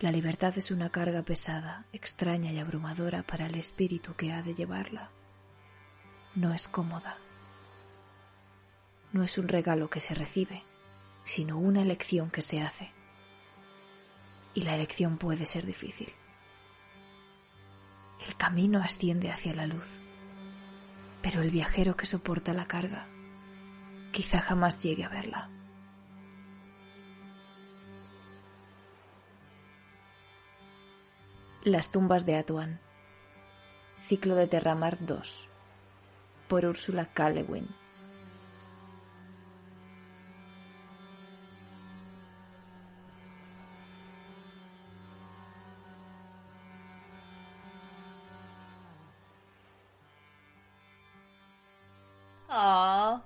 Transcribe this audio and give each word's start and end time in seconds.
La 0.00 0.10
libertad 0.10 0.56
es 0.56 0.70
una 0.70 0.88
carga 0.88 1.22
pesada, 1.22 1.84
extraña 1.92 2.50
y 2.50 2.58
abrumadora 2.58 3.22
para 3.22 3.46
el 3.46 3.56
espíritu 3.56 4.14
que 4.14 4.32
ha 4.32 4.42
de 4.42 4.54
llevarla. 4.54 5.10
No 6.34 6.54
es 6.54 6.68
cómoda. 6.68 7.18
No 9.12 9.22
es 9.22 9.36
un 9.36 9.46
regalo 9.46 9.90
que 9.90 10.00
se 10.00 10.14
recibe, 10.14 10.62
sino 11.24 11.58
una 11.58 11.82
elección 11.82 12.30
que 12.30 12.40
se 12.40 12.62
hace. 12.62 12.90
Y 14.54 14.62
la 14.62 14.74
elección 14.74 15.18
puede 15.18 15.44
ser 15.44 15.66
difícil. 15.66 16.10
El 18.26 18.34
camino 18.36 18.82
asciende 18.82 19.30
hacia 19.30 19.54
la 19.54 19.66
luz, 19.66 20.00
pero 21.20 21.42
el 21.42 21.50
viajero 21.50 21.94
que 21.94 22.06
soporta 22.06 22.54
la 22.54 22.64
carga 22.64 23.06
quizá 24.12 24.40
jamás 24.40 24.82
llegue 24.82 25.04
a 25.04 25.10
verla. 25.10 25.59
Las 31.62 31.92
tumbas 31.92 32.24
de 32.24 32.36
Atuan. 32.36 32.80
Ciclo 34.02 34.34
de 34.34 34.46
Terramar 34.46 34.96
2. 34.98 35.46
Por 36.48 36.64
Úrsula 36.64 37.04
K. 37.04 37.28
Le. 37.28 37.44
Oh, 52.48 53.20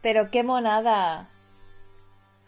pero 0.00 0.30
qué 0.30 0.44
monada. 0.44 1.28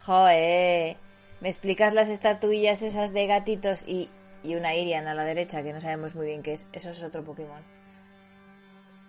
Joe, 0.05 0.97
me 1.41 1.49
explicas 1.49 1.95
las 1.95 2.11
estatuillas 2.11 2.83
esas 2.83 3.13
de 3.13 3.27
gatitos 3.27 3.83
y, 3.89 4.09
y 4.47 4.55
una 4.55 4.75
Irian 4.75 5.09
a 5.09 5.15
la 5.15 5.25
derecha 5.25 5.63
que 5.63 5.73
no 5.73 5.81
sabemos 5.81 6.15
muy 6.15 6.27
bien 6.27 6.43
qué 6.43 6.53
es. 6.53 6.67
Eso 6.73 6.91
es 6.91 7.03
otro 7.03 7.25
Pokémon. 7.25 7.63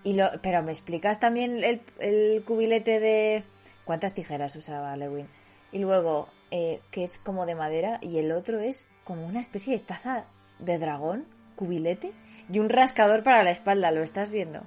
Y 0.04 0.14
lo, 0.14 0.30
pero 0.42 0.64
me 0.64 0.72
explicas 0.72 1.20
también 1.20 1.64
el, 1.64 1.82
el 2.00 2.44
cubilete 2.44 3.00
de 3.00 3.44
cuántas 3.86 4.14
tijeras 4.14 4.56
usaba 4.56 4.96
Lewin. 4.96 5.28
Y 5.72 5.80
luego 5.80 6.30
eh, 6.50 6.80
que 6.92 7.04
es 7.04 7.18
como 7.18 7.46
de 7.46 7.56
madera 7.56 8.00
y 8.02 8.20
el 8.20 8.32
otro 8.32 8.60
es 8.60 8.88
como 9.04 9.26
una 9.26 9.42
especie 9.42 9.74
de 9.74 9.80
taza 9.84 10.24
de 10.60 10.80
dragón, 10.80 11.26
cubilete 11.56 12.14
y 12.50 12.60
un 12.60 12.70
rascador 12.70 13.24
para 13.24 13.44
la 13.44 13.52
espalda. 13.52 13.92
¿Lo 13.92 14.02
estás 14.02 14.32
viendo? 14.32 14.62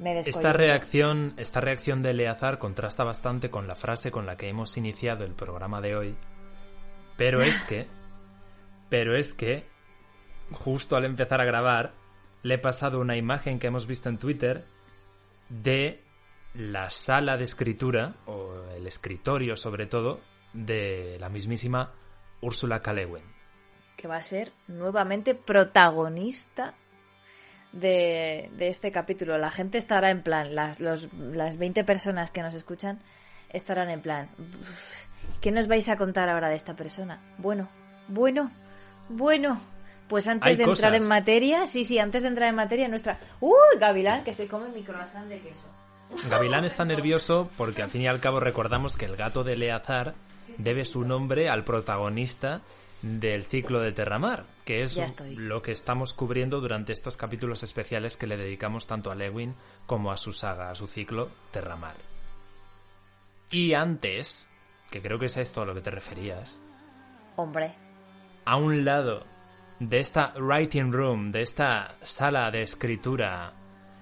Me 0.00 0.18
Esta 0.18 0.52
reacción, 0.52 1.32
esta 1.36 1.60
reacción 1.60 2.02
de 2.02 2.10
Eleazar 2.10 2.58
contrasta 2.58 3.04
bastante 3.04 3.50
con 3.50 3.66
la 3.66 3.76
frase 3.76 4.10
con 4.10 4.26
la 4.26 4.36
que 4.36 4.48
hemos 4.48 4.76
iniciado 4.76 5.24
el 5.24 5.32
programa 5.32 5.80
de 5.80 5.96
hoy. 5.96 6.16
Pero 7.16 7.40
es 7.40 7.62
que, 7.62 7.86
pero 8.88 9.16
es 9.16 9.34
que, 9.34 9.64
justo 10.52 10.96
al 10.96 11.04
empezar 11.04 11.40
a 11.40 11.44
grabar, 11.44 11.92
le 12.42 12.54
he 12.54 12.58
pasado 12.58 13.00
una 13.00 13.16
imagen 13.16 13.58
que 13.58 13.66
hemos 13.66 13.86
visto 13.86 14.08
en 14.08 14.18
Twitter 14.18 14.64
de 15.48 16.02
la 16.54 16.90
sala 16.90 17.36
de 17.36 17.44
escritura, 17.44 18.14
o 18.26 18.54
el 18.76 18.86
escritorio 18.86 19.56
sobre 19.56 19.86
todo, 19.86 20.20
de 20.52 21.16
la 21.20 21.28
mismísima 21.28 21.92
Úrsula 22.40 22.80
K. 22.80 22.94
Que 23.96 24.08
va 24.08 24.16
a 24.16 24.22
ser 24.22 24.52
nuevamente 24.68 25.34
protagonista 25.34 26.74
de, 27.72 28.50
de 28.56 28.68
este 28.68 28.90
capítulo. 28.90 29.36
La 29.38 29.50
gente 29.50 29.78
estará 29.78 30.10
en 30.10 30.22
plan, 30.22 30.54
las, 30.54 30.80
los, 30.80 31.12
las 31.12 31.58
20 31.58 31.84
personas 31.84 32.30
que 32.30 32.42
nos 32.42 32.54
escuchan 32.54 33.00
estarán 33.50 33.90
en 33.90 34.00
plan, 34.00 34.28
"Uf, 34.38 35.04
¿qué 35.40 35.52
nos 35.52 35.66
vais 35.68 35.88
a 35.88 35.96
contar 35.96 36.28
ahora 36.28 36.48
de 36.48 36.56
esta 36.56 36.74
persona? 36.74 37.20
Bueno, 37.38 37.68
bueno, 38.08 38.50
bueno. 39.08 39.60
Pues 40.08 40.28
antes 40.28 40.46
Hay 40.46 40.56
de 40.56 40.62
entrar 40.62 40.92
cosas. 40.92 41.04
en 41.04 41.08
materia, 41.08 41.66
sí, 41.66 41.82
sí, 41.82 41.98
antes 41.98 42.22
de 42.22 42.28
entrar 42.28 42.48
en 42.48 42.54
materia, 42.54 42.86
nuestra... 42.86 43.18
¡Uy, 43.40 43.76
Gavilán, 43.80 44.22
que 44.22 44.32
se 44.32 44.46
come 44.46 44.68
mi 44.68 44.82
croissant 44.82 45.28
de 45.28 45.40
queso! 45.40 45.66
Gavilán 46.28 46.64
está 46.64 46.84
nervioso 46.84 47.50
porque 47.56 47.82
al 47.82 47.90
fin 47.90 48.02
y 48.02 48.06
al 48.06 48.20
cabo 48.20 48.38
recordamos 48.38 48.96
que 48.96 49.06
el 49.06 49.16
gato 49.16 49.42
de 49.42 49.54
Eleazar 49.54 50.14
debe 50.58 50.84
su 50.84 51.04
nombre 51.04 51.48
al 51.48 51.64
protagonista 51.64 52.60
del 53.02 53.44
ciclo 53.44 53.80
de 53.80 53.90
Terramar, 53.90 54.44
que 54.64 54.82
es 54.82 54.96
lo 55.36 55.62
que 55.62 55.72
estamos 55.72 56.14
cubriendo 56.14 56.60
durante 56.60 56.92
estos 56.92 57.16
capítulos 57.16 57.64
especiales 57.64 58.16
que 58.16 58.28
le 58.28 58.36
dedicamos 58.36 58.86
tanto 58.86 59.10
a 59.10 59.16
Lewin 59.16 59.54
como 59.86 60.12
a 60.12 60.16
su 60.16 60.32
saga, 60.32 60.70
a 60.70 60.74
su 60.76 60.86
ciclo 60.86 61.30
Terramar. 61.50 61.96
Y 63.50 63.74
antes, 63.74 64.48
que 64.90 65.02
creo 65.02 65.18
que 65.18 65.26
es 65.26 65.36
a 65.36 65.40
esto 65.40 65.62
a 65.62 65.66
lo 65.66 65.74
que 65.74 65.80
te 65.80 65.90
referías, 65.90 66.58
Hombre, 67.36 67.74
a 68.46 68.56
un 68.56 68.84
lado 68.84 69.24
de 69.80 69.98
esta 70.00 70.32
writing 70.38 70.90
room, 70.92 71.32
de 71.32 71.42
esta 71.42 71.94
sala 72.02 72.50
de 72.50 72.62
escritura, 72.62 73.52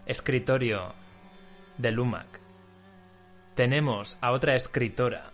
escritorio 0.07 0.93
de 1.79 1.91
Lumac, 1.91 2.41
tenemos 3.55 4.17
a 4.21 4.33
otra 4.33 4.55
escritora 4.57 5.31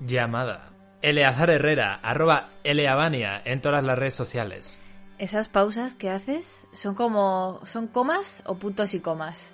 llamada 0.00 0.70
Eleazar 1.00 1.50
Herrera, 1.50 1.98
arroba 2.02 2.48
Eleavania 2.64 3.42
en 3.44 3.60
todas 3.60 3.82
las 3.82 3.98
redes 3.98 4.14
sociales. 4.14 4.82
esas 5.18 5.48
pausas 5.48 5.94
que 5.94 6.10
haces 6.10 6.66
son 6.72 6.94
como... 6.94 7.60
¿Son 7.66 7.86
comas 7.88 8.42
o 8.46 8.56
puntos 8.56 8.94
y 8.94 9.00
comas? 9.00 9.52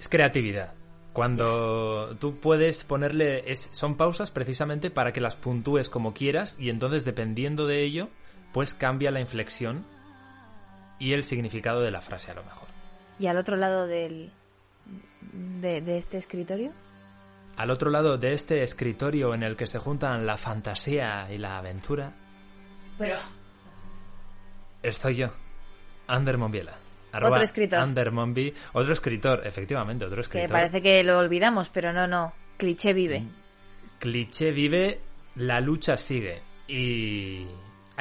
Es 0.00 0.08
creatividad. 0.08 0.72
Cuando 1.12 2.16
tú 2.20 2.36
puedes 2.36 2.82
ponerle... 2.84 3.50
es- 3.50 3.68
son 3.72 3.96
pausas 3.96 4.30
precisamente 4.30 4.90
para 4.90 5.12
que 5.12 5.20
las 5.20 5.34
puntúes 5.36 5.88
como 5.90 6.14
quieras 6.14 6.56
y 6.58 6.70
entonces 6.70 7.04
dependiendo 7.04 7.66
de 7.66 7.82
ello, 7.82 8.08
pues 8.52 8.74
cambia 8.74 9.10
la 9.10 9.20
inflexión 9.20 9.84
y 10.98 11.12
el 11.12 11.24
significado 11.24 11.80
de 11.80 11.90
la 11.90 12.00
frase 12.00 12.30
a 12.30 12.34
lo 12.34 12.44
mejor. 12.44 12.68
¿Y 13.18 13.26
al 13.26 13.36
otro 13.36 13.56
lado 13.56 13.86
del... 13.86 14.30
de, 15.32 15.80
de 15.80 15.96
este 15.98 16.16
escritorio? 16.16 16.70
Al 17.56 17.70
otro 17.70 17.90
lado 17.90 18.18
de 18.18 18.32
este 18.32 18.62
escritorio 18.62 19.34
en 19.34 19.42
el 19.42 19.56
que 19.56 19.66
se 19.66 19.78
juntan 19.78 20.26
la 20.26 20.36
fantasía 20.36 21.30
y 21.30 21.38
la 21.38 21.58
aventura, 21.58 22.12
Pero... 22.98 23.16
estoy 24.82 25.16
yo, 25.16 25.30
Ander 26.06 26.38
Monbiela. 26.38 26.74
Otro 27.14 27.42
escritor. 27.42 27.78
Ander 27.78 28.10
otro 28.72 28.92
escritor, 28.92 29.46
efectivamente, 29.46 30.06
otro 30.06 30.16
Que 30.16 30.22
escritor. 30.22 30.50
parece 30.50 30.80
que 30.80 31.04
lo 31.04 31.18
olvidamos, 31.18 31.68
pero 31.68 31.92
no, 31.92 32.06
no. 32.06 32.32
Cliché 32.56 32.94
vive. 32.94 33.22
Cliché 33.98 34.50
vive, 34.50 34.98
la 35.36 35.60
lucha 35.60 35.96
sigue. 35.98 36.40
Y 36.68 37.44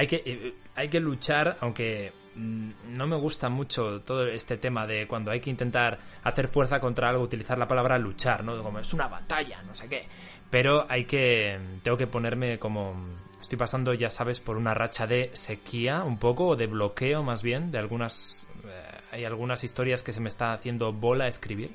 hay 0.02 0.08
que, 0.08 0.24
eh, 0.26 0.54
hay 0.76 0.90
que 0.90 1.00
luchar, 1.00 1.58
aunque 1.62 2.12
mm, 2.36 2.72
no 2.98 3.08
me 3.08 3.16
gusta 3.16 3.50
mucho 3.50 4.02
todo 4.02 4.26
este 4.28 4.58
tema 4.58 4.88
de 4.88 5.08
cuando 5.08 5.32
hay 5.32 5.40
que 5.40 5.50
intentar 5.50 6.00
hacer 6.24 6.48
fuerza 6.48 6.80
contra 6.80 7.10
algo, 7.10 7.24
utilizar 7.24 7.58
la 7.58 7.68
palabra 7.68 7.98
luchar, 7.98 8.44
¿no? 8.44 8.62
Como 8.64 8.80
es 8.80 8.94
una 8.94 9.08
batalla, 9.08 9.62
no 9.64 9.74
sé 9.76 9.88
qué. 9.88 10.08
Pero 10.50 10.86
hay 10.90 11.06
que, 11.06 11.60
tengo 11.84 11.98
que 11.98 12.08
ponerme 12.08 12.58
como, 12.58 12.96
estoy 13.40 13.58
pasando, 13.58 13.94
ya 13.94 14.10
sabes, 14.10 14.40
por 14.40 14.58
una 14.58 14.74
racha 14.74 15.08
de 15.08 15.30
sequía 15.34 16.04
un 16.04 16.18
poco, 16.18 16.48
o 16.50 16.56
de 16.56 16.68
bloqueo 16.68 17.24
más 17.24 17.42
bien, 17.42 17.72
de 17.72 17.78
algunas, 17.78 18.46
eh, 18.66 18.98
hay 19.12 19.26
algunas 19.26 19.64
historias 19.64 20.04
que 20.04 20.14
se 20.14 20.20
me 20.20 20.30
está 20.30 20.54
haciendo 20.54 20.92
bola 20.92 21.28
escribir 21.28 21.72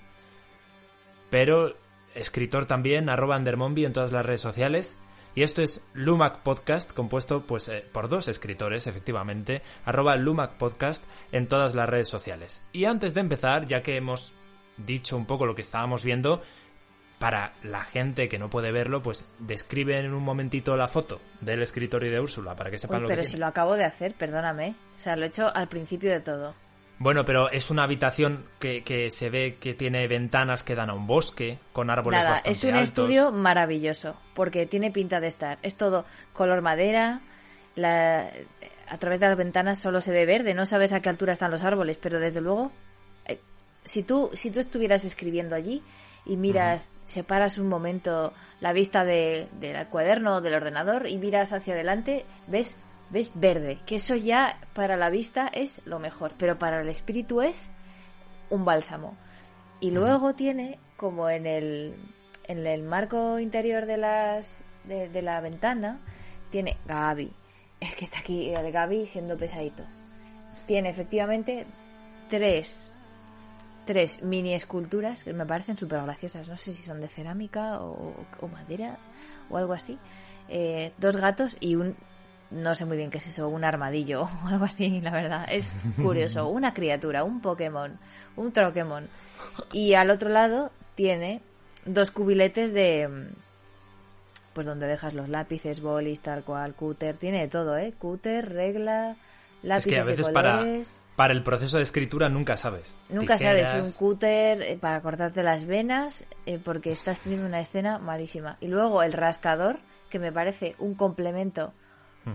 pero 1.31 1.75
escritor 2.15 2.67
también, 2.67 3.09
arroba 3.09 3.37
Andermombi 3.37 3.85
en 3.85 3.93
todas 3.93 4.13
las 4.13 4.25
redes 4.25 4.41
sociales. 4.41 4.99
Y 5.37 5.43
esto 5.43 5.63
es 5.63 5.85
Lumac 5.93 6.39
Podcast, 6.39 6.95
compuesto 6.95 7.43
pues 7.43 7.69
eh, 7.69 7.85
por 7.93 8.09
dos 8.09 8.27
escritores, 8.27 8.87
efectivamente, 8.87 9.61
arroba 9.85 10.17
Lumac 10.17 10.53
Podcast 10.55 11.05
en 11.31 11.47
todas 11.47 11.75
las 11.75 11.87
redes 11.89 12.09
sociales. 12.09 12.63
Y 12.73 12.87
antes 12.87 13.13
de 13.13 13.21
empezar, 13.21 13.67
ya 13.67 13.83
que 13.83 13.97
hemos 13.97 14.33
dicho 14.79 15.15
un 15.15 15.27
poco 15.27 15.45
lo 15.45 15.55
que 15.55 15.61
estábamos 15.61 16.05
viendo, 16.05 16.43
para 17.19 17.53
la 17.63 17.85
gente 17.85 18.31
que 18.31 18.39
no 18.39 18.49
puede 18.49 18.73
verlo, 18.73 19.03
pues 19.03 19.29
describe 19.39 19.99
en 20.01 20.15
un 20.15 20.23
momentito 20.23 20.75
la 20.75 20.89
foto 20.89 21.21
del 21.43 21.61
escritorio 21.63 22.11
de 22.11 22.19
Úrsula, 22.21 22.55
para 22.55 22.71
que 22.71 22.79
sepan 22.79 22.97
Uy, 22.97 23.03
lo 23.03 23.09
pero 23.09 23.21
que 23.21 23.27
si 23.27 23.33
tiene. 23.33 23.41
lo 23.41 23.47
acabo 23.49 23.75
de 23.75 23.85
hacer, 23.85 24.15
perdóname. 24.15 24.75
O 24.99 25.01
sea, 25.03 25.17
lo 25.17 25.25
he 25.25 25.29
hecho 25.29 25.55
al 25.55 25.69
principio 25.69 26.11
de 26.11 26.21
todo. 26.21 26.55
Bueno, 26.99 27.25
pero 27.27 27.51
es 27.51 27.71
una 27.71 27.83
habitación 27.85 28.47
que, 28.59 28.83
que 28.83 29.11
se 29.11 29.29
ve 29.29 29.59
que 29.61 29.75
tiene 29.75 30.09
ventanas 30.09 30.63
que 30.63 30.75
dan 30.75 30.89
a 30.89 30.95
un 30.95 31.07
bosque, 31.07 31.59
con 31.75 31.91
árboles 31.91 32.21
Nada, 32.21 32.31
bastante 32.31 32.51
es 32.51 32.65
un 32.65 32.71
altos. 32.75 32.89
estudio 32.89 33.33
maravilloso, 33.33 34.17
porque 34.35 34.65
tiene 34.65 34.91
pinta 34.91 35.21
de 35.21 35.27
estar. 35.27 35.59
Es 35.63 35.77
todo 35.77 36.07
color 36.33 36.63
madera, 36.63 37.21
la- 37.75 38.31
a 38.89 38.99
través 38.99 39.21
de 39.21 39.27
las 39.29 39.37
ventanas 39.37 39.79
solo 39.79 40.01
se 40.01 40.13
ve 40.13 40.25
verde, 40.25 40.55
no 40.55 40.65
sabes 40.65 40.93
a 40.95 41.01
qué 41.01 41.09
altura 41.11 41.35
están 41.35 41.51
los 41.51 41.65
árboles, 41.65 41.99
pero 42.01 42.19
desde 42.19 42.41
luego, 42.41 42.73
eh, 43.27 43.41
si 43.85 44.03
tú, 44.03 44.31
si 44.33 44.51
tú 44.51 44.61
estuvieras 44.61 45.05
escribiendo 45.05 45.55
allí 45.55 45.83
y 46.25 46.37
miras, 46.39 46.89
separas 47.05 47.59
un 47.59 47.69
momento 47.69 48.33
la 48.61 48.73
vista 48.73 49.05
de- 49.05 49.49
del 49.61 49.87
cuaderno 49.89 50.37
o 50.37 50.41
del 50.41 50.55
ordenador 50.55 51.09
y 51.09 51.19
miras 51.19 51.53
hacia 51.53 51.75
adelante, 51.75 52.25
ves, 52.47 52.77
ves 53.11 53.31
verde, 53.35 53.81
que 53.87 53.97
eso 53.97 54.15
ya 54.15 54.59
para 54.75 54.97
la 54.97 55.11
vista 55.11 55.49
es 55.49 55.87
lo 55.87 55.99
mejor, 55.99 56.33
pero 56.37 56.59
para 56.59 56.81
el 56.81 56.89
espíritu 56.89 57.43
es 57.43 57.71
un 58.51 58.65
bálsamo. 58.65 59.17
Y 59.81 59.91
luego 59.91 60.35
tiene, 60.35 60.79
como 60.97 61.29
en 61.29 61.47
el, 61.47 61.95
en 62.45 62.67
el 62.67 62.83
marco 62.83 63.39
interior 63.39 63.87
de, 63.87 63.97
las, 63.99 64.65
de, 64.85 65.09
de 65.09 65.23
la 65.23 65.41
ventana, 65.41 66.01
tiene 66.51 66.77
Gaby, 66.87 67.33
Es 67.81 67.97
que 67.97 68.05
está 68.05 68.21
aquí 68.21 68.55
el 68.55 68.73
Gaby 68.73 69.07
siendo 69.07 69.37
pesadito. 69.37 69.85
Tiene 70.67 70.89
efectivamente 70.89 71.67
tres, 72.29 72.95
tres 73.85 74.23
mini 74.23 74.55
esculturas 74.55 75.23
que 75.23 75.33
me 75.33 75.47
parecen 75.47 75.77
súper 75.77 76.03
graciosas. 76.03 76.49
No 76.49 76.57
sé 76.57 76.73
si 76.73 76.83
son 76.83 77.01
de 77.01 77.09
cerámica 77.09 77.81
o, 77.81 78.15
o 78.41 78.49
madera 78.49 78.97
o 79.51 79.57
algo 79.59 79.75
así. 79.75 79.99
Eh, 80.49 80.93
dos 80.99 81.17
gatos 81.17 81.57
y 81.61 81.75
un 81.75 81.97
no 82.51 82.75
sé 82.75 82.85
muy 82.85 82.97
bien 82.97 83.11
qué 83.11 83.19
es 83.19 83.27
eso, 83.27 83.49
un 83.49 83.65
armadillo 83.65 84.23
o 84.45 84.49
algo 84.49 84.65
así, 84.65 85.01
la 85.01 85.11
verdad. 85.11 85.47
Es 85.51 85.77
curioso. 86.01 86.49
Una 86.57 86.75
criatura, 86.75 87.25
un 87.25 87.41
Pokémon, 87.41 87.99
un 88.37 88.53
Troquemon. 88.53 89.09
Y 89.73 89.95
al 89.95 90.11
otro 90.11 90.29
lado 90.29 90.71
tiene 90.95 91.41
dos 91.85 92.11
cubiletes 92.11 92.73
de. 92.73 93.29
Pues 94.53 94.67
donde 94.67 94.87
dejas 94.87 95.13
los 95.13 95.29
lápices, 95.29 95.81
bolis, 95.81 96.23
tal 96.23 96.43
cual, 96.43 96.75
cúter. 96.75 97.17
Tiene 97.17 97.41
de 97.43 97.49
todo, 97.49 97.77
¿eh? 97.77 97.93
Cúter, 97.99 98.55
regla, 98.55 99.17
lápices 99.63 99.87
es 99.87 99.95
que 99.95 100.01
a 100.01 100.11
veces 100.11 100.27
de 100.27 100.33
para, 100.33 100.57
colores. 100.57 101.01
para 101.15 101.35
el 101.35 101.43
proceso 101.43 101.77
de 101.77 101.83
escritura 101.83 102.31
nunca 102.31 102.57
sabes. 102.57 102.99
Nunca 103.11 103.37
Tijeras, 103.37 103.69
sabes, 103.69 103.87
un 103.87 103.93
cúter 103.93 104.63
eh, 104.63 104.79
para 104.81 105.03
cortarte 105.03 105.43
las 105.43 105.67
venas, 105.67 106.25
eh, 106.47 106.59
porque 106.63 106.91
estás 106.91 107.21
teniendo 107.21 107.47
una 107.47 107.61
escena 107.61 107.99
malísima. 107.99 108.57
Y 108.63 108.69
luego 108.69 109.03
el 109.03 109.13
rascador, 109.13 109.79
que 110.09 110.19
me 110.19 110.33
parece 110.33 110.75
un 110.79 110.95
complemento 110.95 111.75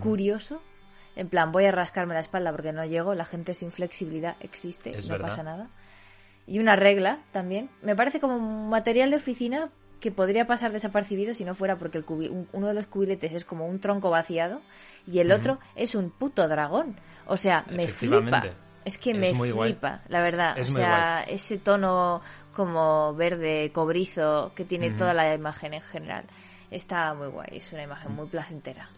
curioso. 0.00 0.62
En 1.16 1.28
plan, 1.28 1.52
voy 1.52 1.66
a 1.66 1.72
rascarme 1.72 2.14
la 2.14 2.20
espalda 2.20 2.50
porque 2.52 2.72
no 2.72 2.84
llego, 2.86 3.14
la 3.14 3.24
gente 3.26 3.52
sin 3.54 3.70
flexibilidad 3.70 4.36
existe, 4.40 4.96
Es 4.96 5.06
no 5.08 5.12
verdad. 5.12 5.28
pasa 5.28 5.42
nada. 5.42 5.68
Y 6.46 6.58
una 6.58 6.74
regla 6.76 7.18
también. 7.32 7.68
Me 7.82 7.94
parece 7.94 8.18
como 8.18 8.36
un 8.36 8.68
material 8.70 9.10
de 9.10 9.16
oficina 9.16 9.68
que 10.00 10.10
podría 10.10 10.46
pasar 10.46 10.72
desapercibido 10.72 11.34
si 11.34 11.44
no 11.44 11.54
fuera 11.54 11.76
porque 11.76 11.98
el 11.98 12.04
cubi- 12.06 12.46
uno 12.52 12.66
de 12.66 12.74
los 12.74 12.86
cubiletes 12.88 13.32
es 13.34 13.44
como 13.44 13.66
un 13.66 13.78
tronco 13.78 14.10
vaciado 14.10 14.60
y 15.06 15.20
el 15.20 15.30
otro 15.30 15.58
es 15.76 15.94
un 15.94 16.10
puto 16.10 16.48
dragón. 16.48 16.96
O 17.26 17.36
sea, 17.36 17.64
me 17.70 17.86
flipa. 17.86 18.44
Es 18.84 18.98
que 18.98 19.12
Es 19.12 19.18
me 19.18 19.32
guay. 19.32 19.72
flipa, 19.74 20.00
la 20.08 20.20
verdad. 20.20 20.58
Es 20.58 20.70
o 20.70 20.72
sea, 20.74 21.22
ese 21.28 21.58
tono 21.58 22.20
como 22.52 23.14
verde, 23.14 23.70
cobrizo 23.72 24.50
que 24.56 24.64
tiene 24.64 24.90
toda 24.90 25.14
la 25.14 25.32
imagen 25.34 25.74
en 25.74 25.82
general. 25.82 26.24
Está 26.70 27.14
muy 27.14 27.28
guay, 27.28 27.48
es 27.52 27.72
una 27.72 27.82
imagen 27.84 28.12
muy 28.16 28.26
placentera. 28.26 28.88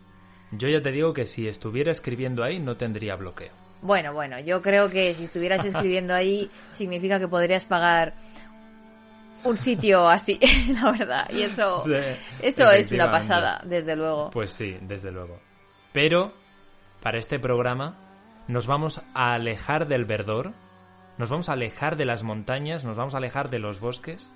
Yo 0.58 0.68
ya 0.68 0.80
te 0.82 0.92
digo 0.92 1.12
que 1.12 1.26
si 1.26 1.48
estuviera 1.48 1.90
escribiendo 1.90 2.44
ahí 2.44 2.58
no 2.58 2.76
tendría 2.76 3.16
bloqueo. 3.16 3.52
Bueno, 3.82 4.14
bueno, 4.14 4.38
yo 4.40 4.62
creo 4.62 4.88
que 4.88 5.12
si 5.12 5.24
estuvieras 5.24 5.64
escribiendo 5.64 6.14
ahí 6.14 6.50
significa 6.72 7.18
que 7.18 7.28
podrías 7.28 7.64
pagar 7.64 8.14
un 9.44 9.58
sitio 9.58 10.08
así, 10.08 10.40
la 10.82 10.90
verdad. 10.90 11.30
Y 11.30 11.42
eso, 11.42 11.84
Sí, 11.84 11.92
eso 12.40 12.70
es 12.70 12.90
una 12.92 13.10
pasada, 13.10 13.60
desde 13.64 13.94
luego. 13.94 14.30
Pues 14.30 14.50
sí, 14.52 14.76
desde 14.80 15.10
luego. 15.10 15.38
Pero 15.92 16.32
para 17.02 17.18
este 17.18 17.38
programa 17.38 17.96
nos 18.48 18.66
vamos 18.66 19.02
a 19.14 19.34
alejar 19.34 19.86
del 19.86 20.04
verdor, 20.04 20.52
nos 21.18 21.30
vamos 21.30 21.48
a 21.48 21.52
alejar 21.52 21.96
de 21.96 22.04
las 22.04 22.22
montañas, 22.22 22.84
nos 22.84 22.96
vamos 22.96 23.14
a 23.14 23.18
alejar 23.18 23.50
de 23.50 23.58
los 23.58 23.80
bosques, 23.80 24.30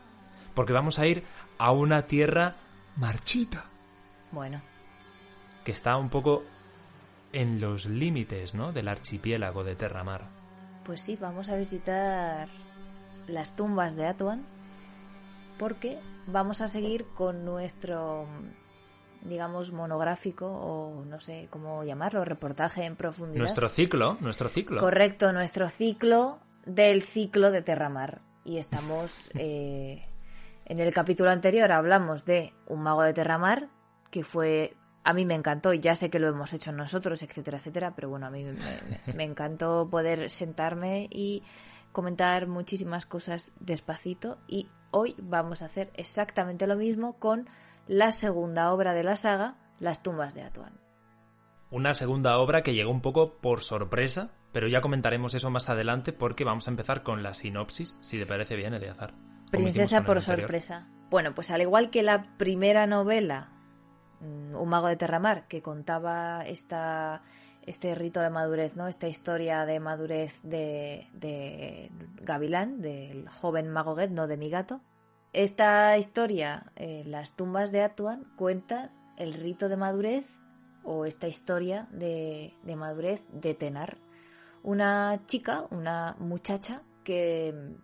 porque 0.54 0.72
vamos 0.72 0.98
a 0.98 1.06
ir 1.06 1.24
a 1.58 1.72
una 1.72 2.02
tierra 2.02 2.56
marchita, 2.96 3.64
Bueno, 4.32 4.60
que 5.68 5.72
está 5.72 5.98
un 5.98 6.08
poco 6.08 6.44
en 7.30 7.60
los 7.60 7.84
límites, 7.84 8.54
¿no? 8.54 8.72
del 8.72 8.88
archipiélago 8.88 9.64
de 9.64 9.76
Terramar. 9.76 10.22
pues 10.82 11.02
sí, 11.02 11.18
vamos 11.20 11.50
a 11.50 11.56
visitar 11.56 12.48
las 13.26 13.54
tumbas 13.54 13.94
de 13.94 14.06
Atuan 14.06 14.46
porque 15.58 15.98
vamos 16.26 16.62
a 16.62 16.68
seguir 16.68 17.04
con 17.14 17.44
nuestro 17.44 18.24
digamos 19.20 19.70
monográfico 19.72 20.46
o 20.46 21.04
no 21.04 21.20
sé 21.20 21.48
cómo 21.50 21.84
llamarlo, 21.84 22.24
reportaje 22.24 22.86
en 22.86 22.96
profundidad. 22.96 23.40
Nuestro 23.40 23.68
ciclo, 23.68 24.16
nuestro 24.20 24.48
ciclo. 24.48 24.80
Correcto, 24.80 25.34
nuestro 25.34 25.68
ciclo 25.68 26.38
del 26.64 27.02
ciclo 27.02 27.50
de 27.50 27.60
Terramar. 27.60 28.22
Y 28.42 28.56
estamos 28.56 29.30
eh, 29.34 30.02
en 30.64 30.78
el 30.78 30.94
capítulo 30.94 31.30
anterior 31.30 31.70
hablamos 31.72 32.24
de 32.24 32.54
un 32.68 32.80
mago 32.80 33.02
de 33.02 33.12
Terramar 33.12 33.68
que 34.10 34.24
fue 34.24 34.74
a 35.04 35.12
mí 35.14 35.24
me 35.24 35.34
encantó 35.34 35.72
ya 35.72 35.94
sé 35.94 36.10
que 36.10 36.18
lo 36.18 36.28
hemos 36.28 36.52
hecho 36.52 36.72
nosotros, 36.72 37.22
etcétera, 37.22 37.58
etcétera, 37.58 37.94
pero 37.94 38.08
bueno, 38.08 38.26
a 38.26 38.30
mí 38.30 38.44
me, 39.14 39.24
encantó 39.24 39.88
poder 39.90 40.30
sentarme 40.30 41.08
y 41.10 41.42
comentar 41.92 42.46
muchísimas 42.46 43.06
cosas 43.06 43.52
despacito 43.60 44.38
y 44.46 44.68
hoy 44.90 45.14
vamos 45.18 45.62
a 45.62 45.66
hacer 45.66 45.90
exactamente 45.94 46.66
lo 46.66 46.76
mismo 46.76 47.18
con 47.18 47.48
la 47.86 48.12
segunda 48.12 48.72
obra 48.72 48.92
de 48.92 49.04
la 49.04 49.16
saga, 49.16 49.56
Las 49.80 50.02
tumbas 50.02 50.34
de 50.34 50.42
Atuan. 50.42 50.78
Una 51.70 51.94
segunda 51.94 52.38
obra 52.38 52.62
que 52.62 52.74
llegó 52.74 52.90
un 52.90 53.00
poco 53.00 53.38
por 53.38 53.60
sorpresa, 53.60 54.30
pero 54.52 54.68
ya 54.68 54.80
comentaremos 54.80 55.34
eso 55.34 55.50
más 55.50 55.68
adelante 55.68 56.12
porque 56.12 56.44
vamos 56.44 56.66
a 56.66 56.70
empezar 56.70 57.02
con 57.02 57.22
la 57.22 57.34
sinopsis, 57.34 57.96
si 58.00 58.18
te 58.18 58.26
parece 58.26 58.56
bien, 58.56 58.74
Eleazar. 58.74 59.14
Princesa 59.50 60.04
por 60.04 60.20
sorpresa. 60.20 60.88
Bueno, 61.10 61.34
pues 61.34 61.50
al 61.50 61.62
igual 61.62 61.90
que 61.90 62.02
la 62.02 62.36
primera 62.36 62.86
novela, 62.86 63.50
Un 64.20 64.68
mago 64.68 64.88
de 64.88 64.96
Terramar, 64.96 65.46
que 65.46 65.62
contaba 65.62 66.44
esta, 66.46 67.22
este 67.66 67.94
rito 67.94 68.20
de 68.20 68.30
madurez, 68.30 68.76
¿no? 68.76 68.88
Esta 68.88 69.08
historia 69.08 69.64
de 69.64 69.78
madurez 69.78 70.40
de, 70.42 71.90
Gavilán, 72.22 72.80
del 72.80 73.28
joven 73.28 73.70
mago 73.70 73.94
Get, 73.96 74.10
no 74.10 74.26
de 74.26 74.36
mi 74.36 74.50
gato. 74.50 74.80
Esta 75.32 75.96
historia, 75.98 76.72
eh, 76.76 77.04
Las 77.06 77.36
tumbas 77.36 77.70
de 77.70 77.82
Atuan, 77.82 78.24
cuenta 78.36 78.90
el 79.16 79.34
rito 79.34 79.68
de 79.68 79.76
madurez 79.76 80.26
o 80.82 81.04
esta 81.04 81.28
historia 81.28 81.86
de, 81.92 82.54
de 82.62 82.76
madurez 82.76 83.22
de 83.32 83.54
Tenar. 83.54 83.98
Una 84.62 85.20
chica, 85.26 85.66
una 85.70 86.16
muchacha 86.18 86.82
que 87.04 87.76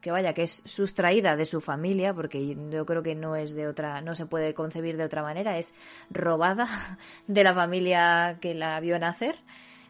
que 0.00 0.10
vaya, 0.10 0.32
que 0.32 0.44
es 0.44 0.62
sustraída 0.64 1.36
de 1.36 1.44
su 1.44 1.60
familia, 1.60 2.14
porque 2.14 2.56
yo 2.70 2.86
creo 2.86 3.02
que 3.02 3.14
no 3.14 3.36
es 3.36 3.54
de 3.54 3.66
otra, 3.66 4.00
no 4.00 4.14
se 4.14 4.26
puede 4.26 4.54
concebir 4.54 4.96
de 4.96 5.04
otra 5.04 5.22
manera, 5.22 5.58
es 5.58 5.74
robada 6.10 6.66
de 7.26 7.44
la 7.44 7.54
familia 7.54 8.38
que 8.40 8.54
la 8.54 8.78
vio 8.80 8.98
nacer, 8.98 9.36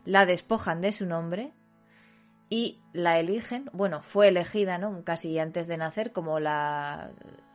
la 0.05 0.27
despojan 0.27 0.81
de 0.81 0.93
su 0.93 1.07
nombre 1.07 1.53
y 2.49 2.81
la 2.93 3.19
eligen, 3.19 3.69
bueno, 3.73 4.03
fue 4.03 4.29
elegida, 4.29 4.79
¿no? 4.79 5.05
Casi 5.05 5.39
antes 5.39 5.67
de 5.67 5.77
nacer 5.77 6.13
como 6.13 6.41
la 6.41 7.11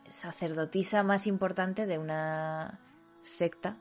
sacerdotisa 0.08 1.02
más 1.02 1.26
importante 1.26 1.88
de 1.88 1.98
una 1.98 2.80
secta 3.24 3.78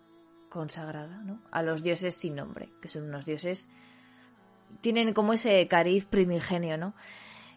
consagrada, 0.49 1.18
¿no? 1.25 1.42
A 1.50 1.62
los 1.62 1.82
dioses 1.82 2.14
sin 2.14 2.37
nombre, 2.37 2.70
que 2.80 2.88
son 2.88 3.04
unos 3.04 3.26
dioses 3.26 3.70
tienen 4.80 5.12
como 5.12 5.32
ese 5.32 5.66
cariz 5.68 6.06
primigenio, 6.06 6.78
¿no? 6.78 6.94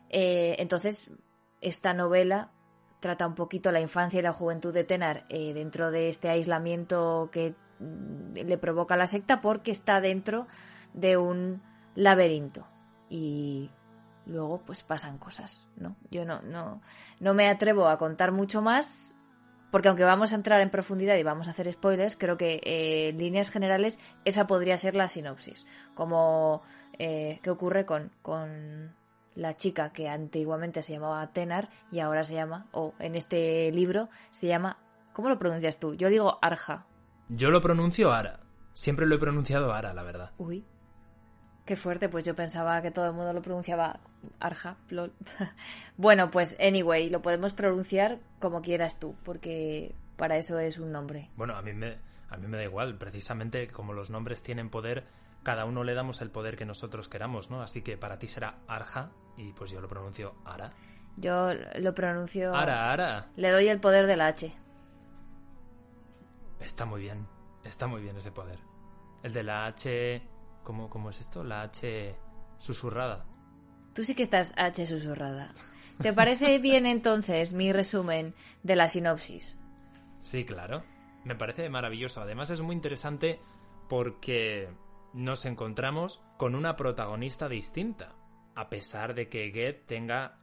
Eh, 0.10 0.56
entonces, 0.60 1.16
esta 1.62 1.94
novela 1.94 2.52
trata 3.00 3.28
un 3.28 3.36
poquito 3.36 3.72
la 3.72 3.82
infancia 3.82 4.20
y 4.20 4.24
la 4.24 4.34
juventud 4.34 4.74
de 4.74 4.84
Tenar 4.84 5.26
eh, 5.30 5.54
dentro 5.54 5.92
de 5.92 6.10
este 6.10 6.30
aislamiento 6.30 7.30
que 7.32 7.56
mm, 7.80 8.34
le 8.46 8.58
provoca 8.58 8.96
la 8.96 9.08
secta 9.08 9.42
porque 9.42 9.72
está 9.72 10.02
dentro 10.02 10.48
de 10.94 11.18
un 11.18 11.62
laberinto 11.96 12.68
y 13.10 13.70
luego 14.26 14.62
pues 14.66 14.84
pasan 14.84 15.18
cosas, 15.18 15.68
¿no? 15.76 15.96
Yo 16.10 16.26
no, 16.26 16.42
no, 16.42 16.82
no 17.20 17.34
me 17.34 17.50
atrevo 17.50 17.88
a 17.88 17.98
contar 17.98 18.32
mucho 18.32 18.62
más 18.62 19.14
porque 19.72 19.90
aunque 19.90 20.04
vamos 20.04 20.32
a 20.32 20.38
entrar 20.38 20.62
en 20.62 20.70
profundidad 20.70 21.18
y 21.18 21.24
vamos 21.24 21.48
a 21.48 21.52
hacer 21.52 21.72
spoilers, 21.72 22.16
creo 22.16 22.38
que 22.38 22.62
eh, 22.64 23.10
en 23.10 23.18
líneas 23.18 23.50
generales 23.50 24.00
esa 24.24 24.48
podría 24.48 24.78
ser 24.78 24.96
la 24.96 25.10
sinopsis. 25.10 25.68
Como 25.94 26.64
qué 26.98 27.50
ocurre 27.50 27.86
con, 27.86 28.10
con 28.22 28.96
la 29.36 29.56
chica 29.56 29.92
que 29.92 30.10
antiguamente 30.10 30.82
se 30.82 30.94
llamaba 30.94 31.27
Tenar 31.32 31.70
y 31.92 32.00
ahora 32.00 32.24
se 32.24 32.34
llama, 32.34 32.68
o 32.72 32.94
en 33.00 33.15
este 33.15 33.72
libro 33.72 34.10
se 34.32 34.48
llama, 34.48 34.77
¿cómo 35.13 35.30
lo 35.30 35.38
pronuncias 35.38 35.80
tú? 35.80 35.94
Yo 35.94 36.10
digo 36.10 36.39
Arja. 36.42 36.88
Yo 37.30 37.51
lo 37.51 37.62
pronuncio 37.62 38.12
Ara. 38.12 38.39
Siempre 38.74 39.06
lo 39.06 39.15
he 39.15 39.20
pronunciado 39.20 39.74
Ara, 39.74 39.94
la 39.94 40.04
verdad. 40.04 40.32
Uy, 40.38 40.65
qué 41.65 41.75
fuerte, 41.75 42.10
pues 42.10 42.24
yo 42.24 42.36
pensaba 42.36 42.82
que 42.82 42.92
todo 42.92 43.08
el 43.08 43.13
mundo 43.13 43.34
lo 43.34 43.42
pronunciaba 43.42 44.00
Arja. 44.39 44.77
lol. 44.89 45.13
bueno, 45.98 46.32
pues 46.32 46.58
anyway, 46.60 47.10
lo 47.10 47.22
podemos 47.22 47.54
pronunciar 47.54 48.20
como 48.39 48.62
quieras 48.62 49.00
tú, 49.00 49.15
porque 49.24 49.96
para 50.15 50.38
eso 50.38 50.60
es 50.60 50.80
un 50.80 50.92
nombre. 50.92 51.30
Bueno, 51.36 51.56
a 51.56 51.62
mí 51.62 51.74
me, 51.74 51.98
a 52.30 52.38
mí 52.38 52.48
me 52.48 52.58
da 52.58 52.63
igual. 52.63 52.98
Precisamente 52.98 53.68
como 53.68 53.94
los 53.94 54.10
nombres 54.12 54.44
tienen 54.44 54.70
poder, 54.70 55.06
cada 55.44 55.65
uno 55.65 55.84
le 55.84 55.94
damos 55.94 56.22
el 56.22 56.32
poder 56.32 56.56
que 56.56 56.65
nosotros 56.65 57.10
queramos, 57.10 57.50
¿no? 57.50 57.62
Así 57.62 57.82
que 57.82 57.98
para 57.98 58.18
ti 58.18 58.27
será 58.27 58.60
Arja 58.68 59.12
y 59.38 59.54
pues 59.54 59.72
yo 59.72 59.82
lo 59.82 59.88
pronuncio 59.88 60.36
Ara. 60.46 60.70
Yo 61.18 61.54
lo 61.54 61.94
pronuncio... 61.94 62.54
Ara, 62.54 62.92
Ara. 62.92 63.27
Le 63.36 63.51
doy 63.51 63.70
el 63.70 63.80
poder 63.80 64.06
de 64.06 64.18
la 64.18 64.27
H. 64.27 64.54
Está 66.60 66.86
muy 66.86 67.01
bien. 67.01 67.25
Está 67.63 67.88
muy 67.88 68.01
bien 68.01 68.18
ese 68.18 68.32
poder. 68.32 68.60
El 69.24 69.34
de 69.34 69.44
la 69.44 69.65
H... 69.65 70.22
¿Cómo, 70.63 70.89
cómo 70.89 71.10
es 71.10 71.20
esto? 71.20 71.44
La 71.44 71.62
H 71.62 72.15
susurrada. 72.58 73.25
Tú 73.94 74.04
sí 74.04 74.15
que 74.15 74.24
estás 74.24 74.54
H 74.58 74.86
susurrada. 74.88 75.54
¿Te 76.01 76.12
parece 76.12 76.60
bien 76.60 76.86
entonces 76.86 77.54
mi 77.54 77.72
resumen 77.72 78.34
de 78.63 78.75
la 78.75 78.89
sinopsis? 78.89 79.60
Sí, 80.22 80.44
claro. 80.44 80.84
Me 81.24 81.36
parece 81.36 81.70
maravilloso. 81.70 82.22
Además 82.22 82.50
es 82.50 82.62
muy 82.62 82.75
interesante 82.75 83.39
porque 83.88 84.70
nos 85.13 85.46
encontramos 85.46 86.22
con 86.38 86.56
una 86.56 86.75
protagonista 86.75 87.48
distinta, 87.48 88.15
a 88.56 88.70
pesar 88.70 89.14
de 89.14 89.28
que 89.30 89.52
Ged 89.52 89.86
tenga 89.86 90.38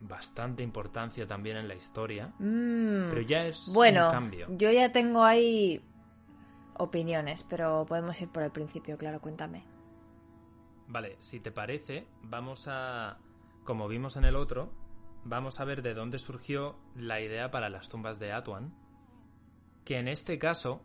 bastante 0.00 0.62
importancia 0.62 1.26
también 1.26 1.56
en 1.58 1.68
la 1.68 1.74
historia, 1.74 2.32
Mm, 2.38 3.10
pero 3.10 3.20
ya 3.20 3.44
es 3.46 3.70
bueno, 3.74 4.06
un 4.06 4.12
cambio. 4.12 4.46
yo 4.50 4.70
ya 4.70 4.90
tengo 4.92 5.24
ahí 5.24 5.84
opiniones, 6.78 7.44
pero 7.48 7.84
podemos 7.86 8.20
ir 8.22 8.28
por 8.30 8.42
el 8.42 8.50
principio, 8.50 8.96
claro, 8.96 9.20
cuéntame. 9.20 9.64
Vale, 10.88 11.16
si 11.20 11.40
te 11.40 11.52
parece, 11.52 12.06
vamos 12.22 12.66
a, 12.68 13.18
como 13.64 13.86
vimos 13.88 14.16
en 14.16 14.24
el 14.24 14.36
otro, 14.36 14.72
vamos 15.24 15.60
a 15.60 15.64
ver 15.64 15.82
de 15.82 15.92
dónde 15.94 16.18
surgió 16.18 16.78
la 16.96 17.20
idea 17.20 17.50
para 17.50 17.68
las 17.68 17.88
tumbas 17.88 18.18
de 18.18 18.32
Atuan, 18.32 18.74
que 19.84 19.98
en 19.98 20.08
este 20.08 20.38
caso, 20.38 20.82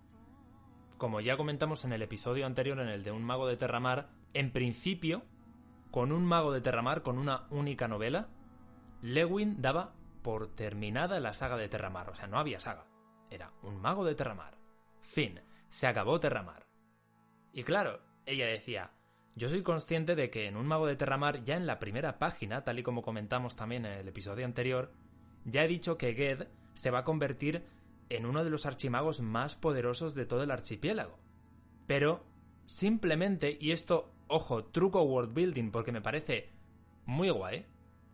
como 0.98 1.22
ya 1.22 1.38
comentamos 1.38 1.86
en 1.86 1.94
el 1.94 2.02
episodio 2.02 2.46
anterior, 2.46 2.80
en 2.80 2.90
el 2.90 3.04
de 3.04 3.12
un 3.12 3.24
mago 3.24 3.48
de 3.48 3.56
Terramar, 3.58 4.10
en 4.34 4.52
principio, 4.52 5.24
con 5.96 6.12
un 6.12 6.26
mago 6.26 6.52
de 6.52 6.60
Terramar, 6.60 7.04
con 7.04 7.18
una 7.18 7.48
única 7.52 7.88
novela, 7.88 8.28
Lewin 9.02 9.62
daba 9.62 9.94
por 10.24 10.54
terminada 10.54 11.22
la 11.22 11.34
saga 11.34 11.56
de 11.56 11.70
Terramar, 11.70 12.10
o 12.10 12.16
sea, 12.16 12.28
no 12.28 12.38
había 12.38 12.60
saga, 12.60 12.86
era 13.30 13.54
un 13.64 13.80
mago 13.80 14.04
de 14.04 14.14
Terramar. 14.14 14.58
Fin, 15.00 15.40
se 15.70 15.88
acabó 15.88 16.20
Terramar. 16.20 16.68
Y 17.54 17.64
claro, 17.64 18.02
ella 18.26 18.46
decía, 18.46 18.92
yo 19.36 19.48
soy 19.48 19.64
consciente 19.64 20.16
de 20.16 20.30
que 20.30 20.48
en 20.48 20.58
un 20.58 20.68
mago 20.68 20.86
de 20.86 20.98
Terramar, 20.98 21.44
ya 21.44 21.56
en 21.56 21.66
la 21.66 21.80
primera 21.80 22.20
página, 22.20 22.66
tal 22.66 22.78
y 22.78 22.84
como 22.84 23.02
comentamos 23.02 23.56
también 23.56 23.86
en 23.86 23.94
el 23.94 24.08
episodio 24.10 24.44
anterior, 24.44 24.92
ya 25.46 25.64
he 25.64 25.70
dicho 25.70 25.98
que 25.98 26.14
Ged 26.14 26.50
se 26.74 26.92
va 26.92 27.00
a 27.00 27.04
convertir 27.06 27.64
en 28.10 28.26
uno 28.26 28.44
de 28.44 28.50
los 28.50 28.66
archimagos 28.66 29.22
más 29.22 29.56
poderosos 29.56 30.14
de 30.14 30.26
todo 30.26 30.44
el 30.44 30.52
archipiélago. 30.52 31.18
Pero, 31.88 32.26
simplemente, 32.66 33.58
y 33.62 33.72
esto, 33.72 34.12
ojo, 34.28 34.66
truco 34.66 35.02
world 35.04 35.34
building, 35.34 35.72
porque 35.72 35.92
me 35.92 36.02
parece 36.02 36.50
muy 37.06 37.30
guay, 37.30 37.66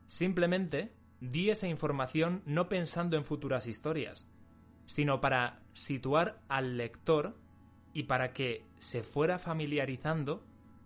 simplemente 0.08 0.94
di 1.20 1.50
esa 1.50 1.68
información 1.68 2.42
no 2.46 2.68
pensando 2.68 3.16
en 3.16 3.24
futuras 3.24 3.68
historias, 3.68 4.28
sino 4.88 5.22
para 5.22 5.62
situar 5.74 6.42
al 6.50 6.78
lector 6.78 7.38
y 7.94 8.04
para 8.04 8.34
que 8.34 8.66
se 8.78 9.04
fuera 9.04 9.40
familiarizando 9.40 10.44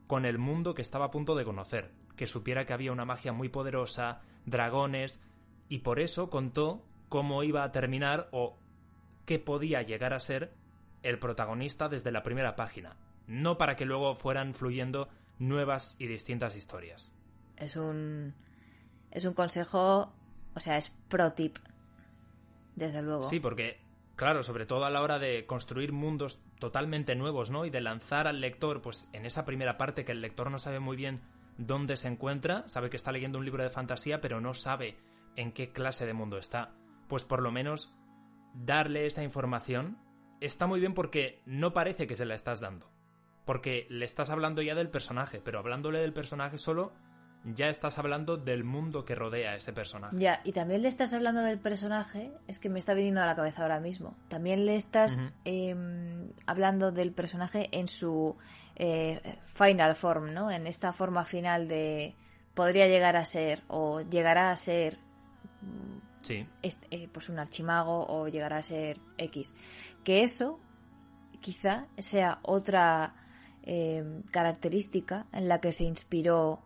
con 0.07 0.25
el 0.25 0.37
mundo 0.37 0.75
que 0.75 0.81
estaba 0.81 1.05
a 1.05 1.11
punto 1.11 1.35
de 1.35 1.45
conocer, 1.45 1.91
que 2.15 2.27
supiera 2.27 2.65
que 2.65 2.73
había 2.73 2.91
una 2.91 3.05
magia 3.05 3.33
muy 3.33 3.49
poderosa, 3.49 4.21
dragones, 4.45 5.21
y 5.69 5.79
por 5.79 5.99
eso 5.99 6.29
contó 6.29 6.85
cómo 7.09 7.43
iba 7.43 7.63
a 7.63 7.71
terminar 7.71 8.29
o 8.31 8.57
qué 9.25 9.39
podía 9.39 9.81
llegar 9.81 10.13
a 10.13 10.19
ser 10.19 10.53
el 11.01 11.19
protagonista 11.19 11.87
desde 11.87 12.11
la 12.11 12.23
primera 12.23 12.55
página, 12.55 12.95
no 13.27 13.57
para 13.57 13.75
que 13.75 13.85
luego 13.85 14.15
fueran 14.15 14.53
fluyendo 14.53 15.09
nuevas 15.39 15.95
y 15.99 16.07
distintas 16.07 16.55
historias. 16.55 17.11
Es 17.57 17.75
un 17.75 18.33
es 19.11 19.25
un 19.25 19.33
consejo, 19.33 20.13
o 20.53 20.59
sea, 20.59 20.77
es 20.77 20.89
pro 21.07 21.33
tip. 21.33 21.57
Desde 22.75 23.01
luego. 23.01 23.23
Sí, 23.23 23.39
porque 23.39 23.79
claro, 24.15 24.43
sobre 24.43 24.65
todo 24.65 24.85
a 24.85 24.89
la 24.89 25.01
hora 25.01 25.19
de 25.19 25.45
construir 25.45 25.93
mundos 25.93 26.41
totalmente 26.59 27.15
nuevos, 27.15 27.49
¿no? 27.49 27.65
Y 27.65 27.69
de 27.69 27.81
lanzar 27.81 28.27
al 28.27 28.41
lector, 28.41 28.81
pues 28.81 29.09
en 29.13 29.25
esa 29.25 29.45
primera 29.45 29.77
parte 29.77 30.03
que 30.03 30.11
el 30.11 30.21
lector 30.21 30.51
no 30.51 30.57
sabe 30.57 30.79
muy 30.79 30.97
bien 30.97 31.21
dónde 31.57 31.95
se 31.97 32.07
encuentra, 32.07 32.67
sabe 32.67 32.89
que 32.89 32.97
está 32.97 33.11
leyendo 33.11 33.39
un 33.39 33.45
libro 33.45 33.63
de 33.63 33.69
fantasía, 33.69 34.19
pero 34.19 34.41
no 34.41 34.53
sabe 34.53 34.97
en 35.35 35.51
qué 35.51 35.71
clase 35.71 36.05
de 36.05 36.13
mundo 36.13 36.37
está. 36.37 36.73
Pues 37.07 37.23
por 37.23 37.41
lo 37.41 37.51
menos 37.51 37.93
darle 38.53 39.05
esa 39.05 39.23
información 39.23 39.97
está 40.41 40.67
muy 40.67 40.79
bien 40.79 40.93
porque 40.93 41.41
no 41.45 41.73
parece 41.73 42.07
que 42.07 42.15
se 42.15 42.25
la 42.25 42.35
estás 42.35 42.59
dando. 42.59 42.94
Porque 43.45 43.85
le 43.89 44.05
estás 44.05 44.29
hablando 44.31 44.61
ya 44.61 44.75
del 44.75 44.89
personaje, 44.89 45.39
pero 45.43 45.59
hablándole 45.59 45.99
del 45.99 46.13
personaje 46.13 46.57
solo, 46.57 46.91
ya 47.43 47.67
estás 47.67 47.99
hablando 47.99 48.37
del 48.37 48.63
mundo 48.63 49.05
que 49.05 49.13
rodea 49.13 49.51
a 49.51 49.55
ese 49.55 49.71
personaje. 49.71 50.17
Ya, 50.17 50.41
y 50.43 50.51
también 50.51 50.81
le 50.81 50.87
estás 50.87 51.13
hablando 51.13 51.41
del 51.41 51.59
personaje, 51.59 52.31
es 52.47 52.57
que 52.59 52.69
me 52.69 52.79
está 52.79 52.95
viniendo 52.95 53.21
a 53.21 53.27
la 53.27 53.35
cabeza 53.35 53.61
ahora 53.61 53.79
mismo. 53.79 54.15
También 54.29 54.65
le 54.65 54.75
estás 54.75 55.21
eh, 55.45 55.75
hablando 56.47 56.91
del 56.91 57.11
personaje 57.11 57.69
en 57.71 57.87
su 57.87 58.35
eh, 58.77 59.37
final 59.43 59.95
form, 59.95 60.33
¿no? 60.33 60.49
En 60.49 60.65
esta 60.65 60.91
forma 60.91 61.23
final 61.23 61.67
de 61.67 62.15
podría 62.55 62.87
llegar 62.87 63.15
a 63.15 63.25
ser 63.25 63.61
o 63.67 64.01
llegará 64.01 64.49
a 64.49 64.55
ser 64.55 64.97
Sí, 66.21 66.47
est- 66.63 66.83
eh, 66.89 67.07
pues 67.11 67.29
un 67.29 67.37
archimago 67.37 68.07
o 68.07 68.27
llegará 68.27 68.57
a 68.57 68.63
ser 68.63 68.97
X. 69.19 69.53
Que 70.03 70.23
eso 70.23 70.59
quizá 71.39 71.85
sea 71.99 72.39
otra 72.41 73.13
eh, 73.65 74.21
característica 74.31 75.25
en 75.31 75.47
la 75.47 75.59
que 75.59 75.71
se 75.71 75.83
inspiró 75.83 76.59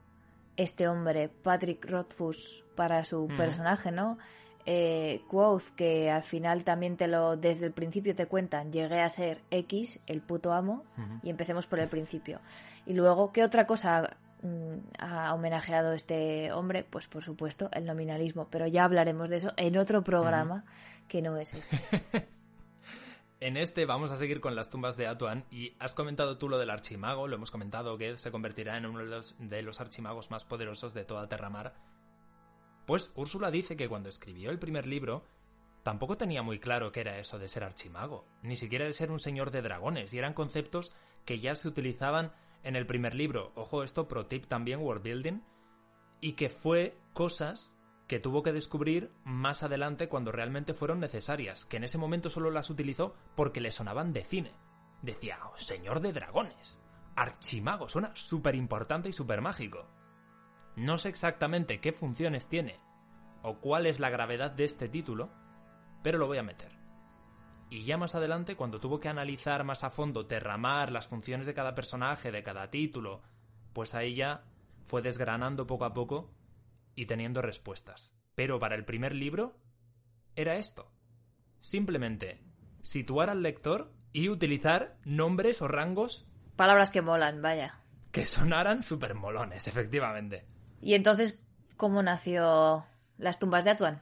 este 0.58 0.88
hombre, 0.88 1.30
Patrick 1.30 1.86
Rothfuss, 1.90 2.66
para 2.76 3.04
su 3.04 3.24
Ujú. 3.24 3.36
personaje, 3.36 3.92
¿no? 3.92 4.18
Eh, 4.66 5.22
Quoth, 5.30 5.70
que 5.76 6.12
al 6.12 6.24
final 6.24 6.64
también 6.64 6.98
te 6.98 7.08
lo, 7.08 7.38
desde 7.38 7.66
el 7.66 7.72
principio 7.72 8.14
te 8.14 8.26
cuentan, 8.28 8.72
llegué 8.72 9.02
a 9.02 9.10
ser 9.10 9.42
X, 9.50 10.00
el 10.06 10.22
puto 10.22 10.54
amo, 10.54 10.84
y 11.24 11.30
empecemos 11.30 11.66
por 11.66 11.80
el 11.80 11.88
principio. 11.88 12.40
Y 12.86 12.94
luego, 12.94 13.32
¿qué 13.32 13.44
otra 13.44 13.66
cosa 13.66 14.18
mm, 14.44 15.00
ha 15.00 15.34
homenajeado 15.34 15.94
este 15.94 16.52
hombre? 16.52 16.86
Pues 16.88 17.08
por 17.08 17.24
supuesto, 17.24 17.70
el 17.72 17.86
nominalismo, 17.86 18.48
pero 18.52 18.68
ya 18.68 18.84
hablaremos 18.84 19.30
de 19.30 19.38
eso 19.38 19.54
en 19.56 19.78
otro 19.78 20.04
programa 20.04 20.66
que 21.08 21.22
no 21.22 21.38
es 21.38 21.54
este. 21.54 21.80
En 23.42 23.56
este 23.56 23.86
vamos 23.86 24.12
a 24.12 24.18
seguir 24.18 24.42
con 24.42 24.54
las 24.54 24.70
tumbas 24.70 24.98
de 24.98 25.08
Atuan 25.08 25.46
y 25.50 25.74
has 25.80 25.96
comentado 25.96 26.38
tú 26.38 26.50
lo 26.50 26.58
del 26.58 26.70
archimago, 26.70 27.26
lo 27.26 27.38
hemos 27.38 27.52
comentado, 27.52 27.98
Ged 27.98 28.16
se 28.16 28.32
convertirá 28.32 28.76
en 28.76 28.86
uno 28.86 29.00
de 29.00 29.06
los, 29.06 29.36
de 29.40 29.62
los 29.62 29.80
archimagos 29.80 30.30
más 30.30 30.44
poderosos 30.44 30.94
de 30.94 31.06
toda 31.06 31.30
Terramar. 31.30 31.74
Pues 32.86 33.14
Úrsula 33.16 33.50
dice 33.50 33.78
que 33.78 33.88
cuando 33.88 34.10
escribió 34.10 34.50
el 34.50 34.60
primer 34.60 34.86
libro 34.86 35.24
tampoco 35.84 36.18
tenía 36.18 36.44
muy 36.44 36.60
claro 36.60 36.92
qué 36.92 37.00
era 37.00 37.18
eso 37.18 37.40
de 37.40 37.48
ser 37.48 37.64
archimago, 37.64 38.26
ni 38.42 38.58
siquiera 38.58 38.84
de 38.84 38.92
ser 38.92 39.10
un 39.10 39.20
señor 39.20 39.52
de 39.52 39.62
dragones, 39.62 40.14
y 40.14 40.18
eran 40.18 40.34
conceptos 40.34 40.94
que 41.24 41.40
ya 41.40 41.56
se 41.56 41.70
utilizaban 41.70 42.34
en 42.64 42.76
el 42.76 42.86
primer 42.86 43.16
libro. 43.16 43.54
Ojo, 43.56 43.84
esto 43.84 44.10
pro 44.10 44.26
tip 44.26 44.48
también, 44.48 44.82
world 44.82 45.04
building, 45.04 45.40
y 46.20 46.34
que 46.34 46.50
fue 46.50 46.98
cosas 47.14 47.79
que 48.10 48.20
tuvo 48.20 48.42
que 48.42 48.52
descubrir 48.52 49.14
más 49.24 49.62
adelante 49.62 50.10
cuando 50.10 50.32
realmente 50.32 50.74
fueron 50.74 51.00
necesarias, 51.00 51.66
que 51.66 51.78
en 51.78 51.84
ese 51.84 52.00
momento 52.00 52.32
solo 52.32 52.50
las 52.50 52.72
utilizó 52.72 53.14
porque 53.36 53.62
le 53.62 53.70
sonaban 53.70 54.14
de 54.14 54.24
cine. 54.24 54.52
Decía, 55.04 55.38
"Oh, 55.46 55.56
señor 55.56 56.02
de 56.02 56.12
dragones, 56.12 56.82
archimago, 57.16 57.88
suena 57.88 58.10
súper 58.16 58.56
importante 58.56 59.10
y 59.10 59.14
súper 59.14 59.42
mágico. 59.42 59.88
No 60.76 60.98
sé 60.98 61.10
exactamente 61.10 61.80
qué 61.82 61.92
funciones 61.92 62.48
tiene 62.50 62.80
o 63.44 63.60
cuál 63.60 63.86
es 63.86 64.00
la 64.00 64.10
gravedad 64.10 64.50
de 64.50 64.64
este 64.64 64.90
título, 64.90 65.30
pero 66.02 66.18
lo 66.18 66.26
voy 66.26 66.40
a 66.40 66.44
meter. 66.44 66.80
Y 67.70 67.84
ya 67.84 67.98
más 67.98 68.16
adelante, 68.16 68.56
cuando 68.56 68.80
tuvo 68.80 69.00
que 69.00 69.10
analizar 69.10 69.64
más 69.64 69.84
a 69.84 69.92
fondo, 69.92 70.26
terramar 70.26 70.92
las 70.92 71.08
funciones 71.08 71.46
de 71.46 71.54
cada 71.54 71.76
personaje, 71.76 72.32
de 72.32 72.42
cada 72.42 72.72
título, 72.72 73.22
pues 73.72 73.94
ahí 73.94 74.16
ya 74.16 74.46
fue 74.84 75.04
desgranando 75.04 75.68
poco 75.68 75.86
a 75.86 75.94
poco 75.94 76.32
y 76.96 77.06
teniendo 77.06 77.42
respuestas. 77.42 78.14
Pero 78.36 78.60
para 78.60 78.76
el 78.76 78.86
primer 78.86 79.14
libro 79.16 79.58
era 80.36 80.56
esto. 80.56 80.92
Simplemente 81.60 82.42
situar 82.82 83.30
al 83.30 83.44
lector 83.44 83.92
y 84.14 84.30
utilizar 84.30 84.98
nombres 85.04 85.62
o 85.62 85.68
rangos 85.68 86.26
Palabras 86.56 86.90
que 86.92 87.02
molan, 87.02 87.42
vaya. 87.42 87.80
que 88.12 88.26
sonaran 88.26 88.84
súper 88.84 89.16
molones, 89.16 89.68
efectivamente. 89.68 90.46
Y 90.82 90.94
entonces, 90.94 91.40
¿cómo 91.78 92.04
nació 92.04 92.86
las 93.18 93.40
tumbas 93.40 93.64
de 93.64 93.72
Atuan? 93.72 94.02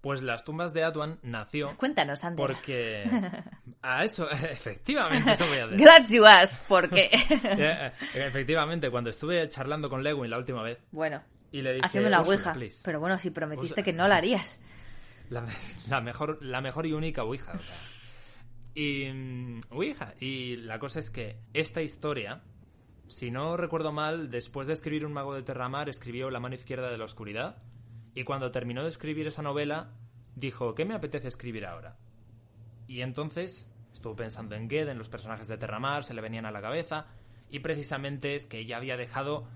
Pues 0.00 0.22
las 0.22 0.44
tumbas 0.44 0.72
de 0.72 0.82
Atuan 0.84 1.18
nació 1.22 1.76
Cuéntanos, 1.76 2.24
Ander. 2.24 2.36
porque... 2.46 3.04
A 3.82 4.04
eso, 4.04 4.30
efectivamente, 4.30 5.32
eso 5.32 5.44
voy 5.46 5.58
a 5.58 5.64
hacer. 5.64 5.76
Glad 5.76 6.04
you 6.10 6.24
asked, 6.24 6.60
¿por 6.68 6.88
qué? 6.90 7.10
Eh, 7.44 7.92
Efectivamente, 8.14 8.90
cuando 8.90 9.10
estuve 9.10 9.48
charlando 9.48 9.88
con 9.88 10.02
Lewin 10.04 10.30
la 10.30 10.38
última 10.38 10.62
vez 10.62 10.78
bueno, 10.92 11.20
y 11.52 11.62
le 11.62 11.74
dije... 11.74 11.86
haciendo 11.86 12.08
"Úrsula, 12.08 12.28
ouija. 12.28 12.52
please". 12.52 12.82
Pero 12.84 12.98
bueno, 13.00 13.18
si 13.18 13.30
prometiste 13.30 13.82
que 13.82 13.92
no 13.92 14.08
la 14.08 14.16
harías. 14.16 14.60
La, 15.30 15.46
la 15.88 16.00
mejor, 16.00 16.42
la 16.42 16.60
mejor 16.60 16.86
y 16.86 16.92
única 16.92 17.22
Ouija. 17.24 17.52
o 17.52 17.58
sea. 17.58 17.76
Y. 18.74 19.10
mm, 19.12 19.60
Ouija. 19.70 20.14
Y 20.20 20.56
la 20.56 20.78
cosa 20.78 20.98
es 20.98 21.10
que 21.10 21.38
esta 21.54 21.82
historia, 21.82 22.42
si 23.06 23.30
no 23.30 23.56
recuerdo 23.56 23.92
mal, 23.92 24.30
después 24.30 24.66
de 24.66 24.72
escribir 24.72 25.06
Un 25.06 25.12
Mago 25.12 25.34
de 25.34 25.42
Terramar, 25.42 25.88
escribió 25.88 26.30
La 26.30 26.40
mano 26.40 26.54
izquierda 26.54 26.90
de 26.90 26.98
la 26.98 27.04
oscuridad. 27.04 27.62
Y 28.14 28.24
cuando 28.24 28.50
terminó 28.50 28.82
de 28.82 28.88
escribir 28.88 29.26
esa 29.26 29.42
novela, 29.42 29.92
dijo: 30.36 30.74
¿Qué 30.74 30.84
me 30.84 30.94
apetece 30.94 31.28
escribir 31.28 31.66
ahora? 31.66 31.96
Y 32.86 33.00
entonces 33.00 33.74
estuvo 33.92 34.16
pensando 34.16 34.54
en 34.54 34.68
Ged, 34.68 34.88
en 34.88 34.98
los 34.98 35.08
personajes 35.08 35.48
de 35.48 35.56
Terramar, 35.56 36.04
se 36.04 36.14
le 36.14 36.20
venían 36.20 36.46
a 36.46 36.50
la 36.50 36.60
cabeza. 36.60 37.06
Y 37.50 37.60
precisamente 37.60 38.34
es 38.34 38.46
que 38.46 38.58
ella 38.58 38.78
había 38.78 38.96
dejado 38.96 39.46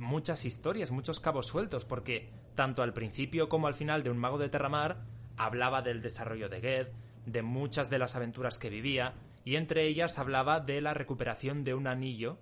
muchas 0.00 0.46
historias, 0.46 0.90
muchos 0.90 1.20
cabos 1.20 1.46
sueltos, 1.46 1.84
porque 1.84 2.32
tanto 2.54 2.82
al 2.82 2.94
principio 2.94 3.48
como 3.48 3.66
al 3.66 3.74
final 3.74 4.02
de 4.02 4.10
Un 4.10 4.18
Mago 4.18 4.38
de 4.38 4.48
Terramar 4.48 5.04
hablaba 5.36 5.82
del 5.82 6.02
desarrollo 6.02 6.48
de 6.48 6.60
Ged, 6.60 6.88
de 7.26 7.42
muchas 7.42 7.90
de 7.90 7.98
las 7.98 8.16
aventuras 8.16 8.58
que 8.58 8.70
vivía, 8.70 9.14
y 9.44 9.56
entre 9.56 9.86
ellas 9.86 10.18
hablaba 10.18 10.60
de 10.60 10.80
la 10.80 10.94
recuperación 10.94 11.64
de 11.64 11.74
un 11.74 11.86
anillo 11.86 12.40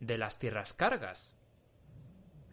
de 0.00 0.16
las 0.16 0.38
tierras 0.38 0.72
cargas, 0.72 1.38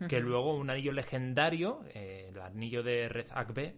que 0.10 0.20
luego 0.20 0.56
un 0.56 0.70
anillo 0.70 0.92
legendario, 0.92 1.82
eh, 1.94 2.28
el 2.30 2.40
anillo 2.42 2.84
de 2.84 3.08
Red 3.08 3.28
Akbe, 3.32 3.78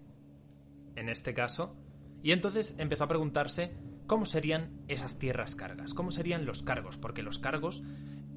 en 0.95 1.09
este 1.09 1.35
caso, 1.35 1.75
y 2.23 2.31
entonces 2.31 2.75
empezó 2.79 3.03
a 3.03 3.07
preguntarse 3.07 3.77
cómo 4.07 4.25
serían 4.25 4.81
esas 4.87 5.19
tierras 5.19 5.55
cargas, 5.55 5.93
cómo 5.93 6.09
serían 6.09 6.45
los 6.45 6.63
cargos, 6.63 6.97
porque 6.97 7.21
los 7.21 7.37
cargos 7.37 7.83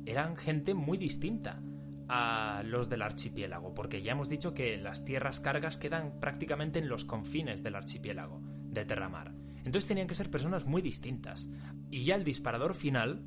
eran 0.04 0.36
gente 0.36 0.74
muy 0.74 0.98
distinta 0.98 1.62
a 2.12 2.64
los 2.64 2.90
del 2.90 3.02
archipiélago, 3.02 3.72
porque 3.72 4.02
ya 4.02 4.12
hemos 4.12 4.28
dicho 4.28 4.52
que 4.52 4.76
las 4.76 5.04
tierras 5.04 5.38
cargas 5.38 5.78
quedan 5.78 6.18
prácticamente 6.18 6.80
en 6.80 6.88
los 6.88 7.04
confines 7.04 7.62
del 7.62 7.76
archipiélago 7.76 8.40
de 8.42 8.84
Terramar. 8.84 9.32
Entonces 9.58 9.86
tenían 9.86 10.08
que 10.08 10.16
ser 10.16 10.28
personas 10.28 10.66
muy 10.66 10.82
distintas. 10.82 11.48
Y 11.88 12.02
ya 12.04 12.16
el 12.16 12.24
disparador 12.24 12.74
final 12.74 13.24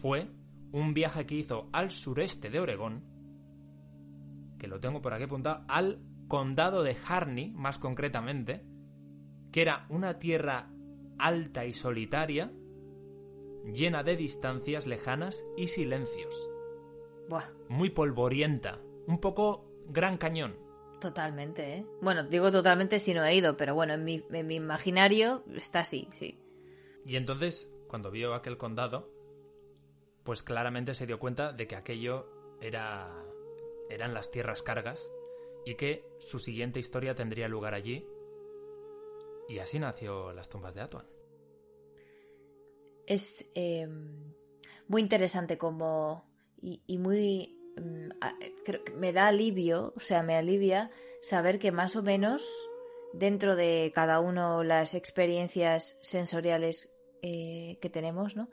fue 0.00 0.28
un 0.72 0.92
viaje 0.92 1.24
que 1.24 1.36
hizo 1.36 1.70
al 1.72 1.92
sureste 1.92 2.50
de 2.50 2.58
Oregón, 2.58 3.04
que 4.58 4.66
lo 4.66 4.80
tengo 4.80 5.00
por 5.00 5.14
aquí 5.14 5.22
apuntado, 5.22 5.64
al 5.68 6.00
condado 6.26 6.82
de 6.82 6.96
Harney, 7.06 7.52
más 7.52 7.78
concretamente, 7.78 8.66
que 9.52 9.62
era 9.62 9.86
una 9.88 10.18
tierra 10.18 10.72
alta 11.16 11.64
y 11.64 11.72
solitaria, 11.72 12.52
llena 13.72 14.02
de 14.02 14.16
distancias 14.16 14.88
lejanas 14.88 15.44
y 15.56 15.68
silencios. 15.68 16.55
Muy 17.68 17.90
polvorienta. 17.90 18.80
Un 19.06 19.20
poco 19.20 19.64
gran 19.88 20.18
cañón. 20.18 20.56
Totalmente, 21.00 21.74
¿eh? 21.74 21.86
Bueno, 22.00 22.24
digo 22.24 22.50
totalmente 22.50 22.98
si 22.98 23.12
no 23.14 23.24
he 23.24 23.34
ido, 23.34 23.56
pero 23.56 23.74
bueno, 23.74 23.94
en 23.94 24.04
mi, 24.04 24.24
en 24.30 24.46
mi 24.46 24.56
imaginario 24.56 25.44
está 25.54 25.80
así, 25.80 26.08
sí. 26.12 26.38
Y 27.04 27.16
entonces, 27.16 27.72
cuando 27.88 28.10
vio 28.10 28.34
aquel 28.34 28.56
condado, 28.56 29.10
pues 30.24 30.42
claramente 30.42 30.94
se 30.94 31.06
dio 31.06 31.18
cuenta 31.18 31.52
de 31.52 31.66
que 31.66 31.76
aquello 31.76 32.26
era 32.60 33.26
eran 33.88 34.14
las 34.14 34.30
tierras 34.30 34.62
cargas 34.62 35.10
y 35.64 35.74
que 35.74 36.04
su 36.18 36.38
siguiente 36.38 36.80
historia 36.80 37.14
tendría 37.14 37.48
lugar 37.48 37.74
allí. 37.74 38.06
Y 39.48 39.58
así 39.58 39.78
nació 39.78 40.32
las 40.32 40.48
tumbas 40.48 40.74
de 40.74 40.80
Atuan. 40.80 41.06
Es 43.06 43.50
eh, 43.54 43.86
muy 44.88 45.02
interesante 45.02 45.56
como 45.56 46.24
y, 46.60 46.98
muy... 46.98 47.56
Mm, 47.76 48.10
creo 48.64 48.84
que 48.84 48.92
me 48.94 49.12
da 49.12 49.28
alivio, 49.28 49.92
o 49.96 50.00
sea, 50.00 50.22
me 50.22 50.36
alivia 50.36 50.90
saber 51.22 51.58
que 51.58 51.72
más 51.72 51.96
o 51.96 52.02
menos 52.02 52.46
dentro 53.12 53.56
de 53.56 53.92
cada 53.94 54.20
uno 54.20 54.62
las 54.64 54.94
experiencias 54.94 55.98
sensoriales 56.02 56.92
eh, 57.22 57.78
que 57.80 57.90
tenemos, 57.90 58.36
¿no? 58.36 58.48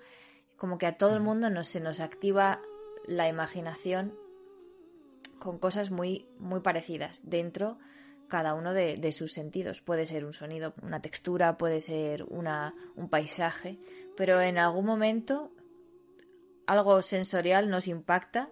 Como 0.57 0.77
que 0.77 0.85
a 0.85 0.97
todo 0.97 1.15
el 1.15 1.21
mundo 1.21 1.49
nos, 1.49 1.67
se 1.67 1.79
nos 1.81 1.99
activa 1.99 2.61
la 3.05 3.27
imaginación 3.27 4.13
con 5.39 5.59
cosas 5.59 5.91
muy, 5.91 6.25
muy 6.39 6.61
parecidas 6.61 7.21
dentro 7.29 7.77
cada 8.29 8.53
uno 8.53 8.73
de, 8.73 8.97
de, 8.97 9.11
sus 9.11 9.33
sentidos. 9.33 9.81
Puede 9.81 10.05
ser 10.05 10.25
un 10.25 10.33
sonido, 10.33 10.73
una 10.81 11.01
textura, 11.01 11.57
puede 11.57 11.81
ser 11.81 12.23
una, 12.23 12.73
un 12.95 13.09
paisaje, 13.09 13.77
pero 14.15 14.41
en 14.41 14.57
algún 14.57 14.85
momento 14.85 15.51
algo 16.67 17.01
sensorial 17.01 17.69
nos 17.69 17.87
impacta 17.87 18.49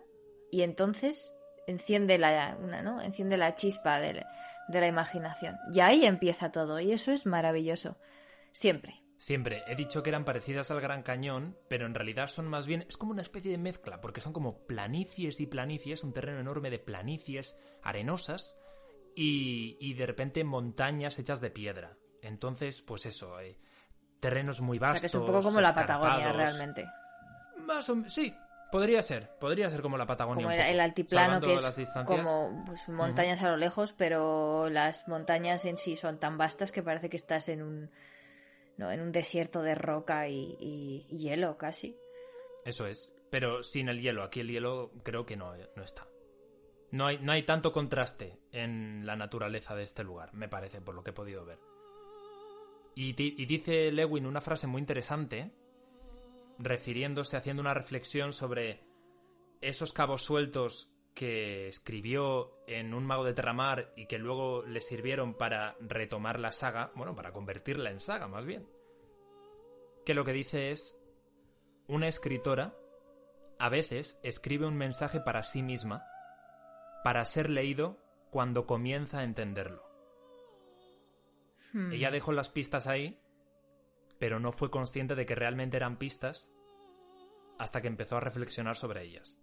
y 0.51 0.61
entonces 0.61 1.35
enciende 1.67 2.17
la, 2.17 2.57
una, 2.59 2.81
¿no? 2.81 3.01
enciende 3.01 3.37
la 3.37 3.55
chispa 3.55 3.99
de, 3.99 4.25
de 4.67 4.79
la 4.79 4.87
imaginación. 4.87 5.57
Y 5.73 5.79
ahí 5.79 6.05
empieza 6.05 6.51
todo 6.51 6.79
y 6.79 6.91
eso 6.91 7.11
es 7.11 7.25
maravilloso. 7.25 7.97
Siempre. 8.51 9.01
Siempre. 9.17 9.63
He 9.67 9.75
dicho 9.75 10.01
que 10.01 10.09
eran 10.09 10.25
parecidas 10.25 10.71
al 10.71 10.81
Gran 10.81 11.03
Cañón, 11.03 11.55
pero 11.67 11.85
en 11.85 11.93
realidad 11.93 12.27
son 12.27 12.47
más 12.47 12.65
bien. 12.65 12.85
Es 12.89 12.97
como 12.97 13.11
una 13.11 13.21
especie 13.21 13.51
de 13.51 13.57
mezcla, 13.59 14.01
porque 14.01 14.19
son 14.19 14.33
como 14.33 14.65
planicies 14.65 15.39
y 15.39 15.45
planicies, 15.45 16.03
un 16.03 16.11
terreno 16.11 16.39
enorme 16.39 16.71
de 16.71 16.79
planicies 16.79 17.59
arenosas 17.83 18.57
y, 19.15 19.77
y 19.79 19.93
de 19.93 20.07
repente 20.07 20.43
montañas 20.43 21.19
hechas 21.19 21.39
de 21.39 21.51
piedra. 21.51 21.97
Entonces, 22.23 22.81
pues 22.81 23.05
eso, 23.05 23.39
eh, 23.39 23.59
terrenos 24.19 24.59
muy 24.61 24.79
vastos. 24.79 24.97
O 24.97 25.01
sea 25.01 25.09
que 25.09 25.17
es 25.17 25.21
un 25.21 25.27
poco 25.27 25.43
como 25.43 25.61
la 25.61 25.75
Patagonia 25.75 26.31
realmente. 26.31 26.87
Más 27.65 27.89
o 27.89 28.07
sí, 28.07 28.33
podría 28.71 29.01
ser, 29.03 29.29
podría 29.39 29.69
ser 29.69 29.81
como 29.81 29.97
la 29.97 30.07
Patagonia. 30.07 30.43
Como 30.43 30.51
el 30.51 30.79
altiplano 30.79 31.39
que 31.39 31.53
es 31.53 31.89
como 32.05 32.63
pues, 32.65 32.87
montañas 32.89 33.43
a 33.43 33.49
lo 33.49 33.57
lejos, 33.57 33.93
pero 33.93 34.69
las 34.69 35.07
montañas 35.07 35.65
en 35.65 35.77
sí 35.77 35.95
son 35.95 36.19
tan 36.19 36.37
vastas 36.37 36.71
que 36.71 36.81
parece 36.81 37.09
que 37.09 37.17
estás 37.17 37.49
en 37.49 37.61
un, 37.61 37.91
no, 38.77 38.91
en 38.91 39.01
un 39.01 39.11
desierto 39.11 39.61
de 39.61 39.75
roca 39.75 40.27
y, 40.29 41.05
hielo 41.09 41.57
casi. 41.57 41.97
Eso 42.65 42.87
es, 42.87 43.15
pero 43.29 43.61
sin 43.61 43.89
el 43.89 44.01
hielo. 44.01 44.23
Aquí 44.23 44.39
el 44.39 44.49
hielo 44.49 44.91
creo 45.03 45.25
que 45.25 45.35
no, 45.35 45.53
no 45.75 45.83
está. 45.83 46.07
No 46.91 47.05
hay, 47.05 47.19
no 47.19 47.31
hay 47.31 47.43
tanto 47.43 47.71
contraste 47.71 48.37
en 48.51 49.05
la 49.05 49.15
naturaleza 49.15 49.75
de 49.75 49.83
este 49.83 50.03
lugar, 50.03 50.33
me 50.33 50.49
parece, 50.49 50.81
por 50.81 50.93
lo 50.93 51.03
que 51.03 51.11
he 51.11 51.13
podido 51.13 51.45
ver. 51.45 51.59
Y, 52.95 53.15
y 53.17 53.45
dice 53.45 53.91
Lewin 53.91 54.25
una 54.25 54.41
frase 54.41 54.67
muy 54.67 54.79
interesante 54.79 55.51
refiriéndose, 56.63 57.37
haciendo 57.37 57.61
una 57.61 57.73
reflexión 57.73 58.33
sobre 58.33 58.83
esos 59.61 59.93
cabos 59.93 60.23
sueltos 60.23 60.91
que 61.13 61.67
escribió 61.67 62.63
en 62.67 62.93
Un 62.93 63.05
mago 63.05 63.25
de 63.25 63.33
Terramar 63.33 63.93
y 63.95 64.05
que 64.07 64.17
luego 64.17 64.63
le 64.63 64.81
sirvieron 64.81 65.35
para 65.35 65.75
retomar 65.81 66.39
la 66.39 66.51
saga, 66.51 66.91
bueno, 66.95 67.15
para 67.15 67.33
convertirla 67.33 67.91
en 67.91 67.99
saga 67.99 68.27
más 68.27 68.45
bien. 68.45 68.67
Que 70.05 70.13
lo 70.13 70.23
que 70.23 70.33
dice 70.33 70.71
es, 70.71 70.97
una 71.87 72.07
escritora 72.07 72.73
a 73.59 73.69
veces 73.69 74.19
escribe 74.23 74.65
un 74.65 74.77
mensaje 74.77 75.19
para 75.19 75.43
sí 75.43 75.61
misma 75.61 76.03
para 77.03 77.23
ser 77.25 77.49
leído 77.49 77.97
cuando 78.29 78.65
comienza 78.65 79.19
a 79.19 79.23
entenderlo. 79.23 79.83
Hmm. 81.73 81.91
Ella 81.91 82.11
dejó 82.11 82.31
las 82.31 82.49
pistas 82.49 82.87
ahí 82.87 83.19
pero 84.21 84.39
no 84.39 84.51
fue 84.51 84.69
consciente 84.69 85.15
de 85.15 85.25
que 85.25 85.33
realmente 85.33 85.77
eran 85.77 85.97
pistas 85.97 86.51
hasta 87.57 87.81
que 87.81 87.87
empezó 87.87 88.17
a 88.17 88.19
reflexionar 88.19 88.75
sobre 88.75 89.01
ellas. 89.01 89.39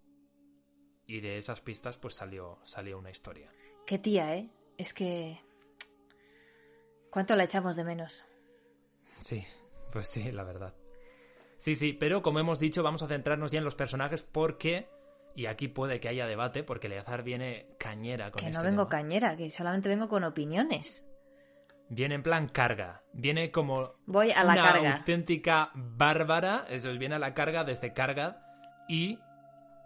Y 1.05 1.21
de 1.21 1.37
esas 1.37 1.61
pistas 1.61 1.99
pues 1.99 2.15
salió, 2.15 2.61
salió 2.63 2.97
una 2.97 3.11
historia. 3.11 3.51
Qué 3.87 3.99
tía, 3.99 4.37
¿eh? 4.37 4.49
Es 4.77 4.95
que... 4.95 5.41
¿Cuánto 7.11 7.35
la 7.35 7.43
echamos 7.43 7.75
de 7.75 7.83
menos? 7.83 8.25
Sí, 9.19 9.45
pues 9.91 10.07
sí, 10.07 10.31
la 10.31 10.45
verdad. 10.45 10.77
Sí, 11.57 11.75
sí, 11.75 11.93
pero 11.93 12.23
como 12.23 12.39
hemos 12.39 12.61
dicho, 12.61 12.85
vamos 12.85 13.03
a 13.03 13.09
centrarnos 13.09 13.51
ya 13.51 13.59
en 13.59 13.65
los 13.65 13.75
personajes 13.75 14.23
porque... 14.23 14.89
Y 15.35 15.47
aquí 15.47 15.67
puede 15.67 15.99
que 15.99 16.09
haya 16.09 16.29
debate 16.29 16.63
porque 16.63 16.89
Leazar 16.89 17.25
viene 17.25 17.67
cañera 17.81 18.31
con 18.31 18.45
Que 18.45 18.51
no 18.51 18.59
este 18.59 18.71
vengo 18.71 18.89
cañera, 18.89 19.37
que 19.37 19.51
solamente 19.51 19.89
vengo 19.89 20.09
con 20.09 20.23
opiniones. 20.23 21.08
Viene 21.91 22.17
en 22.17 22.23
plan 22.23 22.49
carga. 22.49 23.03
Viene 23.13 23.51
como 23.51 23.95
Voy 24.07 24.31
a 24.31 24.45
la 24.45 24.53
una 24.53 24.63
carga. 24.63 24.97
auténtica 24.97 25.71
bárbara. 25.75 26.67
Eso 26.69 26.91
es, 26.91 26.99
viene 26.99 27.15
a 27.15 27.19
la 27.19 27.35
carga 27.35 27.65
desde 27.65 27.93
carga. 27.93 28.43
Y 28.89 29.19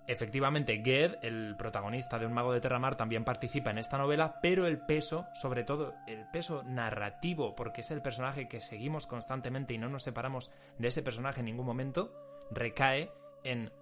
efectivamente, 0.07 0.83
Ged, 0.85 1.17
el 1.23 1.57
protagonista 1.57 2.19
de 2.19 2.27
Un 2.27 2.33
Mago 2.33 2.53
de 2.53 2.61
Terramar, 2.61 2.97
también 2.97 3.25
participa 3.25 3.71
en 3.71 3.79
esta 3.79 3.99
novela, 3.99 4.41
pero 4.43 4.67
el 4.67 4.81
peso, 4.85 5.27
sobre 5.35 5.65
todo 5.65 5.95
el 6.07 6.27
peso 6.33 6.62
narrativo, 6.65 7.55
porque 7.55 7.83
es 7.83 7.91
el 7.91 8.03
personaje 8.03 8.49
que 8.49 8.61
seguimos 8.61 9.07
constantemente 9.07 9.75
y 9.75 9.79
no 9.79 9.88
nos 9.88 10.03
separamos 10.03 10.51
de 10.79 10.88
ese 10.88 11.03
personaje 11.03 11.41
en 11.41 11.47
ningún 11.47 11.67
momento, 11.67 12.12
recae 12.51 13.11
en 13.45 13.73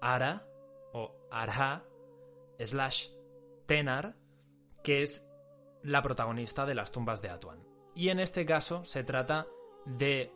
Ara 0.00 0.44
o 0.92 1.14
Arha 1.30 1.82
slash 2.58 3.08
Tenar, 3.66 4.14
que 4.82 5.02
es 5.02 5.27
la 5.82 6.02
protagonista 6.02 6.66
de 6.66 6.74
las 6.74 6.92
tumbas 6.92 7.22
de 7.22 7.30
Atuan. 7.30 7.62
Y 7.94 8.10
en 8.10 8.20
este 8.20 8.46
caso 8.46 8.84
se 8.84 9.04
trata 9.04 9.46
de 9.86 10.32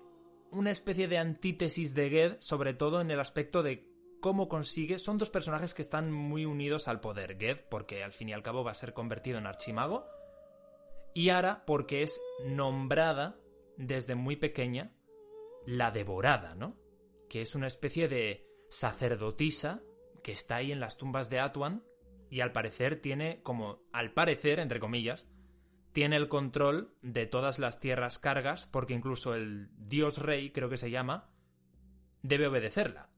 una 0.51 0.71
especie 0.71 1.09
de 1.09 1.19
antítesis 1.19 1.95
de 1.95 2.11
Ged, 2.11 2.37
sobre 2.41 2.75
todo 2.75 3.01
en 3.01 3.11
el 3.11 3.21
aspecto 3.21 3.63
de 3.63 3.89
cómo 4.21 4.49
consigue. 4.49 4.99
Son 4.99 5.19
dos 5.19 5.31
personajes 5.31 5.75
que 5.75 5.83
están 5.83 6.13
muy 6.13 6.45
unidos 6.45 6.89
al 6.89 7.01
poder. 7.01 7.39
Ged, 7.39 7.59
porque 7.71 8.03
al 8.03 8.13
fin 8.13 8.29
y 8.29 8.33
al 8.33 8.43
cabo 8.43 8.65
va 8.65 8.73
a 8.73 8.77
ser 8.77 8.93
convertido 8.93 9.39
en 9.39 9.47
archimago. 9.47 10.07
Y 11.15 11.29
Ara, 11.29 11.65
porque 11.67 12.03
es 12.03 12.21
nombrada 12.47 13.37
desde 13.77 14.15
muy 14.15 14.37
pequeña 14.37 14.93
la 15.67 15.91
devorada, 15.91 16.55
¿no? 16.55 16.77
Que 17.29 17.41
es 17.41 17.55
una 17.55 17.67
especie 17.67 18.09
de 18.09 18.47
sacerdotisa 18.71 19.83
que 20.23 20.33
está 20.33 20.57
ahí 20.57 20.73
en 20.73 20.81
las 20.81 20.97
tumbas 20.97 21.29
de 21.29 21.41
Atuan 21.41 21.85
y 22.31 22.41
al 22.41 22.53
parecer 22.53 23.01
tiene 23.01 23.43
como, 23.43 23.83
al 23.93 24.13
parecer, 24.13 24.59
entre 24.59 24.81
comillas, 24.81 25.29
tiene 25.93 26.17
el 26.17 26.29
control 26.29 26.95
de 27.03 27.27
todas 27.27 27.59
las 27.59 27.81
tierras 27.81 28.19
cargas 28.19 28.67
porque 28.67 28.95
incluso 28.95 29.35
el 29.35 29.69
dios 29.77 30.19
rey, 30.19 30.51
creo 30.51 30.69
que 30.69 30.77
se 30.77 30.91
llama, 30.91 31.31
debe 32.23 32.47
obedecerla. 32.47 33.09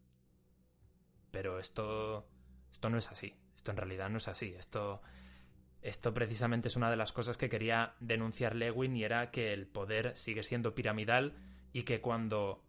Pero 1.30 1.58
esto 1.58 2.26
esto 2.72 2.90
no 2.90 2.98
es 2.98 3.08
así. 3.10 3.34
Esto 3.54 3.70
en 3.70 3.76
realidad 3.76 4.10
no 4.10 4.18
es 4.18 4.28
así. 4.28 4.54
Esto 4.58 5.00
esto 5.82 6.14
precisamente 6.14 6.68
es 6.68 6.76
una 6.76 6.90
de 6.90 6.96
las 6.96 7.12
cosas 7.12 7.36
que 7.36 7.50
quería 7.50 7.94
denunciar 8.00 8.54
Lewin 8.56 8.96
y 8.96 9.04
era 9.04 9.30
que 9.30 9.52
el 9.52 9.66
poder 9.66 10.16
sigue 10.16 10.42
siendo 10.42 10.74
piramidal 10.74 11.36
y 11.72 11.82
que 11.82 12.00
cuando 12.00 12.64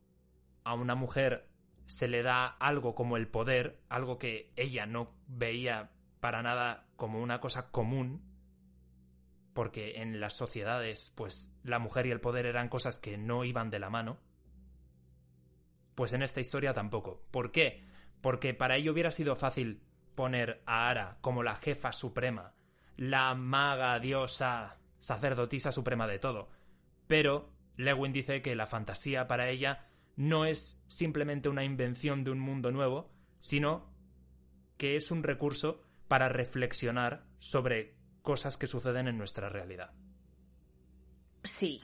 a 0.65 0.73
una 0.73 0.95
mujer 0.95 1.47
se 1.85 2.07
le 2.07 2.23
da 2.23 2.45
algo 2.45 2.93
como 2.93 3.15
el 3.15 3.27
poder, 3.27 3.79
algo 3.87 4.17
que 4.17 4.51
ella 4.57 4.85
no 4.85 5.13
veía 5.27 5.91
para 6.19 6.41
nada 6.41 6.87
como 6.97 7.21
una 7.21 7.39
cosa 7.39 7.71
común, 7.71 8.21
porque 9.55 10.01
en 10.01 10.19
las 10.19 10.33
sociedades, 10.33 11.13
pues 11.15 11.57
la 11.63 11.79
mujer 11.79 12.05
y 12.05 12.11
el 12.11 12.19
poder 12.19 12.45
eran 12.45 12.67
cosas 12.67 12.99
que 12.99 13.17
no 13.17 13.45
iban 13.45 13.69
de 13.69 13.79
la 13.79 13.89
mano, 13.89 14.19
pues 15.95 16.11
en 16.11 16.21
esta 16.21 16.41
historia 16.41 16.73
tampoco. 16.73 17.23
¿Por 17.31 17.53
qué? 17.53 17.85
Porque 18.19 18.53
para 18.53 18.75
ello 18.75 18.91
hubiera 18.91 19.11
sido 19.11 19.33
fácil 19.37 19.81
poner 20.13 20.61
a 20.65 20.89
Ara 20.89 21.19
como 21.21 21.41
la 21.41 21.55
jefa 21.55 21.93
suprema, 21.93 22.53
la 22.97 23.33
maga, 23.33 23.97
diosa, 23.97 24.77
sacerdotisa 24.99 25.71
suprema 25.71 26.05
de 26.05 26.19
todo. 26.19 26.49
Pero 27.07 27.49
Lewin 27.77 28.11
dice 28.11 28.41
que 28.41 28.57
la 28.57 28.67
fantasía 28.67 29.25
para 29.25 29.49
ella 29.49 29.87
no 30.17 30.43
es 30.43 30.83
simplemente 30.89 31.47
una 31.47 31.63
invención 31.63 32.25
de 32.25 32.31
un 32.31 32.39
mundo 32.39 32.71
nuevo, 32.71 33.09
sino 33.39 33.89
que 34.75 34.97
es 34.97 35.11
un 35.11 35.23
recurso 35.23 35.81
para 36.09 36.27
reflexionar 36.27 37.25
sobre 37.39 37.94
cosas 38.25 38.57
que 38.57 38.67
suceden 38.67 39.07
en 39.07 39.17
nuestra 39.17 39.47
realidad. 39.47 39.91
Sí. 41.43 41.81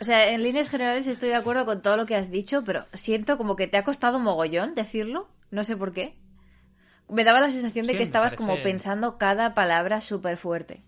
O 0.00 0.04
sea, 0.04 0.32
en 0.32 0.42
líneas 0.42 0.68
generales 0.70 1.06
estoy 1.06 1.28
de 1.28 1.34
acuerdo 1.36 1.66
con 1.66 1.82
todo 1.82 1.96
lo 1.96 2.06
que 2.06 2.16
has 2.16 2.30
dicho, 2.30 2.64
pero 2.64 2.86
siento 2.94 3.36
como 3.36 3.54
que 3.54 3.68
te 3.68 3.76
ha 3.76 3.84
costado 3.84 4.18
mogollón 4.18 4.74
decirlo. 4.74 5.28
No 5.50 5.62
sé 5.62 5.76
por 5.76 5.92
qué. 5.92 6.16
Me 7.08 7.22
daba 7.22 7.40
la 7.40 7.50
sensación 7.50 7.86
de 7.86 7.92
Sí, 7.92 7.98
que 7.98 8.02
estabas 8.02 8.34
parece- 8.34 8.36
como 8.50 8.62
pensando 8.62 9.18
cada 9.18 9.54
palabra 9.54 10.00
súper 10.00 10.36
fuerte. 10.38 10.82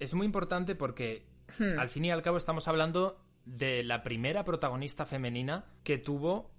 Es 0.00 0.12
muy 0.14 0.26
importante 0.26 0.74
porque 0.74 1.24
Hmm. 1.58 1.78
al 1.78 1.88
fin 1.88 2.04
y 2.04 2.10
al 2.10 2.22
cabo 2.22 2.36
estamos 2.36 2.66
hablando 2.68 3.22
de 3.44 3.84
la 3.84 4.02
primera 4.02 4.42
protagonista 4.42 5.06
femenina 5.06 5.64
que 5.84 5.96
tuvo 5.96 6.50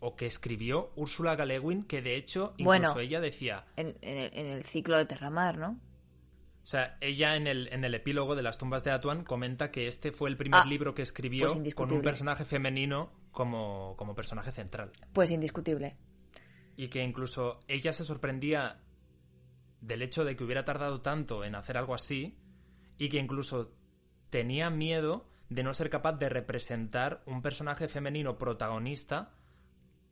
o 0.00 0.16
que 0.16 0.26
escribió 0.26 0.92
Úrsula 0.96 1.36
Guin, 1.36 1.84
que 1.84 2.02
de 2.02 2.16
hecho 2.16 2.54
incluso 2.58 2.94
Bueno. 2.94 2.98
ella 3.00 3.20
decía, 3.20 3.66
En, 3.76 3.96
en 4.02 4.18
el, 4.18 4.30
en 4.34 4.46
el 4.46 4.64
ciclo 4.64 4.96
de 4.96 5.06
Terramar, 5.06 5.58
¿no? 5.58 5.78
o 6.62 6.66
sea, 6.66 6.96
ella 7.02 7.36
en 7.36 7.46
el, 7.46 7.68
en 7.72 7.84
el 7.84 7.94
epílogo 7.94 8.34
de 8.34 8.42
las 8.42 8.56
tumbas 8.56 8.82
de 8.84 8.90
Atuan 8.90 9.22
comenta 9.22 9.70
que 9.70 9.86
este 9.86 10.12
fue 10.12 10.30
el 10.30 10.38
primer 10.38 10.62
Ah, 10.62 10.66
libro 10.66 10.94
que 10.94 11.02
escribió 11.02 11.48
pues 11.48 11.74
con 11.74 11.92
un 11.92 12.00
personaje 12.00 12.46
femenino 12.46 13.12
como, 13.32 13.94
como 13.98 14.14
personaje 14.14 14.50
central. 14.50 14.90
Pues 15.12 15.30
indiscutible. 15.30 15.98
Y 16.76 16.88
que 16.88 17.02
incluso 17.02 17.60
ella 17.68 17.92
se 17.92 18.04
sorprendía 18.04 18.80
del 19.82 20.00
hecho 20.00 20.24
de 20.24 20.36
que 20.36 20.44
hubiera 20.44 20.64
tardado 20.64 21.02
tanto 21.02 21.44
en 21.44 21.54
hacer 21.54 21.76
algo 21.76 21.94
así 21.94 22.38
y 22.96 23.10
que 23.10 23.18
incluso 23.18 23.74
tenía 24.30 24.70
miedo 24.70 25.28
de 25.50 25.62
no 25.62 25.74
ser 25.74 25.90
capaz 25.90 26.14
de 26.14 26.30
representar 26.30 27.22
un 27.26 27.42
personaje 27.42 27.88
femenino 27.88 28.38
protagonista 28.38 29.34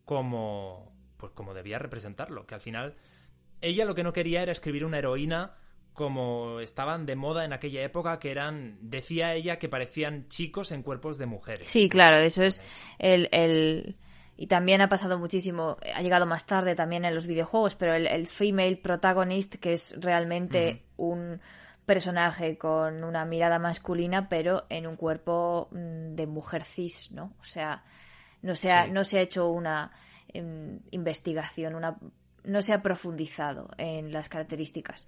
como 0.05 0.93
pues 1.17 1.33
como 1.33 1.55
debía 1.55 1.79
representarlo, 1.79 2.47
que 2.47 2.55
al 2.55 2.61
final 2.61 2.97
ella 3.61 3.85
lo 3.85 3.95
que 3.95 4.03
no 4.03 4.13
quería 4.13 4.43
era 4.43 4.53
escribir 4.53 4.85
una 4.85 4.99
heroína 4.99 5.55
como 5.93 6.61
estaban 6.61 7.07
de 7.07 7.17
moda 7.17 7.45
en 7.45 7.53
aquella 7.53 7.83
época 7.83 8.19
que 8.19 8.31
eran 8.31 8.79
decía 8.81 9.35
ella 9.35 9.59
que 9.59 9.69
parecían 9.69 10.29
chicos 10.29 10.73
en 10.73 10.83
cuerpos 10.83 11.19
de 11.19 11.27
mujeres. 11.27 11.67
Sí, 11.67 11.89
claro, 11.89 12.19
eso 12.19 12.43
es 12.43 12.63
el, 12.99 13.29
el... 13.31 13.97
Y 14.37 14.47
también 14.47 14.81
ha 14.81 14.89
pasado 14.89 15.19
muchísimo, 15.19 15.77
ha 15.95 16.03
llegado 16.03 16.27
más 16.27 16.47
tarde 16.47 16.75
también 16.75 17.05
en 17.05 17.15
los 17.15 17.27
videojuegos, 17.27 17.75
pero 17.75 17.95
el, 17.95 18.07
el 18.07 18.27
female 18.27 18.77
protagonist, 18.77 19.57
que 19.57 19.75
es 19.75 19.95
realmente 20.01 20.83
un 20.97 21.41
personaje 21.85 22.57
con 22.57 23.05
una 23.05 23.25
mirada 23.25 23.59
masculina, 23.59 24.29
pero 24.29 24.65
en 24.71 24.87
un 24.87 24.97
cuerpo 24.97 25.69
mm, 25.71 26.15
de 26.15 26.27
mujer 26.27 26.65
cis, 26.65 27.13
¿no? 27.13 27.35
O 27.39 27.45
sea, 27.45 27.85
no 28.43 28.55
se 28.55 28.71
ha, 28.73 28.85
Sí. 28.85 28.91
no 28.93 29.05
se 29.05 29.19
ha 29.19 29.23
hecho 29.23 29.49
una 29.49 29.91
em, 30.29 30.81
investigación, 30.91 31.75
una, 31.75 31.99
no 32.45 32.63
se 32.63 32.73
ha 32.73 32.83
profundizado 32.83 33.71
en 33.79 34.13
las 34.13 34.29
características 34.29 35.07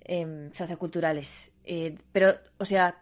em, 0.00 0.52
socioculturales. 0.52 1.52
Eh, 1.64 1.96
pero, 2.12 2.34
o 2.58 2.64
sea, 2.64 2.98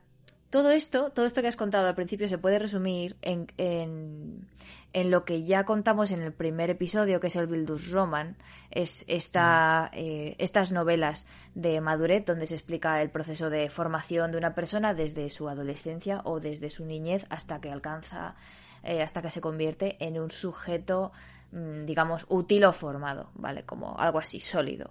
todo 0.50 0.70
esto, 0.72 1.10
todo 1.10 1.26
esto 1.26 1.42
que 1.42 1.48
has 1.48 1.56
contado 1.56 1.86
al 1.86 1.94
principio 1.94 2.26
se 2.28 2.38
puede 2.38 2.58
resumir 2.58 3.16
en, 3.22 3.46
en, 3.56 4.48
en 4.92 5.10
lo 5.10 5.24
que 5.24 5.44
ya 5.44 5.64
contamos 5.64 6.10
en 6.10 6.22
el 6.22 6.32
primer 6.32 6.70
episodio, 6.70 7.20
que 7.20 7.28
es 7.28 7.36
el 7.36 7.46
Bildus 7.46 7.90
Roman, 7.92 8.36
es 8.72 9.04
esta, 9.06 9.90
eh, 9.94 10.34
estas 10.38 10.72
novelas 10.72 11.26
de 11.54 11.80
Maduret, 11.80 12.26
donde 12.26 12.46
se 12.46 12.54
explica 12.54 13.00
el 13.00 13.10
proceso 13.10 13.48
de 13.48 13.70
formación 13.70 14.32
de 14.32 14.38
una 14.38 14.54
persona 14.54 14.92
desde 14.92 15.30
su 15.30 15.48
adolescencia 15.48 16.20
o 16.24 16.40
desde 16.40 16.70
su 16.70 16.84
niñez 16.84 17.26
hasta 17.30 17.60
que 17.60 17.70
alcanza, 17.70 18.34
eh, 18.82 19.02
hasta 19.02 19.22
que 19.22 19.30
se 19.30 19.40
convierte 19.40 19.96
en 20.00 20.18
un 20.18 20.30
sujeto, 20.30 21.12
mm, 21.52 21.84
digamos, 21.84 22.26
útil 22.28 22.64
o 22.64 22.72
formado, 22.72 23.30
¿vale? 23.34 23.64
Como 23.64 23.98
algo 23.98 24.18
así, 24.18 24.40
sólido. 24.40 24.90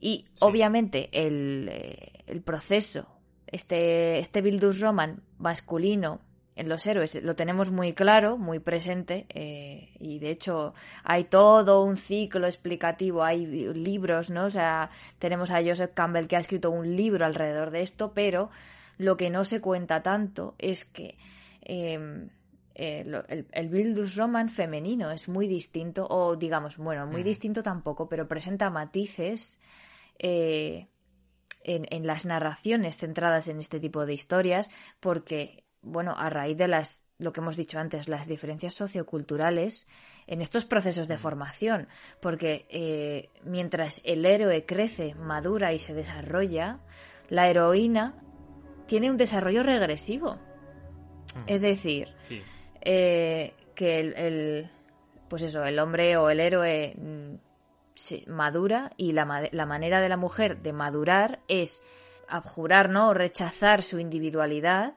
Y 0.00 0.26
obviamente 0.40 1.08
el, 1.12 1.68
eh, 1.70 2.24
el 2.26 2.42
proceso, 2.42 3.06
este, 3.46 4.18
este 4.18 4.42
Bildus 4.42 4.80
Roman 4.80 5.22
masculino 5.38 6.20
en 6.56 6.70
los 6.70 6.86
héroes 6.86 7.22
lo 7.22 7.36
tenemos 7.36 7.70
muy 7.70 7.92
claro, 7.92 8.38
muy 8.38 8.58
presente, 8.58 9.26
eh, 9.28 9.90
y 10.00 10.18
de 10.18 10.30
hecho 10.30 10.72
hay 11.04 11.24
todo 11.24 11.82
un 11.82 11.98
ciclo 11.98 12.46
explicativo, 12.46 13.22
hay 13.22 13.46
libros, 13.46 14.30
¿no? 14.30 14.46
O 14.46 14.50
sea, 14.50 14.90
tenemos 15.18 15.50
a 15.50 15.62
Joseph 15.62 15.92
Campbell 15.92 16.26
que 16.26 16.36
ha 16.36 16.40
escrito 16.40 16.70
un 16.70 16.96
libro 16.96 17.26
alrededor 17.26 17.70
de 17.70 17.82
esto, 17.82 18.12
pero 18.14 18.50
lo 18.96 19.18
que 19.18 19.28
no 19.28 19.44
se 19.44 19.60
cuenta 19.60 20.02
tanto 20.02 20.54
es 20.58 20.86
que 20.86 21.18
eh, 21.60 22.28
eh, 22.78 23.04
lo- 23.06 23.26
el, 23.28 23.46
el 23.52 23.68
Bildus 23.70 24.16
Roman 24.16 24.48
femenino 24.50 25.10
es 25.10 25.28
muy 25.28 25.48
distinto, 25.48 26.06
o 26.08 26.36
digamos, 26.36 26.76
bueno, 26.76 27.06
muy 27.06 27.22
distinto 27.24 27.62
tampoco, 27.62 28.06
pero 28.08 28.28
presenta 28.28 28.68
matices 28.70 29.58
eh, 30.18 30.86
en, 31.64 31.86
en 31.90 32.06
las 32.06 32.26
narraciones 32.26 32.98
centradas 32.98 33.48
en 33.48 33.58
este 33.58 33.80
tipo 33.80 34.04
de 34.06 34.14
historias, 34.14 34.68
porque, 35.00 35.64
bueno, 35.82 36.14
a 36.16 36.28
raíz 36.30 36.56
de 36.56 36.68
las 36.68 37.02
lo 37.18 37.32
que 37.32 37.40
hemos 37.40 37.56
dicho 37.56 37.78
antes, 37.78 38.08
las 38.08 38.28
diferencias 38.28 38.74
socioculturales 38.74 39.86
en 40.26 40.42
estos 40.42 40.66
procesos 40.66 41.08
de 41.08 41.16
formación, 41.16 41.88
porque 42.20 42.66
eh, 42.68 43.30
mientras 43.42 44.02
el 44.04 44.26
héroe 44.26 44.66
crece, 44.66 45.14
madura 45.14 45.72
y 45.72 45.78
se 45.78 45.94
desarrolla, 45.94 46.80
la 47.30 47.48
heroína 47.48 48.22
tiene 48.86 49.10
un 49.10 49.16
desarrollo 49.16 49.62
regresivo. 49.62 50.36
Es 51.46 51.62
decir, 51.62 52.08
Sí. 52.28 52.42
Eh, 52.82 53.54
que 53.74 53.98
el, 54.00 54.14
el- 54.16 54.70
pues 55.28 55.42
eso, 55.42 55.64
el 55.64 55.78
hombre 55.78 56.16
o 56.16 56.30
el 56.30 56.40
héroe 56.40 56.94
mm, 56.96 57.34
se- 57.94 58.24
madura 58.28 58.92
y 58.96 59.12
la, 59.12 59.48
la 59.52 59.66
manera 59.66 60.00
de 60.00 60.08
la 60.08 60.16
mujer 60.16 60.62
de 60.62 60.72
madurar 60.72 61.40
es 61.48 61.82
abjurar, 62.28 62.90
¿no? 62.90 63.08
O 63.08 63.14
rechazar 63.14 63.82
su 63.82 63.98
individualidad 63.98 64.94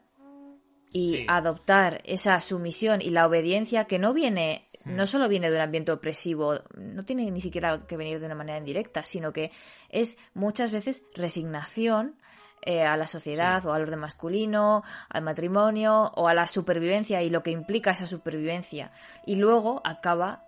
y 0.91 1.17
Sí. 1.17 1.25
adoptar 1.27 2.01
esa 2.05 2.39
sumisión 2.41 3.01
y 3.01 3.09
la 3.11 3.27
obediencia 3.27 3.85
que 3.85 3.99
no 3.99 4.13
viene, 4.13 4.67
no 4.85 5.05
solo 5.05 5.27
viene 5.27 5.49
de 5.51 5.55
un 5.55 5.61
ambiente 5.61 5.91
opresivo, 5.91 6.61
no 6.75 7.05
tiene 7.05 7.29
ni 7.29 7.41
siquiera 7.41 7.85
que 7.85 7.95
venir 7.97 8.19
de 8.19 8.25
una 8.25 8.33
manera 8.35 8.57
indirecta, 8.57 9.03
sino 9.05 9.31
que 9.31 9.51
es 9.89 10.17
muchas 10.33 10.71
veces 10.71 11.05
resignación 11.15 12.18
eh, 12.61 12.83
a 12.83 12.97
la 12.97 13.07
sociedad 13.07 13.65
o 13.65 13.73
al 13.73 13.81
orden 13.83 13.99
masculino, 13.99 14.83
al 15.09 15.21
matrimonio 15.23 16.11
o 16.15 16.27
a 16.27 16.33
la 16.33 16.47
supervivencia 16.47 17.21
y 17.23 17.29
lo 17.29 17.41
que 17.43 17.51
implica 17.51 17.91
esa 17.91 18.07
supervivencia. 18.07 18.91
Y 19.25 19.35
luego 19.35 19.81
acaba 19.85 20.43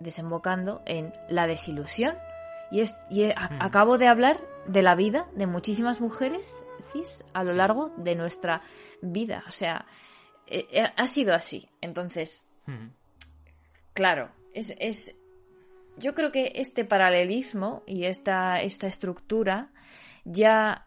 desembocando 0.00 0.82
en 0.86 1.12
la 1.28 1.46
desilusión. 1.46 2.16
Y, 2.70 2.80
es, 2.80 2.94
y 3.10 3.24
a- 3.30 3.50
acabo 3.60 3.96
de 3.98 4.08
hablar 4.08 4.38
de 4.66 4.82
la 4.82 4.94
vida 4.94 5.26
de 5.34 5.46
muchísimas 5.46 6.00
mujeres 6.00 6.54
cis 6.92 7.24
a 7.32 7.42
lo 7.44 7.54
largo 7.54 7.92
de 7.96 8.14
nuestra 8.14 8.60
vida. 9.02 9.42
O 9.48 9.50
sea, 9.50 9.86
eh, 10.46 10.66
eh, 10.70 10.86
ha 10.96 11.06
sido 11.06 11.34
así. 11.34 11.68
Entonces, 11.80 12.44
Mm. 12.66 12.88
claro, 13.94 14.28
es, 14.52 14.74
es. 14.78 15.18
Yo 15.96 16.14
creo 16.14 16.30
que 16.30 16.52
este 16.56 16.84
paralelismo 16.84 17.82
y 17.86 18.04
esta, 18.04 18.60
esta 18.60 18.86
estructura 18.86 19.70
ya 20.24 20.86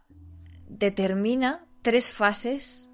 determina 0.71 1.65
tres 1.81 2.11
fases. 2.11 2.89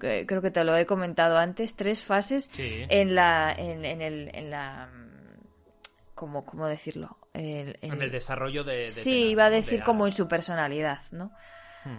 que 0.00 0.24
Creo 0.26 0.42
que 0.42 0.50
te 0.50 0.64
lo 0.64 0.76
he 0.76 0.86
comentado 0.86 1.38
antes, 1.38 1.76
tres 1.76 2.02
fases 2.02 2.50
Sí. 2.52 2.84
en 2.88 3.14
la. 3.14 3.52
en, 3.56 3.84
en 3.84 4.00
el. 4.00 4.30
en 4.34 4.50
la. 4.50 4.90
¿Cómo, 6.14 6.44
cómo 6.44 6.66
decirlo? 6.66 7.16
En 7.32 7.76
el 8.02 8.10
desarrollo 8.10 8.64
de... 8.64 8.76
de 8.76 8.90
sí, 8.90 9.26
iba 9.26 9.44
a 9.44 9.50
decir 9.50 9.80
De 9.80 9.84
como 9.84 10.06
en 10.06 10.12
su 10.12 10.26
personalidad, 10.26 11.00
¿no? 11.12 11.30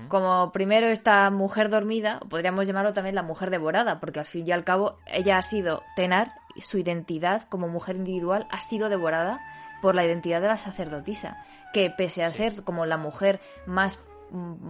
Como 0.07 0.51
primero 0.51 0.87
esta 0.87 1.31
mujer 1.31 1.69
dormida, 1.69 2.19
podríamos 2.29 2.67
llamarlo 2.67 2.93
también 2.93 3.15
la 3.15 3.23
mujer 3.23 3.49
devorada, 3.49 3.99
porque 3.99 4.19
al 4.19 4.25
fin 4.27 4.45
y 4.45 4.51
al 4.51 4.63
cabo 4.63 4.99
ella 5.07 5.39
ha 5.39 5.41
sido 5.41 5.81
Tenar, 5.95 6.33
su 6.61 6.77
identidad 6.77 7.47
como 7.49 7.67
mujer 7.69 7.95
individual 7.95 8.45
ha 8.51 8.59
sido 8.59 8.89
devorada 8.89 9.39
por 9.81 9.95
la 9.95 10.05
identidad 10.05 10.41
de 10.41 10.47
la 10.49 10.57
sacerdotisa, 10.57 11.43
que 11.73 11.89
pese 11.89 12.23
a 12.23 12.31
ser 12.31 12.63
como 12.63 12.85
la 12.85 12.97
mujer 12.97 13.39
más 13.65 13.99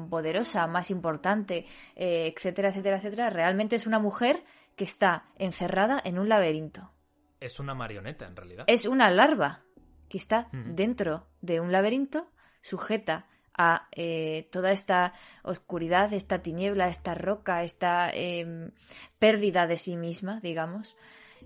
poderosa, 0.10 0.68
más 0.68 0.92
importante, 0.92 1.66
eh, 1.96 2.34
etcétera, 2.36 2.70
etcétera, 2.70 2.98
etcétera, 2.98 3.30
realmente 3.30 3.76
es 3.76 3.88
una 3.88 4.00
mujer 4.00 4.44
que 4.76 4.84
está 4.84 5.26
encerrada 5.38 6.02
en 6.04 6.20
un 6.20 6.30
laberinto. 6.30 6.92
Es 7.40 7.60
una 7.60 7.74
marioneta, 7.74 8.28
en 8.28 8.36
realidad. 8.36 8.66
Es 8.68 8.86
una 8.86 9.10
larva 9.10 9.64
que 10.10 10.18
está 10.18 10.50
dentro 10.52 11.28
de 11.42 11.60
un 11.60 11.72
laberinto, 11.72 12.32
sujeta 12.62 13.28
a 13.58 13.88
eh, 13.92 14.48
toda 14.52 14.72
esta 14.72 15.14
oscuridad, 15.44 16.14
esta 16.14 16.42
tiniebla, 16.42 16.88
esta 16.88 17.14
roca, 17.14 17.64
esta 17.64 18.10
em, 18.10 18.72
pérdida 19.20 19.68
de 19.68 19.78
sí 19.78 19.98
misma, 19.98 20.40
digamos, 20.40 20.96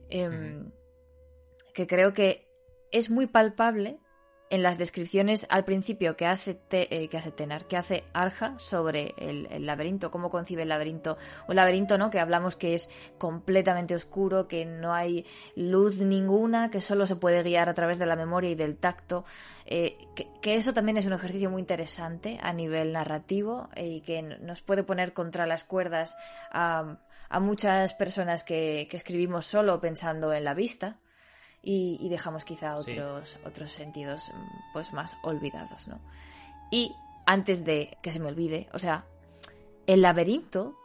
em, 0.10 0.72
que 1.74 1.88
creo 1.88 2.14
que 2.14 2.48
es 2.92 3.10
muy 3.10 3.26
palpable 3.26 4.00
en 4.54 4.62
las 4.62 4.78
descripciones 4.78 5.48
al 5.50 5.66
principio 5.66 6.16
que 6.16 6.28
hace, 6.28 6.60
eh, 6.70 7.08
que 7.08 7.18
hace 7.18 7.32
Tenar, 7.32 7.66
que 7.66 7.76
hace 7.76 8.04
Arja 8.14 8.54
sobre 8.60 9.16
el, 9.18 9.66
laberinto, 9.66 10.12
cómo 10.12 10.30
concibe 10.30 10.62
el 10.62 10.70
laberinto. 10.70 11.18
Un 11.48 11.56
laberinto, 11.56 11.98
¿no? 11.98 12.12
Que 12.12 12.20
hablamos 12.20 12.56
que 12.56 12.76
es 12.76 12.88
completamente 13.18 13.96
oscuro, 13.96 14.48
que 14.48 14.64
no 14.64 14.94
hay 14.94 15.26
luz 15.56 16.02
ninguna, 16.02 16.70
que 16.70 16.82
solo 16.82 17.08
se 17.08 17.16
puede 17.16 17.42
guiar 17.42 17.68
a 17.68 17.74
través 17.74 17.98
de 17.98 18.06
la 18.06 18.16
memoria 18.16 18.52
y 18.52 18.56
del 18.56 18.78
tacto. 18.78 19.26
Eh, 19.66 19.98
que, 20.16 20.54
eso 20.54 20.72
también 20.72 20.98
es 20.98 21.08
un 21.08 21.14
ejercicio 21.14 21.50
muy 21.50 21.60
interesante 21.60 22.38
a 22.40 22.54
nivel 22.54 22.92
narrativo 22.92 23.70
eh, 23.74 23.88
y 23.88 24.02
que 24.02 24.22
nos 24.22 24.62
puede 24.62 24.84
poner 24.84 25.14
contra 25.14 25.48
las 25.48 25.64
cuerdas 25.64 26.16
a, 26.52 27.00
muchas 27.40 27.96
personas 27.96 28.44
que 28.44 28.88
escribimos 28.92 29.48
solo 29.48 29.82
pensando 29.82 30.32
en 30.32 30.44
la 30.44 30.54
vista 30.54 31.00
y, 31.64 32.10
dejamos 32.10 32.44
quizá 32.44 32.76
otros, 32.76 33.40
otros 33.46 33.72
sentidos 33.72 34.32
pues 34.74 34.92
más 34.92 35.18
olvidados, 35.24 35.88
¿no? 35.88 36.00
Y 36.70 36.94
antes 37.26 37.64
de 37.64 37.98
que 38.02 38.12
se 38.12 38.20
me 38.20 38.28
olvide, 38.28 38.68
o 38.74 38.80
sea, 38.80 39.06
el 39.88 40.02
laberinto 40.02 40.78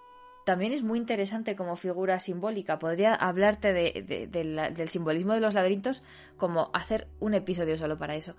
también 0.44 0.72
es 0.72 0.82
muy 0.82 0.98
interesante 0.98 1.56
como 1.56 1.76
figura 1.76 2.18
simbólica. 2.20 2.78
Podría 2.78 3.14
hablarte 3.14 3.72
de, 3.72 4.28
del 4.30 4.88
simbolismo 4.88 5.34
de 5.34 5.40
los 5.40 5.52
laberintos 5.52 6.02
como 6.38 6.70
hacer 6.72 7.06
un 7.20 7.34
episodio 7.34 7.76
solo 7.76 7.98
para 7.98 8.14
eso. 8.14 8.34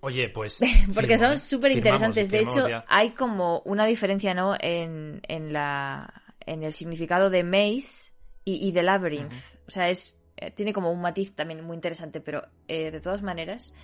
Oye, 0.00 0.28
pues. 0.28 0.58
Porque 0.94 1.18
son 1.18 1.38
súper 1.38 1.72
interesantes. 1.72 2.30
De 2.30 2.40
hecho, 2.40 2.66
hay 2.88 3.10
como 3.10 3.60
una 3.64 3.86
diferencia, 3.86 4.34
¿no? 4.34 4.56
En, 4.58 5.20
en, 5.28 5.52
la, 5.52 6.12
en 6.46 6.64
el 6.64 6.72
significado 6.72 7.30
de 7.30 7.44
maze 7.44 8.12
y, 8.44 8.72
de 8.72 8.82
labyrinth. 8.82 9.32
O 9.68 9.70
sea, 9.70 9.88
es 9.88 10.19
eh, 10.40 10.50
tiene 10.50 10.72
como 10.72 10.90
un 10.90 11.00
matiz 11.00 11.34
también 11.34 11.64
muy 11.64 11.74
interesante, 11.74 12.20
pero 12.20 12.48
eh, 12.66 12.90
de 12.90 13.00
todas 13.00 13.22
maneras, 13.22 13.74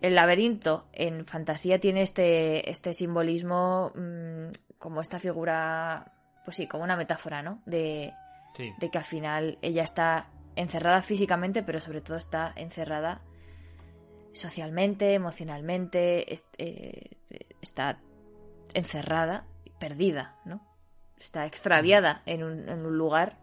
el 0.00 0.14
laberinto 0.14 0.86
en 0.92 1.26
fantasía 1.26 1.80
tiene 1.80 2.02
este, 2.02 2.70
este 2.70 2.94
simbolismo 2.94 3.92
mm, 3.94 4.52
como 4.78 5.00
esta 5.00 5.18
figura, 5.18 6.12
pues 6.44 6.56
sí, 6.56 6.66
como 6.66 6.84
una 6.84 6.96
metáfora, 6.96 7.42
¿no? 7.42 7.60
De, 7.66 8.12
de 8.56 8.90
que 8.90 8.98
al 8.98 9.04
final 9.04 9.58
ella 9.62 9.82
está 9.82 10.28
encerrada 10.54 11.02
físicamente, 11.02 11.62
pero 11.62 11.80
sobre 11.80 12.00
todo 12.00 12.16
está 12.16 12.52
encerrada 12.54 13.22
socialmente, 14.32 15.14
emocionalmente, 15.14 16.36
eh, 16.58 17.10
está 17.60 17.98
encerrada, 18.74 19.46
perdida, 19.80 20.36
¿no? 20.44 20.60
Está 21.18 21.46
extraviada 21.46 22.22
en 22.26 22.44
un, 22.44 22.68
en 22.68 22.86
un 22.86 22.96
lugar 22.96 23.38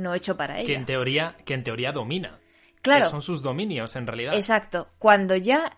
no 0.00 0.14
hecho 0.14 0.36
para 0.36 0.58
ella. 0.58 0.66
Que 0.66 0.74
en 0.74 0.86
teoría, 0.86 1.36
que 1.44 1.54
en 1.54 1.64
teoría 1.64 1.92
domina. 1.92 2.40
Claro. 2.82 3.08
son 3.08 3.22
sus 3.22 3.42
dominios, 3.42 3.94
en 3.96 4.06
realidad. 4.06 4.34
Exacto. 4.34 4.88
Cuando 4.98 5.36
ya. 5.36 5.70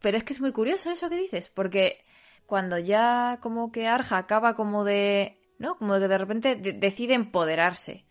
Pero 0.00 0.18
es 0.18 0.24
que 0.24 0.34
es 0.34 0.40
muy 0.40 0.52
curioso 0.52 0.90
eso 0.90 1.08
que 1.08 1.16
dices, 1.16 1.48
porque 1.48 2.04
cuando 2.46 2.78
ya 2.78 3.38
como 3.40 3.72
que 3.72 3.86
Arja 3.86 4.18
acaba 4.18 4.54
como 4.54 4.84
de. 4.84 5.40
¿No? 5.58 5.76
Como 5.78 5.94
que 5.94 6.08
de 6.08 6.18
repente 6.18 6.56
decide 6.56 7.14
empoderarse 7.14 8.04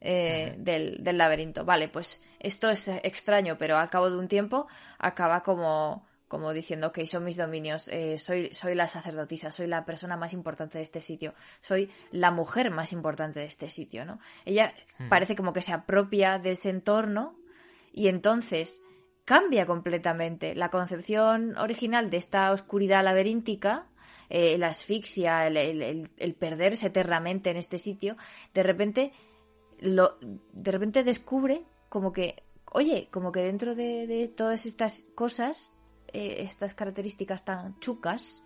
eh, 0.00 0.54
del, 0.58 1.02
del 1.02 1.18
laberinto. 1.18 1.64
Vale, 1.64 1.88
pues 1.88 2.22
esto 2.38 2.70
es 2.70 2.88
extraño, 2.88 3.56
pero 3.58 3.78
al 3.78 3.88
cabo 3.88 4.10
de 4.10 4.18
un 4.18 4.28
tiempo 4.28 4.68
acaba 4.98 5.42
como 5.42 6.06
como 6.30 6.52
diciendo, 6.52 6.92
que 6.92 7.08
son 7.08 7.24
mis 7.24 7.36
dominios, 7.36 7.88
eh, 7.88 8.20
soy, 8.20 8.54
soy 8.54 8.76
la 8.76 8.86
sacerdotisa, 8.86 9.50
soy 9.50 9.66
la 9.66 9.84
persona 9.84 10.16
más 10.16 10.32
importante 10.32 10.78
de 10.78 10.84
este 10.84 11.02
sitio, 11.02 11.34
soy 11.60 11.90
la 12.12 12.30
mujer 12.30 12.70
más 12.70 12.92
importante 12.92 13.40
de 13.40 13.46
este 13.46 13.68
sitio, 13.68 14.04
¿no? 14.04 14.20
Ella 14.44 14.72
hmm. 15.00 15.08
parece 15.08 15.34
como 15.34 15.52
que 15.52 15.60
se 15.60 15.72
apropia 15.72 16.38
de 16.38 16.52
ese 16.52 16.70
entorno 16.70 17.36
y 17.92 18.06
entonces 18.06 18.80
cambia 19.24 19.66
completamente 19.66 20.54
la 20.54 20.70
concepción 20.70 21.58
original 21.58 22.10
de 22.10 22.18
esta 22.18 22.52
oscuridad 22.52 23.02
laberíntica, 23.02 23.88
eh, 24.28 24.56
la 24.56 24.68
asfixia, 24.68 25.48
el, 25.48 26.36
perderse 26.38 26.86
eternamente 26.86 27.50
en 27.50 27.56
este 27.56 27.78
sitio, 27.78 28.16
de 28.54 28.62
repente, 28.62 29.12
lo, 29.80 30.16
de 30.52 30.70
repente 30.70 31.02
descubre 31.02 31.64
como 31.88 32.12
que, 32.12 32.44
oye, 32.66 33.08
como 33.10 33.32
que 33.32 33.40
dentro 33.40 33.74
de, 33.74 34.06
de 34.06 34.28
todas 34.28 34.64
estas 34.64 35.02
cosas 35.16 35.76
eh, 36.12 36.42
estas 36.42 36.74
características 36.74 37.44
tan 37.44 37.78
chucas, 37.80 38.42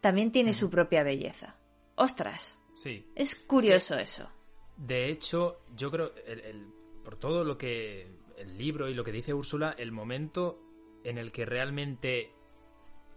también 0.00 0.32
tiene 0.32 0.52
su 0.52 0.70
propia 0.70 1.02
belleza. 1.02 1.56
¡Ostras! 1.96 2.58
Sí. 2.74 3.06
Es 3.14 3.34
curioso 3.34 3.98
eso. 3.98 4.30
De 4.76 5.10
hecho, 5.10 5.60
yo 5.76 5.90
creo, 5.90 6.12
por 7.04 7.16
todo 7.16 7.44
lo 7.44 7.58
que 7.58 8.08
el 8.38 8.56
libro 8.56 8.88
y 8.88 8.94
lo 8.94 9.04
que 9.04 9.12
dice 9.12 9.34
Úrsula, 9.34 9.74
el 9.76 9.92
momento 9.92 10.62
en 11.04 11.18
el 11.18 11.32
que 11.32 11.44
realmente 11.44 12.30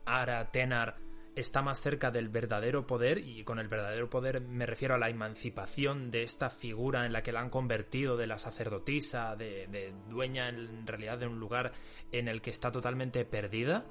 Ara 0.06 0.52
Tenar 0.52 0.98
está 1.36 1.62
más 1.62 1.82
cerca 1.82 2.12
del 2.12 2.30
verdadero 2.30 2.86
poder, 2.86 3.18
y 3.18 3.44
con 3.44 3.60
el 3.60 3.68
verdadero 3.68 4.10
poder 4.10 4.42
me 4.42 4.66
refiero 4.66 4.96
a 4.96 4.98
la 4.98 5.10
emancipación 5.10 6.12
de 6.12 6.24
esta 6.24 6.50
figura 6.50 7.06
en 7.06 7.14
la 7.14 7.24
que 7.24 7.32
la 7.32 7.42
han 7.42 7.50
convertido 7.50 8.18
de 8.18 8.28
la 8.28 8.38
sacerdotisa, 8.38 9.36
de, 9.36 9.94
dueña 10.10 10.50
en 10.50 10.86
realidad 10.86 11.18
de 11.18 11.28
un 11.28 11.40
lugar 11.40 11.72
en 12.12 12.28
el 12.28 12.42
que 12.42 12.52
está 12.52 12.72
totalmente 12.72 13.26
perdida, 13.26 13.86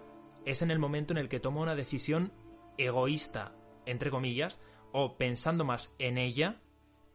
es 0.45 0.63
en 0.63 0.71
el 0.71 0.79
momento 0.79 1.13
en 1.13 1.19
el 1.19 1.29
que 1.29 1.41
toma 1.41 1.61
una 1.61 1.75
decisión 1.75 2.33
egoísta, 2.79 3.55
entre 3.87 4.11
comillas, 4.11 4.61
o 4.93 5.17
pensando 5.17 5.65
más 5.65 5.95
en 5.99 6.19
ella 6.19 6.61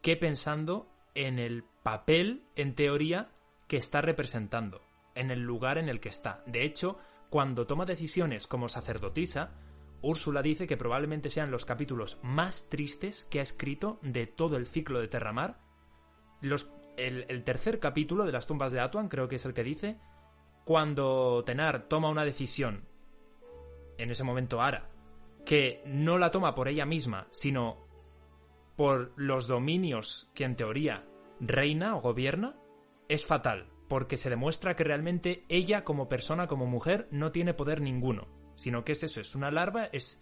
que 0.01 0.17
pensando 0.17 0.89
en 1.15 1.39
el 1.39 1.63
papel, 1.83 2.43
en 2.55 2.75
teoría, 2.75 3.31
que 3.67 3.77
está 3.77 4.01
representando, 4.01 4.81
en 5.15 5.31
el 5.31 5.41
lugar 5.41 5.77
en 5.77 5.89
el 5.89 5.99
que 5.99 6.09
está. 6.09 6.43
De 6.45 6.63
hecho, 6.63 6.97
cuando 7.29 7.65
toma 7.67 7.85
decisiones 7.85 8.47
como 8.47 8.69
sacerdotisa, 8.69 9.51
Úrsula 10.01 10.41
dice 10.41 10.67
que 10.67 10.77
probablemente 10.77 11.29
sean 11.29 11.51
los 11.51 11.65
capítulos 11.65 12.19
más 12.21 12.69
tristes 12.69 13.25
que 13.25 13.39
ha 13.39 13.43
escrito 13.43 13.99
de 14.01 14.27
todo 14.27 14.57
el 14.57 14.67
ciclo 14.67 14.99
de 14.99 15.07
Terramar. 15.07 15.59
Los, 16.41 16.69
el, 16.97 17.43
tercer 17.43 17.79
capítulo 17.79 18.25
de 18.25 18.31
las 18.31 18.47
tumbas 18.47 18.71
de 18.71 18.79
Atuan 18.79 19.09
creo 19.09 19.27
que 19.27 19.37
es 19.37 19.45
el 19.45 19.53
que 19.53 19.63
dice 19.63 19.99
cuando 20.65 21.43
Tenar 21.45 21.87
toma 21.87 22.09
una 22.09 22.25
decisión, 22.25 22.85
en 23.97 24.11
ese 24.11 24.25
momento 24.25 24.61
Ara, 24.61 24.89
que 25.45 25.81
no 25.85 26.17
la 26.17 26.29
toma 26.29 26.53
por 26.55 26.67
ella 26.67 26.85
misma, 26.85 27.27
sino 27.31 27.87
por 28.75 29.13
los 29.15 29.47
dominios 29.47 30.29
que 30.35 30.43
en 30.43 30.57
teoría 30.57 31.07
reina 31.39 31.95
o 31.95 32.01
gobierna, 32.01 32.57
es 33.07 33.25
fatal, 33.25 33.69
porque 33.87 34.17
se 34.17 34.29
demuestra 34.29 34.75
que 34.75 34.83
realmente 34.83 35.45
ella 35.47 35.85
como 35.85 36.09
persona, 36.09 36.47
como 36.47 36.65
mujer, 36.65 37.07
no 37.11 37.31
tiene 37.31 37.53
poder 37.53 37.79
ninguno 37.79 38.36
sino 38.57 38.83
que 38.83 38.91
es 38.91 39.03
eso, 39.03 39.21
es 39.21 39.35
una 39.35 39.51
larva, 39.51 39.85
es 39.85 40.21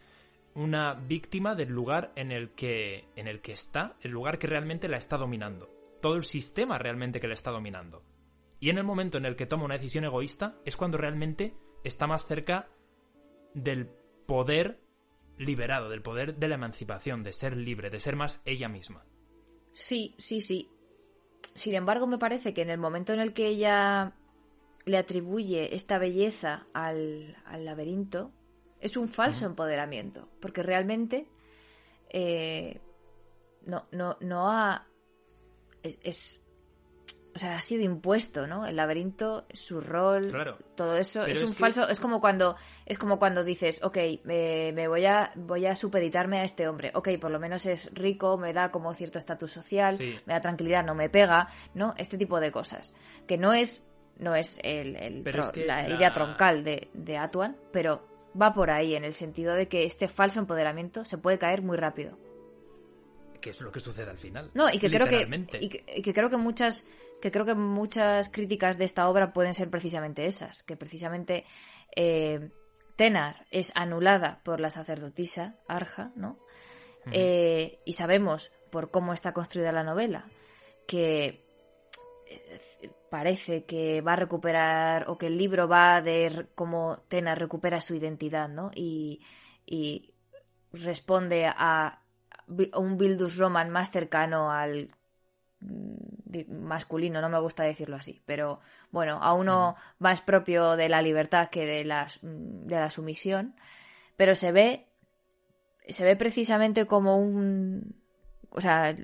una 0.53 0.93
víctima 0.93 1.55
del 1.55 1.69
lugar 1.69 2.11
en 2.15 2.31
el 2.31 2.51
que 2.51 3.05
en 3.15 3.27
el 3.27 3.41
que 3.41 3.53
está, 3.53 3.97
el 4.01 4.11
lugar 4.11 4.37
que 4.37 4.47
realmente 4.47 4.87
la 4.87 4.97
está 4.97 5.17
dominando, 5.17 5.69
todo 6.01 6.15
el 6.15 6.23
sistema 6.23 6.77
realmente 6.77 7.19
que 7.19 7.27
la 7.27 7.33
está 7.33 7.51
dominando. 7.51 8.03
Y 8.59 8.69
en 8.69 8.77
el 8.77 8.83
momento 8.83 9.17
en 9.17 9.25
el 9.25 9.35
que 9.35 9.45
toma 9.45 9.65
una 9.65 9.75
decisión 9.75 10.05
egoísta 10.05 10.57
es 10.65 10.77
cuando 10.77 10.97
realmente 10.97 11.55
está 11.83 12.07
más 12.07 12.25
cerca 12.25 12.69
del 13.53 13.89
poder 14.25 14.79
liberado, 15.37 15.89
del 15.89 16.01
poder 16.01 16.35
de 16.35 16.47
la 16.47 16.55
emancipación, 16.55 17.23
de 17.23 17.33
ser 17.33 17.57
libre, 17.57 17.89
de 17.89 17.99
ser 17.99 18.15
más 18.15 18.41
ella 18.45 18.69
misma. 18.69 19.05
Sí, 19.73 20.15
sí, 20.17 20.39
sí. 20.39 20.69
Sin 21.53 21.75
embargo, 21.75 22.07
me 22.07 22.17
parece 22.17 22.53
que 22.53 22.61
en 22.61 22.69
el 22.69 22.77
momento 22.77 23.13
en 23.13 23.19
el 23.19 23.33
que 23.33 23.47
ella 23.47 24.13
le 24.85 24.97
atribuye 24.97 25.75
esta 25.75 25.97
belleza 25.97 26.67
al, 26.73 27.35
laberinto, 27.59 28.31
es 28.79 28.97
un 28.97 29.07
falso 29.07 29.45
empoderamiento, 29.45 30.29
porque 30.39 30.61
realmente 30.61 31.27
eh, 32.09 32.81
no, 33.65 33.87
no, 33.91 34.17
no 34.21 34.51
ha... 34.51 34.87
Es, 35.81 36.45
o 37.35 37.37
sea, 37.37 37.57
ha 37.57 37.61
sido 37.61 37.83
impuesto, 37.83 38.47
¿no? 38.47 38.65
El 38.65 38.77
laberinto, 38.77 39.45
su 39.51 39.81
rol, 39.81 40.31
todo 40.73 40.95
eso 40.95 41.25
es 41.25 41.41
un 41.41 41.53
falso. 41.53 41.85
Es 41.89 41.99
como 41.99 42.21
cuando 42.21 42.55
es 42.85 42.97
como 42.97 43.19
cuando 43.19 43.43
dices, 43.43 43.83
ok, 43.83 43.97
me, 44.23 44.87
voy 44.87 45.05
a 45.05 45.33
voy 45.35 45.65
a 45.65 45.75
supeditarme 45.75 46.39
a 46.39 46.45
este 46.45 46.69
hombre. 46.69 46.91
Ok, 46.95 47.09
por 47.19 47.31
lo 47.31 47.39
menos 47.39 47.65
es 47.65 47.93
rico, 47.93 48.37
me 48.37 48.53
da 48.53 48.71
como 48.71 48.93
cierto 48.93 49.19
estatus 49.19 49.51
social, 49.51 49.97
me 49.99 50.33
da 50.33 50.39
tranquilidad, 50.39 50.85
no 50.85 50.95
me 50.95 51.09
pega, 51.09 51.49
¿no? 51.73 51.93
Este 51.97 52.17
tipo 52.17 52.39
de 52.39 52.53
cosas 52.53 52.93
que 53.27 53.37
no 53.37 53.51
es 53.51 53.85
no 54.17 54.35
es, 54.35 54.59
el, 54.63 55.23
la, 55.65 55.89
idea 55.89 56.13
troncal 56.13 56.63
de, 56.63 56.89
de 56.93 57.17
Atuan, 57.17 57.57
pero 57.71 58.07
va 58.39 58.53
por 58.53 58.69
ahí 58.69 58.95
en 58.95 59.03
el 59.03 59.13
sentido 59.13 59.53
de 59.53 59.67
que 59.67 59.83
este 59.83 60.07
falso 60.07 60.39
empoderamiento 60.39 61.05
se 61.05 61.17
puede 61.17 61.37
caer 61.37 61.61
muy 61.61 61.77
rápido. 61.77 62.17
que 63.41 63.49
es 63.49 63.61
lo 63.61 63.71
que 63.71 63.79
sucede 63.79 64.09
al 64.09 64.17
final. 64.17 64.51
No, 64.53 64.69
y 64.69 64.79
que 64.79 64.89
creo 64.89 65.07
que, 65.07 65.27
y 65.59 66.01
que, 66.01 66.13
creo 66.13 66.29
que 66.29 66.37
muchas 66.37 66.85
que 67.21 67.31
creo 67.31 67.45
que 67.45 67.55
muchas 67.55 68.29
críticas 68.29 68.77
de 68.77 68.85
esta 68.85 69.07
obra 69.07 69.33
pueden 69.33 69.53
ser 69.53 69.69
precisamente 69.69 70.25
esas, 70.25 70.63
que 70.63 70.75
precisamente 70.75 71.45
eh, 71.95 72.49
Tenar 72.95 73.45
es 73.51 73.71
anulada 73.75 74.41
por 74.43 74.59
la 74.59 74.69
sacerdotisa 74.69 75.57
Arja, 75.67 76.11
¿no? 76.15 76.39
Eh, 77.11 77.79
y 77.85 77.93
sabemos 77.93 78.51
por 78.71 78.89
cómo 78.89 79.13
está 79.13 79.31
construida 79.31 79.71
la 79.71 79.83
novela 79.83 80.25
que 80.87 81.45
eh, 82.25 82.89
parece 83.09 83.65
que 83.65 84.01
va 84.01 84.13
a 84.13 84.17
recuperar 84.17 85.09
o 85.09 85.17
que 85.17 85.27
el 85.27 85.37
libro 85.37 85.67
va 85.67 86.01
de 86.01 86.47
cómo 86.55 87.03
Tenar 87.07 87.39
recupera 87.39 87.81
su 87.81 87.95
identidad, 87.95 88.49
¿no? 88.49 88.71
Y, 88.73 89.21
y 89.65 90.13
responde 90.73 91.45
a 91.47 92.01
un 92.75 92.97
Bildus 92.97 93.37
Roman 93.37 93.69
más 93.69 93.91
cercano 93.91 94.51
al 94.51 94.91
mm, 95.61 96.51
masculino, 96.61 97.21
no 97.21 97.29
me 97.29 97.39
gusta 97.39 97.63
decirlo 97.63 97.95
así, 97.95 98.21
pero 98.25 98.59
bueno, 98.91 99.19
a 99.21 99.33
uno 99.33 99.75
más 99.99 100.21
propio 100.21 100.75
de 100.75 100.89
la 100.89 101.01
libertad 101.01 101.49
que 101.49 101.65
de 101.65 101.85
la, 101.85 102.07
mm, 102.21 102.65
de 102.65 102.75
la 102.75 102.89
sumisión, 102.89 103.55
pero 104.17 104.35
se 104.35 104.51
ve, 104.51 104.87
se 105.87 106.03
ve 106.03 106.15
precisamente 106.15 106.85
como 106.85 107.17
un, 107.17 107.95
o 108.49 108.61
sea, 108.61 108.95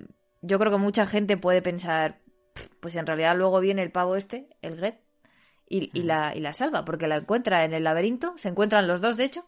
yo 0.41 0.59
creo 0.59 0.71
que 0.71 0.77
mucha 0.77 1.05
gente 1.05 1.37
puede 1.37 1.61
pensar, 1.61 2.19
pues 2.82 2.96
en 2.98 3.06
realidad 3.06 3.38
luego 3.38 3.62
viene 3.62 3.82
el 3.82 3.91
pavo 3.91 4.17
este, 4.17 4.50
el 4.62 4.76
Gret, 4.76 5.00
y, 5.70 5.89
y, 5.98 6.04
la, 6.04 6.36
y 6.36 6.41
la 6.41 6.52
salva, 6.52 6.84
porque 6.84 7.08
la 7.08 7.15
encuentra 7.15 7.63
en 7.63 7.74
el 7.74 7.86
laberinto, 7.86 8.34
se 8.38 8.50
encuentran 8.50 8.88
los 8.88 9.00
dos 9.00 9.15
de 9.15 9.24
hecho, 9.24 9.48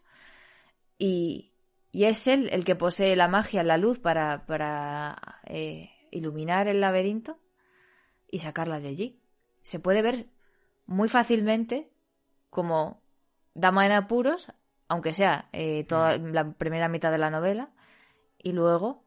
y, 0.96 1.52
y 1.92 2.04
es 2.04 2.26
él 2.26 2.48
el 2.50 2.64
que 2.64 2.76
posee 2.76 3.14
la 3.14 3.28
magia, 3.28 3.62
la 3.62 3.76
luz 3.76 3.98
para, 3.98 4.46
para 4.46 5.40
eh, 5.44 5.90
iluminar 6.10 6.66
el 6.66 6.80
laberinto 6.80 7.38
y 8.30 8.38
sacarla 8.38 8.80
de 8.80 8.88
allí. 8.88 9.20
Se 9.60 9.80
puede 9.80 10.00
ver 10.00 10.28
muy 10.86 11.08
fácilmente 11.08 11.90
como 12.48 13.02
dama 13.52 13.84
en 13.84 13.92
apuros, 13.92 14.50
aunque 14.88 15.12
sea 15.12 15.48
eh, 15.52 15.84
toda 15.84 16.16
la 16.16 16.52
primera 16.52 16.88
mitad 16.88 17.10
de 17.10 17.18
la 17.18 17.30
novela, 17.30 17.70
y 18.38 18.52
luego, 18.52 19.03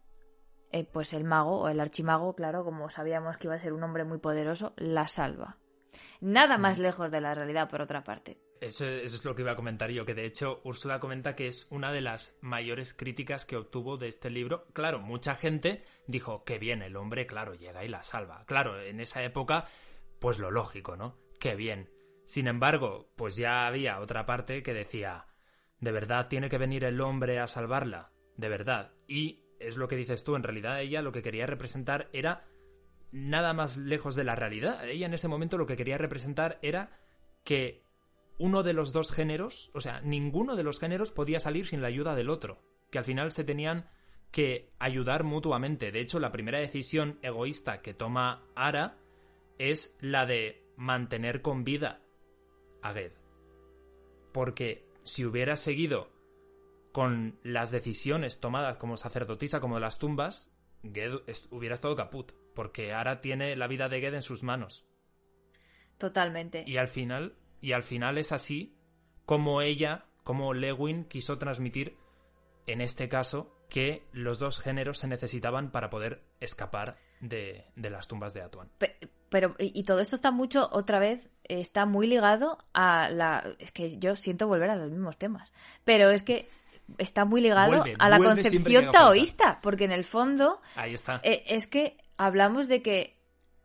eh, 0.72 0.84
pues 0.84 1.14
el 1.14 1.24
mago 1.24 1.62
o 1.62 1.70
el 1.70 1.80
archimago, 1.80 2.36
claro, 2.36 2.64
como 2.64 2.90
sabíamos 2.90 3.38
que 3.38 3.48
iba 3.48 3.56
a 3.56 3.60
ser 3.60 3.74
un 3.74 3.84
hombre 3.84 4.04
muy 4.04 4.18
poderoso, 4.18 4.74
la 4.78 5.08
salva. 5.08 5.58
Nada 6.20 6.58
más 6.58 6.80
mm. 6.80 6.82
lejos 6.82 7.12
de 7.12 7.22
la 7.22 7.34
realidad, 7.34 7.70
por 7.70 7.82
otra 7.82 8.04
parte. 8.04 8.38
Eso, 8.60 8.86
es 8.86 9.24
lo 9.24 9.36
que 9.36 9.44
iba 9.44 9.52
a 9.52 9.56
comentar 9.56 9.92
yo, 9.92 10.06
que 10.06 10.16
de 10.16 10.26
hecho 10.26 10.62
Úrsula 10.64 11.00
comenta 11.00 11.36
que 11.36 11.48
es 11.48 11.68
una 11.70 11.92
de 11.92 12.02
las 12.02 12.38
mayores 12.42 12.94
críticas 12.94 13.46
que 13.46 13.56
obtuvo 13.56 13.98
de 13.98 14.08
este 14.08 14.30
libro. 14.30 14.66
Claro, 14.74 15.00
mucha 15.00 15.36
gente 15.36 15.84
dijo 16.08 16.44
que 16.44 16.58
bien, 16.58 16.82
el 16.82 16.96
hombre, 16.96 17.28
claro, 17.28 17.54
llega 17.54 17.84
y 17.84 17.88
la 17.88 18.04
salva. 18.04 18.44
Claro, 18.46 18.82
en 18.82 19.00
esa 19.00 19.24
época, 19.24 19.68
pues 20.20 20.40
lo 20.40 20.50
lógico, 20.50 20.96
¿no? 20.96 21.18
Qué 21.40 21.56
bien. 21.56 21.92
Sin 22.26 22.48
embargo, 22.48 23.12
pues 23.16 23.36
ya 23.36 23.68
había 23.68 24.00
otra 24.00 24.26
parte 24.26 24.64
que 24.64 24.74
decía, 24.74 25.28
¿de 25.80 25.92
verdad 25.92 26.28
tiene 26.28 26.50
que 26.50 26.58
venir 26.58 26.84
el 26.84 27.00
hombre 27.00 27.40
a 27.40 27.48
salvarla? 27.48 28.12
De 28.36 28.50
verdad. 28.50 28.92
Y 29.08 29.47
es 29.60 29.78
lo 29.78 29.88
que 29.88 29.96
dices 29.96 30.24
tú, 30.24 30.36
en 30.36 30.44
realidad 30.44 30.82
ella 30.82 31.02
lo 31.02 31.12
que 31.12 31.22
quería 31.22 31.46
representar 31.46 32.10
era 32.14 32.46
nada 33.12 33.54
más 33.54 33.78
lejos 33.78 34.16
de 34.16 34.24
la 34.24 34.36
realidad. 34.36 34.88
Ella 34.88 35.06
en 35.06 35.14
ese 35.14 35.28
momento 35.28 35.58
lo 35.58 35.66
que 35.66 35.78
quería 35.78 35.98
representar 35.98 36.60
era 36.62 36.92
que 37.44 37.84
uno 38.38 38.64
de 38.64 38.74
los 38.74 38.94
dos 38.94 39.12
géneros, 39.12 39.72
o 39.74 39.82
sea, 39.82 40.02
ninguno 40.02 40.56
de 40.56 40.64
los 40.64 40.80
géneros 40.80 41.12
podía 41.12 41.40
salir 41.40 41.66
sin 41.66 41.82
la 41.82 41.88
ayuda 41.88 42.16
del 42.16 42.30
otro, 42.30 42.62
que 42.92 43.00
al 43.00 43.06
final 43.06 43.32
se 43.32 43.44
tenían 43.44 43.90
que 44.32 44.74
ayudar 44.80 45.24
mutuamente. 45.24 45.92
De 45.92 46.02
hecho, 46.02 46.20
la 46.20 46.32
primera 46.32 46.60
decisión 46.60 47.18
egoísta 47.22 47.82
que 47.82 47.94
toma 47.94 48.44
Ara 48.56 48.98
es 49.58 49.98
la 50.02 50.26
de 50.26 50.64
mantener 50.76 51.42
con 51.42 51.64
vida 51.64 52.02
a 52.84 52.94
Ged. 52.94 53.14
Porque 54.34 54.86
si 55.04 55.26
hubiera 55.26 55.56
seguido 55.56 56.10
con 56.98 57.38
las 57.44 57.70
decisiones 57.70 58.40
tomadas 58.40 58.78
como 58.78 58.98
sacerdotisa, 58.98 59.60
como 59.60 59.76
de 59.76 59.82
las 59.82 60.00
tumbas, 60.00 60.52
Ged 60.82 61.12
hubiera 61.52 61.76
estado 61.76 61.96
caput, 61.96 62.32
porque 62.56 62.92
Ara 62.92 63.22
tiene 63.22 63.56
la 63.56 63.68
vida 63.68 63.88
de 63.88 64.00
Ged 64.02 64.16
en 64.16 64.24
sus 64.24 64.42
manos. 64.42 64.84
Totalmente. 66.00 66.64
Y 66.66 66.78
al 66.78 66.88
final 66.88 67.36
y 67.62 67.74
al 67.74 67.84
final 67.84 68.18
es 68.18 68.32
así 68.32 68.80
como 69.28 69.62
ella, 69.62 70.06
como 70.24 70.56
Lewin 70.56 71.04
quiso 71.04 71.38
transmitir, 71.38 71.96
en 72.66 72.82
este 72.82 73.08
caso, 73.08 73.56
que 73.70 74.08
los 74.12 74.40
dos 74.40 74.60
géneros 74.60 74.98
se 74.98 75.08
necesitaban 75.08 75.70
para 75.70 75.92
poder 75.92 76.24
escapar 76.40 76.98
de, 77.20 77.68
las 77.76 78.08
tumbas 78.08 78.34
de 78.34 78.42
Atuan. 78.42 78.72
Pero, 79.30 79.56
y 79.60 79.84
todo 79.84 80.00
esto 80.00 80.16
está 80.16 80.32
mucho, 80.32 80.68
otra 80.72 80.98
vez, 80.98 81.30
está 81.44 81.86
muy 81.86 82.08
ligado 82.08 82.58
a 82.74 83.12
la... 83.12 83.56
Es 83.60 83.72
que 83.72 84.00
yo 84.00 84.16
siento 84.16 84.48
volver 84.48 84.72
a 84.72 84.78
los 84.78 84.90
mismos 84.90 85.20
temas, 85.20 85.54
pero 85.84 86.10
es 86.10 86.24
que 86.24 86.50
está 86.98 87.26
muy 87.26 87.42
ligado 87.42 87.84
a 88.00 88.10
la 88.10 88.18
concepción 88.18 88.92
taoísta, 88.92 89.60
porque 89.62 89.86
en 89.86 89.92
el 89.92 90.04
fondo... 90.04 90.62
Ahí 90.76 90.94
está. 90.94 91.20
Eh, 91.24 91.44
es 91.48 91.68
que 91.68 91.98
hablamos 92.18 92.68
de 92.68 92.82
que... 92.82 93.18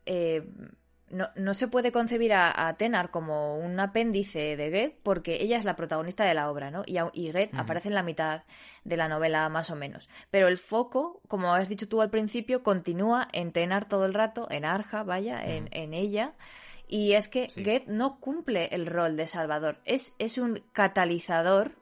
Eh, 0.07 0.43
no, 1.13 1.29
no, 1.37 1.53
se 1.53 1.69
puede 1.69 1.93
concebir 1.93 2.33
a, 2.33 2.75
Tenar 2.79 3.11
como 3.11 3.59
un 3.59 3.79
apéndice 3.79 4.57
de 4.57 4.71
Goethe 4.71 4.99
porque 5.03 5.43
ella 5.43 5.59
es 5.59 5.67
la 5.67 5.77
protagonista 5.77 6.25
de 6.25 6.33
la 6.33 6.51
obra, 6.51 6.71
¿no? 6.71 6.85
Y, 6.87 6.97
y 7.13 7.31
Goethe 7.31 7.51
aparece 7.55 7.89
en 7.89 7.95
la 7.95 8.03
mitad 8.03 8.45
de 8.85 8.97
la 8.97 9.09
novela 9.09 9.47
más 9.51 9.71
o 9.71 9.77
menos. 9.77 10.09
Pero 10.31 10.49
el 10.49 10.57
foco, 10.57 11.21
como 11.29 11.53
has 11.53 11.69
dicho 11.69 11.87
tú 11.87 12.01
al 12.01 12.09
principio, 12.09 12.63
continúa 12.63 13.29
en 13.33 13.53
Tenar 13.53 13.87
todo 13.87 14.07
el 14.07 14.15
rato, 14.15 14.49
en 14.51 14.65
Arja, 14.65 15.03
vaya, 15.03 15.45
en, 15.45 15.69
en, 15.73 15.93
ella. 15.93 16.33
Y 16.89 17.13
es 17.13 17.29
que 17.29 17.49
Goethe 17.57 17.85
no 17.89 18.19
cumple 18.19 18.69
el 18.73 18.87
rol 18.87 19.15
de 19.17 19.27
Salvador, 19.27 19.81
es, 19.85 20.15
es 20.19 20.39
un 20.39 20.63
catalizador 20.73 21.82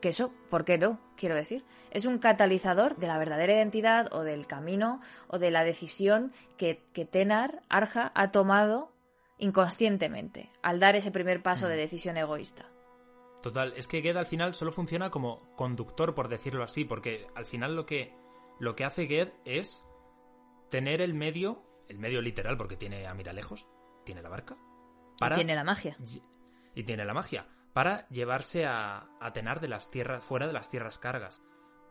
que 0.00 0.10
eso, 0.10 0.32
¿por 0.50 0.64
qué 0.64 0.78
no? 0.78 1.00
Quiero 1.16 1.34
decir, 1.34 1.64
es 1.90 2.06
un 2.06 2.18
catalizador 2.18 2.96
de 2.96 3.06
la 3.06 3.18
verdadera 3.18 3.54
identidad 3.54 4.12
o 4.12 4.22
del 4.22 4.46
camino 4.46 5.00
o 5.28 5.38
de 5.38 5.50
la 5.50 5.64
decisión 5.64 6.32
que, 6.56 6.74
Tenar, 7.10 7.62
Arja, 7.68 8.12
ha 8.14 8.30
tomado 8.30 8.92
inconscientemente 9.38 10.50
al 10.62 10.80
dar 10.80 10.96
ese 10.96 11.10
primer 11.10 11.42
paso 11.42 11.68
de 11.68 11.76
mm. 11.76 11.78
decisión 11.78 12.16
egoísta. 12.16 12.68
Total, 13.42 13.72
es 13.76 13.86
que 13.86 14.02
Ged 14.02 14.16
al 14.16 14.26
final 14.26 14.54
solo 14.54 14.72
funciona 14.72 15.10
como 15.10 15.54
conductor, 15.56 16.14
por 16.14 16.28
decirlo 16.28 16.64
así, 16.64 16.84
porque 16.84 17.26
al 17.34 17.46
final 17.46 17.76
lo 17.76 17.86
que, 17.86 18.14
lo 18.58 18.74
que 18.74 18.84
hace 18.84 19.06
Ged 19.06 19.32
es 19.44 19.86
tener 20.70 21.00
el 21.00 21.14
medio, 21.14 21.62
el 21.88 21.98
medio 21.98 22.20
literal, 22.20 22.56
porque 22.56 22.76
tiene 22.76 23.06
a 23.06 23.14
Miralejos, 23.14 23.68
tiene 24.04 24.22
la 24.22 24.28
barca. 24.28 24.56
Para, 25.18 25.36
y 25.36 25.38
tiene 25.38 25.54
la 25.54 25.64
magia. 25.64 25.96
Y 26.74 26.82
tiene 26.82 27.04
la 27.04 27.14
magia 27.14 27.46
para 27.76 28.08
llevarse 28.08 28.64
a, 28.64 29.06
Tenar 29.34 29.60
de 29.60 29.68
las 29.68 29.90
tierras, 29.90 30.24
fuera 30.24 30.46
de 30.46 30.54
las 30.54 30.70
tierras 30.70 30.98
cargas. 30.98 31.42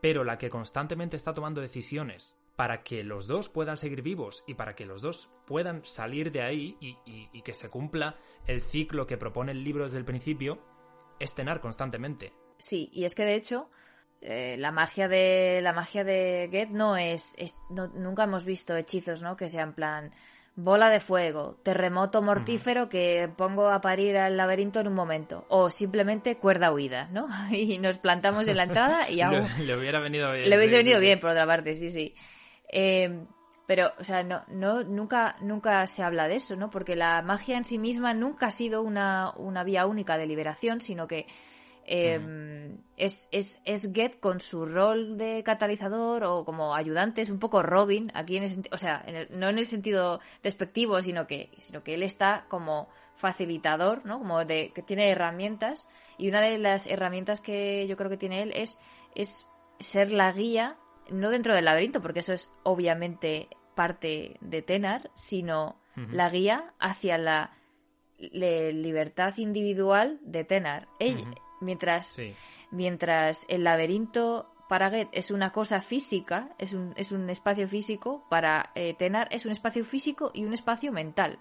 Pero 0.02 0.24
la 0.24 0.40
que 0.40 0.50
constantemente 0.50 1.16
está 1.16 1.36
tomando 1.36 1.62
decisiones 1.62 2.40
para 2.56 2.82
que 2.82 3.04
los 3.04 3.28
dos 3.28 3.50
puedan 3.50 3.78
seguir 3.78 4.02
vivos 4.02 4.44
y 4.48 4.56
para 4.56 4.74
que 4.74 4.88
los 4.88 5.04
dos 5.04 5.36
puedan 5.46 5.86
salir 5.86 6.32
de 6.32 6.42
ahí 6.42 6.76
y, 6.80 7.40
que 7.44 7.54
se 7.54 7.70
cumpla 7.70 8.18
el 8.48 8.64
ciclo 8.64 9.06
que 9.06 9.18
propone 9.18 9.52
el 9.52 9.64
libro 9.64 9.84
desde 9.84 10.00
el 10.00 10.06
principio, 10.06 10.58
es 11.20 11.36
Tenar 11.36 11.62
constantemente. 11.62 12.34
Sí, 12.58 12.90
y 12.92 13.06
es 13.06 13.14
que 13.14 13.26
de 13.26 13.36
hecho 13.36 13.70
eh, 14.22 14.56
la 14.58 14.72
magia 14.72 15.08
de 15.08 15.60
la 15.62 15.74
magia 15.74 16.04
de 16.04 16.50
Get 16.50 16.70
no 16.70 16.98
es, 16.98 17.36
nunca 17.70 18.24
hemos 18.24 18.44
visto 18.44 18.76
hechizos, 18.76 19.22
¿no? 19.22 19.38
Que 19.38 19.50
sean 19.50 19.76
plan 19.76 20.16
bola 20.56 20.90
de 20.90 21.00
fuego, 21.00 21.58
terremoto 21.64 22.22
mortífero 22.22 22.88
que 22.88 23.30
pongo 23.36 23.70
a 23.70 23.82
parir 23.82 24.18
al 24.18 24.38
laberinto 24.38 24.80
en 24.80 24.88
un 24.88 24.94
momento, 24.94 25.46
o 25.50 25.70
simplemente 25.70 26.38
cuerda 26.38 26.72
huida, 26.72 27.10
¿no? 27.12 27.28
Y 27.52 27.78
nos 27.80 27.98
plantamos 27.98 28.48
en 28.48 28.58
la 28.58 28.64
entrada 28.64 29.10
y 29.10 29.22
aún... 29.22 29.48
le, 29.66 29.78
hubiera 29.78 30.00
venido 30.00 30.32
bien. 30.32 30.50
Le 30.50 30.58
hubiese 30.58 30.78
venido 30.78 31.00
bien, 31.00 31.20
por 31.20 31.32
otra 31.32 31.46
parte, 31.46 31.76
sí, 31.76 31.90
sí. 31.90 32.16
Eh, 32.72 33.26
pero, 33.68 33.94
o 34.00 34.04
sea, 34.04 34.24
no, 34.24 34.44
no, 34.48 34.84
nunca, 34.84 35.38
nunca 35.42 35.86
se 35.88 36.04
habla 36.04 36.28
de 36.28 36.36
eso, 36.36 36.56
¿no? 36.56 36.70
Porque 36.70 36.96
la 36.96 37.22
magia 37.22 37.58
en 37.58 37.66
sí 37.66 37.80
misma 37.80 38.14
nunca 38.14 38.48
ha 38.48 38.52
sido 38.52 38.82
una, 38.84 39.34
una 39.38 39.64
vía 39.64 39.88
única 39.88 40.18
de 40.18 40.28
liberación, 40.28 40.82
sino 40.82 41.08
que 41.08 41.26
Em, 41.88 42.80
es, 42.98 43.28
es, 43.32 43.62
es, 43.66 43.94
Get 43.94 44.20
con 44.20 44.40
su 44.40 44.66
rol 44.66 45.18
de 45.18 45.44
catalizador 45.44 46.24
o 46.24 46.44
como 46.44 46.74
ayudante, 46.74 47.22
es 47.22 47.30
un 47.30 47.38
poco 47.38 47.62
Robin, 47.62 48.12
aquí 48.16 48.38
en 48.38 48.44
ese, 48.44 48.62
o 48.72 48.78
sea, 48.78 49.06
no 49.30 49.50
en 49.50 49.60
el 49.60 49.66
sentido 49.66 50.20
despectivo, 50.42 51.02
sino 51.04 51.28
que, 51.28 51.52
sino 51.60 51.84
que 51.84 51.94
él 51.94 52.02
está 52.02 52.46
como 52.48 52.90
facilitador, 53.16 54.04
¿no? 54.06 54.18
Como 54.18 54.46
de 54.46 54.72
que 54.74 54.82
tiene 54.82 55.12
herramientas 55.12 55.88
y 56.18 56.30
una 56.30 56.42
de 56.42 56.58
las 56.58 56.88
herramientas 56.88 57.40
que 57.40 57.86
yo 57.88 57.98
creo 57.98 58.10
que 58.10 58.18
tiene 58.18 58.42
él 58.42 58.52
es, 58.56 58.80
es 59.14 59.50
ser 59.80 60.12
la 60.12 60.32
guía, 60.32 60.78
no 61.12 61.30
dentro 61.30 61.54
del 61.54 61.66
laberinto, 61.66 62.02
porque 62.02 62.20
eso 62.20 62.34
es 62.34 62.50
obviamente 62.64 63.48
parte 63.76 64.38
de 64.42 64.62
Tenar, 64.64 65.12
sino 65.14 65.80
la 66.12 66.30
guía 66.30 66.74
hacia 66.78 67.18
la 67.18 67.52
libertad 68.18 69.34
individual 69.38 70.20
de 70.24 70.44
Tenar. 70.44 70.88
Mientras, 71.66 72.18
mientras 72.72 73.46
el 73.50 73.64
laberinto 73.64 74.50
para 74.68 74.90
Get 74.90 75.10
es 75.12 75.32
una 75.32 75.52
cosa 75.52 75.82
física, 75.82 76.50
es 76.58 76.74
un, 76.74 76.94
es 76.96 77.12
un 77.12 77.30
espacio 77.30 77.68
físico, 77.68 78.26
para 78.30 78.72
eh, 78.76 78.94
Tenar 78.94 79.28
es 79.32 79.46
un 79.46 79.52
espacio 79.52 79.86
físico 79.86 80.32
y 80.34 80.46
un 80.46 80.54
espacio 80.54 80.92
mental. 80.92 81.40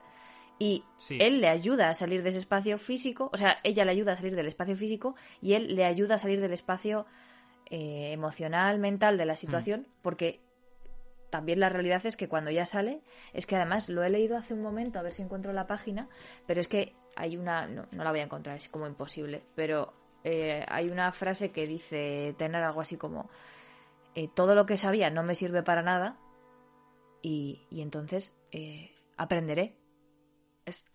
Y 0.58 0.84
él 1.10 1.40
le 1.40 1.48
ayuda 1.48 1.88
a 1.88 1.94
salir 1.94 2.22
de 2.22 2.28
ese 2.28 2.38
espacio 2.38 2.78
físico, 2.78 3.28
o 3.32 3.36
sea, 3.36 3.58
ella 3.64 3.84
le 3.84 3.90
ayuda 3.90 4.12
a 4.12 4.16
salir 4.16 4.36
del 4.36 4.46
espacio 4.46 4.76
físico 4.76 5.16
y 5.40 5.54
él 5.54 5.74
le 5.74 5.84
ayuda 5.84 6.14
a 6.14 6.18
salir 6.18 6.40
del 6.40 6.52
espacio 6.52 7.06
eh, 7.70 8.12
emocional, 8.12 8.78
mental 8.78 9.18
de 9.18 9.24
la 9.24 9.34
situación, 9.36 9.80
mm. 9.80 10.02
porque 10.02 10.40
también 11.30 11.58
la 11.58 11.68
realidad 11.68 12.06
es 12.06 12.16
que 12.16 12.28
cuando 12.28 12.52
ya 12.52 12.66
sale, 12.66 13.00
es 13.32 13.46
que 13.46 13.56
además 13.56 13.88
lo 13.88 14.04
he 14.04 14.10
leído 14.10 14.36
hace 14.36 14.54
un 14.54 14.62
momento, 14.62 15.00
a 15.00 15.02
ver 15.02 15.12
si 15.12 15.22
encuentro 15.22 15.52
la 15.52 15.66
página, 15.66 16.08
pero 16.46 16.60
es 16.60 16.68
que 16.68 16.94
hay 17.16 17.36
una, 17.36 17.66
no, 17.66 17.86
la 17.90 18.10
voy 18.10 18.20
a 18.20 18.24
encontrar, 18.24 18.56
es 18.56 18.68
como 18.68 18.86
imposible, 18.86 19.42
pero 19.56 19.92
eh, 20.24 20.64
hay 20.68 20.90
una 20.90 21.12
frase 21.12 21.52
que 21.52 21.66
dice 21.66 22.34
tener 22.38 22.62
algo 22.62 22.80
así 22.80 22.96
como, 22.96 23.30
eh, 24.14 24.28
todo 24.34 24.54
lo 24.54 24.66
que 24.66 24.76
sabía 24.76 25.10
no 25.10 25.22
me 25.22 25.34
sirve 25.34 25.62
para 25.62 25.82
nada 25.82 26.18
y, 27.22 27.66
entonces 27.70 28.36
aprenderé 29.16 29.76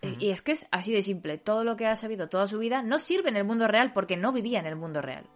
y 0.02 0.30
es 0.30 0.42
que 0.42 0.54
es 0.54 0.68
así 0.72 0.92
de 0.92 1.02
simple. 1.02 1.38
Todo 1.38 1.64
lo 1.64 1.76
que 1.76 1.86
ha 1.86 1.96
sabido 1.96 2.30
toda 2.30 2.48
su 2.48 2.58
vida 2.58 2.82
no 2.82 2.98
sirve 2.98 3.30
en 3.30 3.38
el 3.38 3.44
mundo 3.44 3.68
real 3.68 3.94
porque 3.94 4.18
no 4.18 4.32
vivía 4.32 4.60
en 4.60 4.66
el 4.66 4.76
mundo 4.76 5.02
real. 5.02 5.30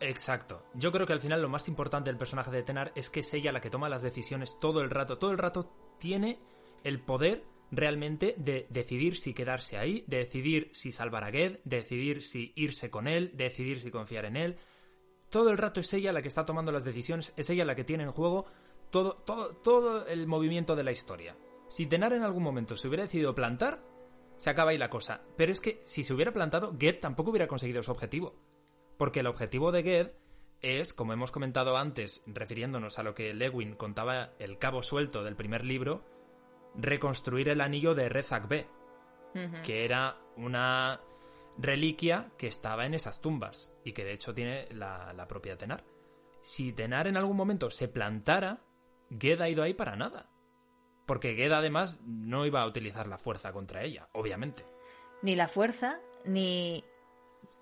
Exacto. 0.00 0.64
Yo 0.74 0.92
creo 0.92 1.06
que 1.06 1.12
al 1.12 1.20
final 1.20 1.42
lo 1.42 1.48
más 1.48 1.68
importante 1.68 2.10
del 2.10 2.18
personaje 2.18 2.50
de 2.50 2.62
Tenar 2.62 2.92
es 2.94 3.10
que 3.10 3.20
es 3.20 3.34
ella 3.34 3.52
la 3.52 3.60
que 3.60 3.70
toma 3.70 3.88
las 3.88 4.02
decisiones 4.02 4.58
todo 4.60 4.80
el 4.80 4.90
rato. 4.90 5.18
Todo 5.18 5.30
el 5.30 5.38
rato 5.38 5.70
tiene 5.98 6.38
el 6.84 7.00
poder 7.00 7.44
realmente 7.70 8.34
de 8.36 8.66
decidir 8.70 9.16
si 9.16 9.34
quedarse 9.34 9.78
ahí, 9.78 10.04
de 10.06 10.18
decidir 10.18 10.70
si 10.72 10.92
salvar 10.92 11.24
a 11.24 11.30
Ged, 11.30 11.58
de 11.64 11.76
decidir 11.76 12.22
si 12.22 12.52
irse 12.56 12.90
con 12.90 13.06
él, 13.06 13.30
de 13.34 13.44
decidir 13.44 13.80
si 13.80 13.90
confiar 13.90 14.24
en 14.24 14.36
él. 14.36 14.56
Todo 15.30 15.50
el 15.50 15.58
rato 15.58 15.80
es 15.80 15.92
ella 15.94 16.12
la 16.12 16.22
que 16.22 16.28
está 16.28 16.44
tomando 16.44 16.72
las 16.72 16.84
decisiones, 16.84 17.32
es 17.36 17.48
ella 17.50 17.64
la 17.64 17.76
que 17.76 17.84
tiene 17.84 18.04
en 18.04 18.12
juego 18.12 18.46
todo, 18.90 19.14
todo, 19.14 19.54
todo 19.54 20.06
el 20.06 20.26
movimiento 20.26 20.74
de 20.74 20.84
la 20.84 20.92
historia. 20.92 21.36
Si 21.68 21.86
Tenar 21.86 22.12
en 22.12 22.24
algún 22.24 22.42
momento 22.42 22.74
se 22.74 22.88
hubiera 22.88 23.04
decidido 23.04 23.34
plantar, 23.34 23.80
se 24.36 24.50
acaba 24.50 24.72
ahí 24.72 24.78
la 24.78 24.90
cosa. 24.90 25.22
Pero 25.36 25.52
es 25.52 25.60
que 25.60 25.80
si 25.84 26.02
se 26.02 26.14
hubiera 26.14 26.32
plantado, 26.32 26.74
Ged 26.78 26.98
tampoco 26.98 27.30
hubiera 27.30 27.46
conseguido 27.46 27.82
su 27.82 27.92
objetivo. 27.92 28.34
Porque 28.96 29.20
el 29.20 29.26
objetivo 29.26 29.70
de 29.70 29.82
Ged 29.82 30.10
es, 30.62 30.92
como 30.92 31.12
hemos 31.12 31.30
comentado 31.30 31.76
antes, 31.76 32.22
refiriéndonos 32.26 32.98
a 32.98 33.02
lo 33.02 33.14
que 33.14 33.32
Lewin 33.34 33.74
contaba 33.76 34.32
el 34.38 34.58
cabo 34.58 34.82
suelto 34.82 35.22
del 35.22 35.36
primer 35.36 35.64
libro, 35.64 36.04
reconstruir 36.74 37.48
el 37.48 37.60
anillo 37.60 37.94
de 37.94 38.08
Rezak 38.08 38.48
B, 38.48 38.66
que 39.62 39.84
era 39.84 40.16
una 40.36 41.00
reliquia 41.56 42.30
que 42.36 42.46
estaba 42.46 42.86
en 42.86 42.94
esas 42.94 43.20
tumbas 43.20 43.72
y 43.84 43.92
que 43.92 44.04
de 44.04 44.12
hecho 44.12 44.34
tiene 44.34 44.66
la, 44.72 45.12
la 45.12 45.28
propia 45.28 45.56
Tenar. 45.56 45.84
Si 46.40 46.72
Tenar 46.72 47.06
en 47.06 47.16
algún 47.16 47.36
momento 47.36 47.70
se 47.70 47.88
plantara, 47.88 48.60
Ged 49.18 49.40
ha 49.40 49.48
ido 49.48 49.62
ahí 49.62 49.74
para 49.74 49.96
nada. 49.96 50.28
Porque 51.06 51.34
Geda 51.34 51.58
además 51.58 52.00
no 52.04 52.46
iba 52.46 52.62
a 52.62 52.66
utilizar 52.66 53.08
la 53.08 53.18
fuerza 53.18 53.52
contra 53.52 53.82
ella, 53.82 54.08
obviamente. 54.12 54.64
Ni 55.22 55.34
la 55.34 55.48
fuerza, 55.48 55.98
ni, 56.24 56.84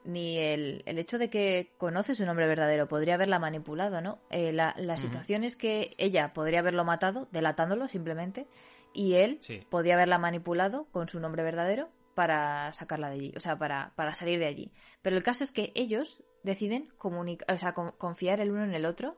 ni 0.04 0.38
el, 0.38 0.82
hecho 0.84 1.18
de 1.18 1.30
que 1.30 1.72
conoce 1.78 2.14
su 2.14 2.26
nombre 2.26 2.46
verdadero. 2.46 2.88
Podría 2.88 3.14
haberla 3.14 3.38
manipulado, 3.38 4.00
¿no? 4.00 4.18
Eh, 4.30 4.52
la, 4.52 4.96
situación 4.96 5.44
es 5.44 5.56
que 5.56 5.94
ella 5.98 6.32
podría 6.34 6.60
haberlo 6.60 6.84
matado, 6.84 7.28
delatándolo 7.32 7.88
simplemente, 7.88 8.46
y 8.92 9.14
él 9.14 9.40
podría 9.70 9.94
haberla 9.94 10.18
manipulado 10.18 10.86
con 10.90 11.08
su 11.08 11.20
nombre 11.20 11.42
verdadero 11.42 11.90
para 12.14 12.72
sacarla 12.72 13.08
de 13.10 13.14
allí, 13.14 13.32
o 13.36 13.40
sea, 13.40 13.56
para, 13.58 13.92
para 13.94 14.12
salir 14.12 14.38
de 14.40 14.46
allí. 14.46 14.72
Pero 15.02 15.16
el 15.16 15.22
caso 15.22 15.44
es 15.44 15.52
que 15.52 15.70
ellos 15.74 16.24
deciden 16.42 16.88
comunicar, 16.98 17.54
o 17.54 17.58
sea, 17.58 17.74
confiar 17.74 18.40
el 18.40 18.50
uno 18.50 18.64
en 18.64 18.74
el 18.74 18.86
otro 18.86 19.16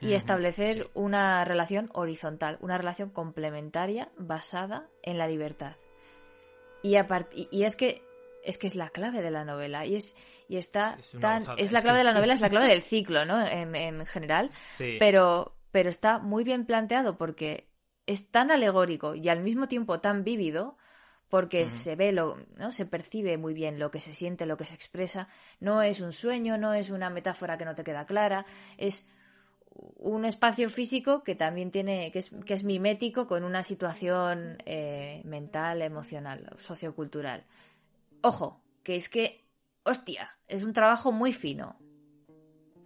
y 0.00 0.14
establecer 0.14 0.90
una 0.94 1.44
relación 1.44 1.90
horizontal, 1.92 2.56
una 2.62 2.78
relación 2.78 3.10
complementaria 3.10 4.10
basada 4.16 4.88
en 5.02 5.18
la 5.18 5.28
libertad. 5.28 5.76
Y, 6.82 6.96
y, 7.50 7.64
es 7.64 7.76
que 7.76 8.02
es 8.42 8.56
que 8.56 8.66
es 8.66 8.74
la 8.74 8.88
clave 8.88 9.20
de 9.20 9.30
la 9.30 9.44
novela 9.44 9.84
y 9.84 9.96
es 9.96 10.16
y 10.48 10.56
está 10.56 10.96
tan 11.20 11.44
es 11.58 11.72
la 11.72 11.82
clave 11.82 11.98
de 11.98 12.04
la 12.04 12.14
novela 12.14 12.32
es 12.32 12.40
la 12.40 12.48
clave 12.48 12.68
del 12.68 12.80
ciclo 12.80 13.26
no 13.26 13.46
en, 13.46 13.76
en 13.76 14.06
general. 14.06 14.50
Pero 14.98 15.54
pero 15.70 15.90
está 15.90 16.18
muy 16.18 16.44
bien 16.44 16.64
planteado 16.64 17.18
porque 17.18 17.69
es 18.10 18.30
tan 18.30 18.50
alegórico 18.50 19.14
y 19.14 19.28
al 19.28 19.40
mismo 19.40 19.68
tiempo 19.68 20.00
tan 20.00 20.24
vívido 20.24 20.76
porque 21.28 21.68
se 21.68 21.94
ve 21.94 22.10
lo, 22.10 22.38
¿no? 22.56 22.72
Se 22.72 22.86
percibe 22.86 23.38
muy 23.38 23.54
bien 23.54 23.78
lo 23.78 23.92
que 23.92 24.00
se 24.00 24.14
siente, 24.14 24.46
lo 24.46 24.56
que 24.56 24.64
se 24.64 24.74
expresa. 24.74 25.28
No 25.60 25.80
es 25.80 26.00
un 26.00 26.12
sueño, 26.12 26.58
no 26.58 26.74
es 26.74 26.90
una 26.90 27.08
metáfora 27.08 27.56
que 27.56 27.64
no 27.64 27.76
te 27.76 27.84
queda 27.84 28.06
clara, 28.06 28.46
es 28.78 29.08
un 29.70 30.24
espacio 30.24 30.68
físico 30.68 31.22
que 31.22 31.36
también 31.36 31.70
tiene, 31.70 32.10
que 32.10 32.18
es, 32.18 32.30
que 32.44 32.54
es 32.54 32.64
mimético 32.64 33.28
con 33.28 33.44
una 33.44 33.62
situación 33.62 34.58
eh, 34.66 35.22
mental, 35.24 35.80
emocional, 35.82 36.52
sociocultural. 36.58 37.44
Ojo, 38.22 38.60
que 38.82 38.96
es 38.96 39.08
que, 39.08 39.46
hostia, 39.84 40.36
es 40.48 40.64
un 40.64 40.72
trabajo 40.72 41.12
muy 41.12 41.32
fino. 41.32 41.76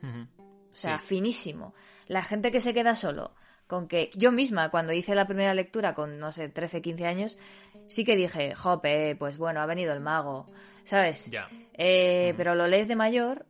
O 0.02 0.74
sea, 0.74 0.98
finísimo. 0.98 1.72
La 2.08 2.22
gente 2.22 2.50
que 2.50 2.60
se 2.60 2.74
queda 2.74 2.94
solo, 2.94 3.34
con 3.66 3.88
que 3.88 4.10
yo 4.14 4.32
misma, 4.32 4.70
cuando 4.70 4.92
hice 4.92 5.14
la 5.14 5.26
primera 5.26 5.54
lectura 5.54 5.94
con, 5.94 6.18
no 6.18 6.32
sé, 6.32 6.48
13, 6.48 6.82
15 6.82 7.06
años, 7.06 7.38
sí 7.88 8.04
que 8.04 8.16
dije, 8.16 8.54
jope, 8.54 9.16
pues 9.16 9.38
bueno, 9.38 9.60
ha 9.60 9.66
venido 9.66 9.92
el 9.92 10.00
mago, 10.00 10.50
¿sabes? 10.84 11.30
Ya. 11.30 11.48
Eh, 11.74 12.34
pero 12.36 12.54
lo 12.54 12.66
lees 12.66 12.88
de 12.88 12.96
mayor 12.96 13.46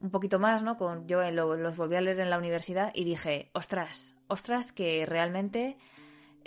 un 0.00 0.10
poquito 0.10 0.38
más, 0.38 0.62
¿no? 0.62 0.76
Con, 0.76 1.06
yo 1.06 1.28
los 1.30 1.76
volví 1.76 1.96
a 1.96 2.00
leer 2.00 2.20
en 2.20 2.30
la 2.30 2.38
universidad 2.38 2.92
y 2.94 3.04
dije, 3.04 3.50
ostras, 3.52 4.14
ostras, 4.28 4.72
que 4.72 5.04
realmente 5.06 5.76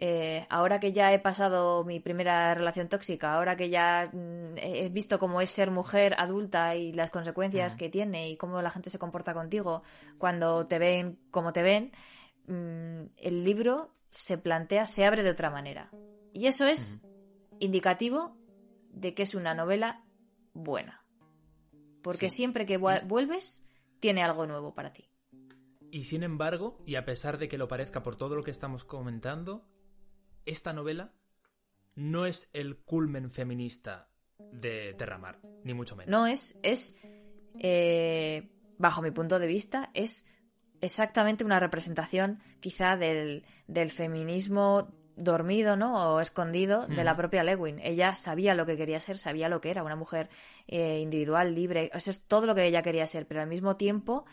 eh, 0.03 0.47
ahora 0.49 0.79
que 0.79 0.93
ya 0.93 1.13
he 1.13 1.19
pasado 1.19 1.83
mi 1.83 1.99
primera 1.99 2.55
relación 2.55 2.89
tóxica, 2.89 3.35
ahora 3.35 3.55
que 3.55 3.69
ya 3.69 4.09
mm, 4.11 4.57
he 4.57 4.89
visto 4.89 5.19
cómo 5.19 5.41
es 5.41 5.51
ser 5.51 5.69
mujer 5.69 6.15
adulta 6.17 6.75
y 6.75 6.91
las 6.93 7.11
consecuencias 7.11 7.75
que 7.75 7.87
tiene 7.87 8.29
y 8.29 8.35
cómo 8.37 8.61
la 8.63 8.71
gente 8.71 8.89
se 8.89 8.97
comporta 8.97 9.35
contigo 9.35 9.83
cuando 10.17 10.65
te 10.65 10.79
ven 10.79 11.19
como 11.29 11.53
te 11.53 11.61
ven, 11.61 11.91
mm, 12.47 13.03
el 13.17 13.43
libro 13.43 13.93
se 14.09 14.37
plantea, 14.37 14.85
se 14.85 15.05
abre 15.05 15.23
de 15.23 15.31
otra 15.31 15.49
manera. 15.49 15.91
Y 16.33 16.47
eso 16.47 16.65
es 16.65 17.01
indicativo 17.59 18.37
de 18.91 19.13
que 19.13 19.23
es 19.23 19.35
una 19.35 19.53
novela 19.53 20.03
buena. 20.53 21.05
Porque 22.01 22.29
siempre 22.29 22.65
que 22.65 22.77
vuelves, 22.77 23.63
tiene 23.99 24.23
algo 24.23 24.47
nuevo 24.47 24.73
para 24.73 24.91
ti. 24.91 25.09
Y 25.91 26.03
sin 26.03 26.23
embargo, 26.23 26.81
y 26.85 26.95
a 26.95 27.05
pesar 27.05 27.37
de 27.37 27.47
que 27.47 27.57
lo 27.57 27.67
parezca 27.67 28.01
por 28.01 28.15
todo 28.15 28.35
lo 28.35 28.43
que 28.43 28.51
estamos 28.51 28.83
comentando, 28.83 29.67
esta 30.45 30.73
novela 30.73 31.13
no 31.95 32.25
es 32.25 32.49
el 32.53 32.77
culmen 32.77 33.29
feminista 33.29 34.09
de 34.51 34.93
Terramar, 34.97 35.39
ni 35.63 35.73
mucho 35.73 35.95
menos. 35.95 36.09
No 36.09 36.27
es, 36.27 36.57
es, 36.63 36.97
eh, 37.59 38.49
bajo 38.77 39.01
mi 39.01 39.11
punto 39.11 39.37
de 39.37 39.47
vista, 39.47 39.91
es 39.93 40.27
exactamente 40.81 41.43
una 41.43 41.59
representación 41.59 42.39
quizá 42.59 42.97
del, 42.97 43.45
del 43.67 43.89
feminismo 43.89 44.89
dormido, 45.15 45.75
¿no? 45.75 46.15
O 46.15 46.19
escondido 46.19 46.87
de 46.87 47.03
la 47.03 47.15
propia 47.15 47.43
Lewin. 47.43 47.79
Ella 47.83 48.15
sabía 48.15 48.55
lo 48.55 48.65
que 48.65 48.77
quería 48.77 48.99
ser, 48.99 49.17
sabía 49.17 49.49
lo 49.49 49.61
que 49.61 49.69
era, 49.69 49.83
una 49.83 49.95
mujer 49.95 50.29
eh, 50.67 50.99
individual, 50.99 51.53
libre. 51.53 51.91
Eso 51.93 52.11
es 52.11 52.23
todo 52.25 52.45
lo 52.45 52.55
que 52.55 52.65
ella 52.65 52.81
quería 52.81 53.07
ser, 53.07 53.27
pero 53.27 53.41
al 53.41 53.47
mismo 53.47 53.77
tiempo 53.77 54.25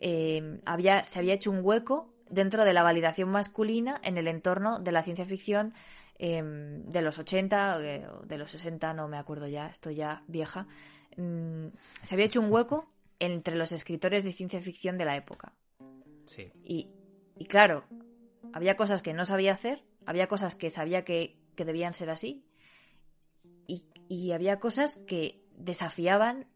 eh, 0.00 0.60
había, 0.64 1.04
se 1.04 1.18
había 1.18 1.34
hecho 1.34 1.50
un 1.50 1.60
hueco 1.62 2.12
dentro 2.28 2.64
de 2.64 2.72
la 2.72 2.82
validación 2.82 3.28
masculina 3.28 4.00
en 4.04 4.18
el 4.18 4.28
entorno 4.28 4.78
de 4.78 4.92
la 4.92 5.02
ciencia 5.02 5.24
ficción 5.24 5.74
em, 6.18 6.84
de 6.84 7.02
los 7.02 7.18
80, 7.18 7.78
eh, 7.82 8.06
de 8.24 8.38
los 8.38 8.50
60, 8.52 8.94
no 8.94 9.08
me 9.08 9.18
acuerdo 9.18 9.48
ya, 9.48 9.66
estoy 9.66 9.96
ya 9.96 10.22
vieja. 10.28 10.66
Mm, 11.16 11.68
se 12.02 12.14
había 12.14 12.26
hecho 12.26 12.40
un 12.40 12.52
hueco 12.52 12.88
entre 13.18 13.56
los 13.56 13.72
escritores 13.72 14.22
de 14.24 14.32
ciencia 14.32 14.60
ficción 14.60 14.96
de 14.96 15.04
la 15.04 15.16
época. 15.16 15.52
Sí. 16.26 16.52
Y, 16.62 16.88
y 17.36 17.44
claro, 17.46 17.84
había 18.52 18.76
cosas 18.76 19.02
que 19.02 19.12
no 19.12 19.24
sabía 19.24 19.52
hacer 19.52 19.84
había 20.06 20.28
cosas 20.28 20.54
que 20.56 20.70
sabía 20.70 21.04
que, 21.04 21.38
debían 21.56 21.92
ser 21.92 22.08
así 22.08 22.42
y, 23.66 24.32
había 24.32 24.58
cosas 24.60 24.96
que 24.96 25.44
desafiaban 25.58 26.46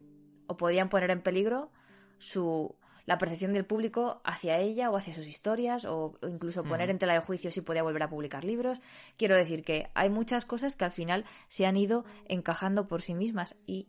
o 0.47 0.57
podían 0.57 0.89
poner 0.89 1.11
en 1.11 1.21
peligro 1.21 1.71
su, 2.17 2.75
la 3.05 3.19
percepción 3.19 3.53
del 3.53 3.65
público 3.65 4.19
hacia 4.23 4.57
ella 4.57 4.89
o 4.89 4.97
hacia 4.97 5.13
sus 5.13 5.27
historias 5.27 5.85
o, 5.85 6.17
incluso 6.27 6.63
poner 6.63 6.89
en 6.89 6.97
tela 6.97 7.13
de 7.13 7.19
juicio 7.19 7.51
si 7.51 7.61
podía 7.61 7.83
volver 7.83 8.01
a 8.01 8.09
publicar 8.09 8.43
libros. 8.43 8.81
Quiero 9.15 9.35
decir 9.35 9.63
que 9.63 9.91
hay 9.93 10.09
muchas 10.09 10.43
cosas 10.43 10.75
que 10.75 10.85
al 10.85 10.91
final 10.91 11.23
se 11.49 11.67
han 11.67 11.77
ido 11.77 12.03
encajando 12.27 12.87
por 12.87 13.03
sí 13.03 13.13
mismas 13.13 13.55
y 13.67 13.87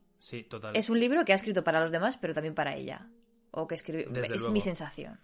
es 0.74 0.90
un 0.90 1.00
libro 1.00 1.24
que 1.24 1.32
ha 1.32 1.36
escrito 1.36 1.64
para 1.64 1.80
los 1.80 1.92
demás 1.92 2.18
pero 2.18 2.34
también 2.34 2.54
para 2.54 2.76
ella 2.76 3.08
o 3.52 3.66
que 3.66 3.74
escribió 3.74 4.10
es 4.22 4.48
mi 4.50 4.60
sensación 4.60 5.18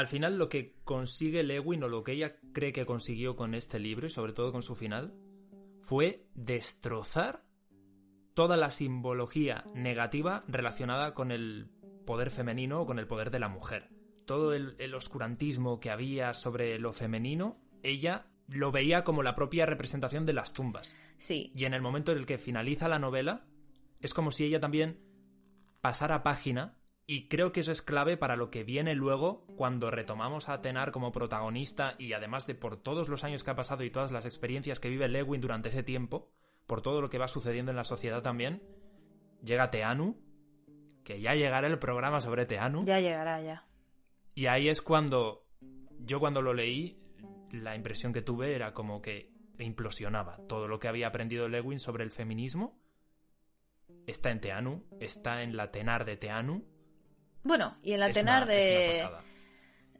al 0.00 0.08
final 0.08 0.38
lo 0.38 0.48
que 0.48 0.76
consigue 0.82 1.42
Lewin 1.42 1.84
o 1.84 1.88
lo 1.88 2.02
que 2.02 2.12
ella 2.12 2.36
cree 2.52 2.72
que 2.72 2.86
consiguió 2.86 3.36
con 3.36 3.54
este 3.54 3.78
libro 3.78 4.06
y 4.06 4.10
sobre 4.10 4.32
todo 4.32 4.50
con 4.50 4.62
su 4.62 4.74
final 4.74 5.14
fue 5.82 6.26
destrozar 6.34 7.44
toda 8.34 8.56
la 8.56 8.70
simbología 8.70 9.64
negativa 9.74 10.44
relacionada 10.48 11.14
con 11.14 11.30
el 11.30 11.70
poder 12.06 12.30
femenino 12.30 12.80
o 12.80 12.86
con 12.86 12.98
el 12.98 13.06
poder 13.06 13.30
de 13.30 13.40
la 13.40 13.48
mujer. 13.48 13.90
todo 14.26 14.54
el, 14.54 14.76
el 14.78 14.94
oscurantismo 14.94 15.80
que 15.80 15.90
había 15.90 16.34
sobre 16.34 16.78
lo 16.78 16.92
femenino, 16.92 17.58
ella 17.82 18.26
lo 18.46 18.70
veía 18.70 19.02
como 19.02 19.22
la 19.22 19.34
propia 19.34 19.66
representación 19.66 20.24
de 20.24 20.32
las 20.32 20.52
tumbas. 20.52 20.98
Sí, 21.18 21.52
Y 21.54 21.64
en 21.64 21.74
el 21.74 21.82
momento 21.82 22.12
en 22.12 22.18
el 22.18 22.26
que 22.26 22.38
finaliza 22.38 22.88
la 22.88 22.98
novela, 22.98 23.44
es 24.00 24.14
como 24.14 24.30
si 24.30 24.44
ella 24.44 24.60
también 24.60 25.00
pasara 25.80 26.22
página. 26.22 26.78
Y 27.12 27.26
creo 27.26 27.50
que 27.50 27.58
eso 27.58 27.72
es 27.72 27.82
clave 27.82 28.16
para 28.16 28.36
lo 28.36 28.50
que 28.50 28.62
viene 28.62 28.94
luego 28.94 29.44
cuando 29.56 29.90
retomamos 29.90 30.48
a 30.48 30.60
Tenar 30.60 30.92
como 30.92 31.10
protagonista 31.10 31.96
y 31.98 32.12
además 32.12 32.46
de 32.46 32.54
por 32.54 32.76
todos 32.76 33.08
los 33.08 33.24
años 33.24 33.42
que 33.42 33.50
ha 33.50 33.56
pasado 33.56 33.82
y 33.82 33.90
todas 33.90 34.12
las 34.12 34.26
experiencias 34.26 34.78
que 34.78 34.90
vive 34.90 35.08
Lewin 35.08 35.40
durante 35.40 35.70
ese 35.70 35.82
tiempo, 35.82 36.30
por 36.68 36.82
todo 36.82 37.00
lo 37.00 37.10
que 37.10 37.18
va 37.18 37.26
sucediendo 37.26 37.72
en 37.72 37.76
la 37.76 37.82
sociedad 37.82 38.22
también, 38.22 38.62
llega 39.42 39.72
Teanu, 39.72 40.22
que 41.02 41.20
ya 41.20 41.34
llegará 41.34 41.66
el 41.66 41.80
programa 41.80 42.20
sobre 42.20 42.46
Teanu, 42.46 42.84
ya 42.84 43.00
llegará 43.00 43.42
ya. 43.42 43.66
y 44.36 44.46
ahí 44.46 44.68
es 44.68 44.80
cuando 44.80 45.48
yo 45.98 46.20
cuando 46.20 46.42
lo 46.42 46.54
leí, 46.54 47.02
la 47.50 47.74
impresión 47.74 48.12
que 48.12 48.22
tuve 48.22 48.54
era 48.54 48.72
como 48.72 49.02
que 49.02 49.32
implosionaba 49.58 50.38
todo 50.46 50.68
lo 50.68 50.78
que 50.78 50.86
había 50.86 51.08
aprendido 51.08 51.48
Lewin 51.48 51.80
sobre 51.80 52.04
el 52.04 52.12
feminismo. 52.12 52.80
Está 54.06 54.30
en 54.30 54.40
Teanu, 54.40 54.86
está 55.00 55.42
en 55.42 55.56
la 55.56 55.72
Tenar 55.72 56.04
de 56.04 56.16
Teanu. 56.16 56.69
Bueno, 57.42 57.76
y 57.82 57.92
en 57.92 58.00
la 58.00 58.10
tenar 58.12 58.44
una- 58.44 58.52
de. 58.52 59.08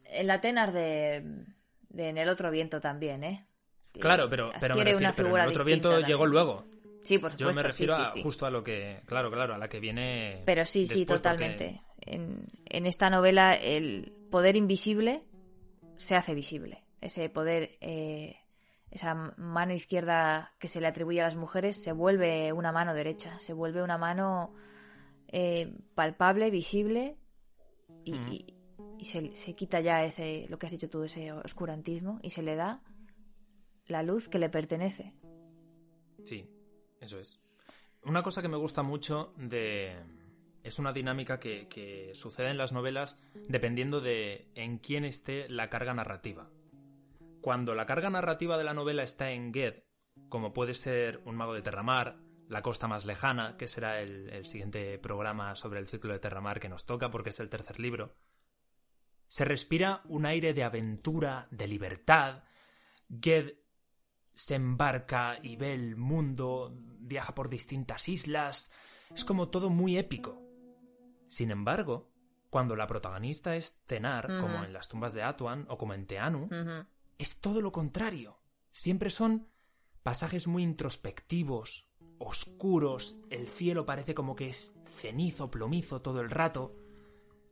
en 0.05 0.27
la 0.27 0.41
tenar 0.41 0.73
de, 0.73 1.45
de 1.89 2.09
En 2.09 2.19
el 2.19 2.29
otro 2.29 2.51
viento 2.51 2.81
también, 2.81 3.25
¿eh? 3.25 3.47
Claro, 3.93 4.29
pero, 4.31 4.51
pero, 4.61 4.75
me 4.77 4.81
adquiere 4.83 4.91
refiero, 4.93 4.99
una 4.99 5.13
pero 5.13 5.37
el 5.45 5.49
otro 5.51 5.65
viento 5.65 5.89
también. 5.91 6.09
llegó 6.09 6.27
luego. 6.27 6.65
Sí, 7.03 7.19
por 7.19 7.31
Yo 7.33 7.39
supuesto. 7.51 7.59
me 7.63 7.67
refiero 7.67 7.97
sí, 7.97 8.03
a- 8.03 8.07
sí, 8.07 8.23
justo 8.23 8.47
a 8.47 8.51
lo 8.51 8.63
que, 8.63 9.01
claro, 9.07 9.31
claro, 9.31 9.55
a 9.55 9.59
la 9.59 9.69
que 9.69 9.81
viene. 9.81 10.43
Pero 10.45 10.65
sí, 10.67 10.87
sí, 10.87 11.05
porque- 11.07 11.19
totalmente. 11.19 11.81
En, 12.03 12.47
en 12.67 12.87
esta 12.87 13.11
novela 13.11 13.55
el 13.55 14.13
poder 14.31 14.57
invisible 14.57 15.25
se 15.97 16.15
hace 16.17 16.35
visible. 16.35 16.85
Ese 17.01 17.29
poder, 17.31 17.77
eh, 17.81 18.37
esa 18.91 19.15
mano 19.37 19.73
izquierda 19.73 20.53
que 20.59 20.69
se 20.69 20.81
le 20.81 20.87
atribuye 20.87 21.21
a 21.21 21.25
las 21.25 21.37
mujeres 21.37 21.83
se 21.83 21.93
vuelve 21.93 22.53
una 22.53 22.71
mano 22.73 22.93
derecha, 22.95 23.39
se 23.41 23.53
vuelve 23.55 23.83
una 23.83 23.99
mano 23.99 24.55
eh, 25.29 25.73
palpable, 25.95 26.51
visible 26.51 27.17
y, 28.05 28.13
Mm. 28.13 28.33
y- 28.33 28.47
y 28.99 29.05
se, 29.05 29.35
se 29.35 29.55
quita 29.55 29.81
ya 29.81 30.05
ese, 30.05 30.47
lo 30.51 30.59
que 30.59 30.67
has 30.67 30.73
dicho 30.73 30.91
tú, 30.91 31.03
ese 31.05 31.33
oscurantismo 31.33 32.19
y 32.23 32.31
se 32.31 32.43
le 32.43 32.55
da 32.57 32.83
la 33.87 34.03
luz 34.03 34.29
que 34.29 34.39
le 34.39 34.49
pertenece. 34.51 35.15
Sí, 36.25 36.49
eso 37.01 37.19
es. 37.19 37.41
Una 38.05 38.23
cosa 38.23 38.43
que 38.43 38.49
me 38.49 38.57
gusta 38.57 38.83
mucho 38.83 39.33
de... 39.37 39.97
Es 40.63 40.79
una 40.79 40.93
dinámica 40.93 41.41
que, 41.41 41.69
que 41.69 42.15
sucede 42.15 42.51
en 42.51 42.59
las 42.59 42.73
novelas 42.73 43.19
dependiendo 43.49 44.01
de 44.03 44.51
en 44.55 44.79
quién 44.79 45.05
esté 45.07 45.49
la 45.49 45.71
carga 45.71 45.95
narrativa. 45.95 46.51
Cuando 47.41 47.75
la 47.75 47.87
carga 47.87 48.11
narrativa 48.11 48.59
de 48.59 48.65
la 48.65 48.75
novela 48.75 49.03
está 49.03 49.31
en 49.33 49.55
Ged, 49.55 49.83
como 50.29 50.53
puede 50.53 50.75
ser 50.75 51.23
Un 51.25 51.37
mago 51.37 51.55
de 51.55 51.63
Terramar, 51.63 52.19
La 52.51 52.63
costa 52.63 52.87
más 52.87 53.07
lejana, 53.07 53.57
que 53.57 53.67
será 53.67 54.01
el, 54.01 54.29
el 54.29 54.45
siguiente 54.45 54.99
programa 54.99 55.55
sobre 55.55 55.81
el 55.81 55.89
ciclo 55.89 56.13
de 56.13 56.19
Terramar 56.19 56.61
que 56.61 56.69
nos 56.69 56.85
toca 56.85 57.11
porque 57.11 57.31
es 57.31 57.41
el 57.41 57.49
tercer 57.49 57.81
libro, 57.81 58.15
se 59.31 59.45
respira 59.45 60.03
un 60.07 60.27
aire 60.27 60.53
de 60.55 60.65
aventura, 60.65 61.47
de 61.53 61.69
libertad. 61.69 62.43
Ged 63.23 63.53
se 64.35 64.57
embarca 64.57 65.39
y 65.41 65.55
ve 65.55 65.73
el 65.73 65.95
mundo, 65.95 66.77
viaja 66.99 67.33
por 67.33 67.49
distintas 67.49 68.09
islas. 68.09 68.73
Es 69.15 69.25
como 69.25 69.49
todo 69.49 69.71
muy 69.71 69.97
épico. 69.99 70.43
Sin 71.29 71.53
embargo, 71.53 72.11
cuando 72.51 72.75
la 72.75 72.89
protagonista 72.89 73.55
es 73.55 73.81
Tenar, 73.87 74.27
como 74.41 74.65
en 74.65 74.73
las 74.73 74.89
tumbas 74.89 75.15
de 75.15 75.23
Atuan 75.23 75.65
o 75.69 75.79
como 75.79 75.95
en 75.95 76.09
Teanu, 76.09 76.49
es 77.17 77.41
todo 77.41 77.61
lo 77.61 77.71
contrario. 77.71 78.41
Siempre 78.73 79.11
son 79.11 79.47
pasajes 80.03 80.49
muy 80.49 80.65
introspectivos, 80.65 81.89
oscuros, 82.21 83.19
el 83.31 83.49
cielo 83.49 83.87
parece 83.87 84.15
como 84.15 84.37
que 84.37 84.49
es 84.49 84.75
cenizo, 84.85 85.51
plomizo 85.51 86.03
todo 86.03 86.21
el 86.21 86.31
rato. 86.31 86.77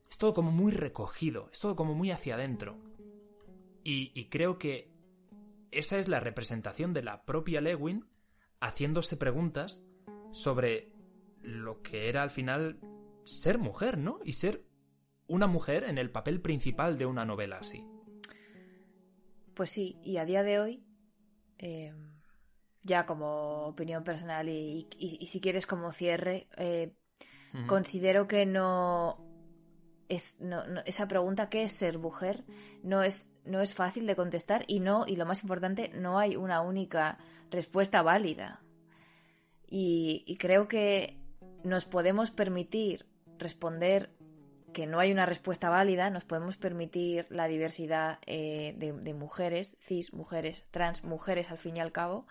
Es 0.08 0.18
todo 0.18 0.34
como 0.34 0.52
muy 0.52 0.72
recogido, 0.72 1.48
es 1.50 1.58
todo 1.58 1.74
como 1.74 1.94
muy 1.94 2.10
hacia 2.10 2.34
adentro. 2.34 2.78
Y, 3.82 4.26
creo 4.26 4.58
que 4.58 4.92
esa 5.70 5.98
es 5.98 6.08
la 6.08 6.20
representación 6.20 6.92
de 6.92 7.02
la 7.02 7.24
propia 7.24 7.62
Lewin 7.62 8.04
haciéndose 8.60 9.16
preguntas 9.16 9.82
sobre 10.30 10.92
lo 11.40 11.80
que 11.80 12.10
era 12.10 12.22
al 12.22 12.30
final 12.30 12.78
ser 13.24 13.56
mujer, 13.56 13.96
¿no? 13.96 14.20
Y 14.24 14.32
ser 14.32 14.66
una 15.26 15.46
mujer 15.46 15.84
en 15.84 15.96
el 15.96 16.10
papel 16.10 16.42
principal 16.42 16.98
de 16.98 17.06
una 17.06 17.24
novela 17.24 17.58
así. 17.60 17.82
Pues 19.54 19.70
sí, 19.70 19.98
y 20.02 20.18
a 20.18 20.26
día 20.26 20.42
de 20.42 20.60
hoy, 20.60 20.84
eh, 21.56 21.94
ya 22.88 23.06
como 23.06 23.66
opinión 23.66 24.02
personal 24.02 24.48
y, 24.48 24.88
y- 24.98 25.18
y 25.20 25.26
si 25.26 25.40
quieres 25.40 25.66
como 25.66 25.92
cierre, 25.92 26.48
eh, 26.56 26.94
considero 27.66 28.26
que 28.26 28.44
no 28.46 29.24
es 30.08 30.40
no- 30.40 30.66
no- 30.66 30.80
esa 30.86 31.06
pregunta 31.06 31.48
¿qué 31.48 31.62
es 31.62 31.72
ser 31.72 31.98
mujer? 31.98 32.44
no 32.82 33.02
es 33.02 33.30
no 33.44 33.60
es 33.60 33.74
fácil 33.74 34.06
de 34.06 34.16
contestar 34.16 34.64
y 34.66 34.80
no 34.80 35.04
y 35.06 35.16
lo 35.16 35.24
más 35.26 35.42
importante 35.42 35.90
no 35.94 36.18
hay 36.18 36.34
una 36.36 36.60
única 36.62 37.18
respuesta 37.50 38.02
válida 38.02 38.62
y, 39.70 40.24
y 40.26 40.36
creo 40.36 40.68
que 40.68 41.16
nos 41.64 41.84
podemos 41.84 42.30
permitir 42.30 43.06
responder 43.38 44.10
que 44.72 44.86
no 44.86 45.00
hay 45.00 45.10
una 45.12 45.26
respuesta 45.26 45.70
válida, 45.70 46.10
nos 46.10 46.24
podemos 46.24 46.56
permitir 46.56 47.26
la 47.30 47.48
diversidad 47.48 48.18
eh, 48.26 48.74
de, 48.76 48.92
de 48.92 49.14
mujeres, 49.14 49.76
cis, 49.80 50.12
mujeres, 50.12 50.64
trans, 50.70 51.04
mujeres 51.04 51.50
al 51.50 51.58
fin 51.58 51.76
y 51.76 51.80
al 51.80 51.90
cabo, 51.92 52.26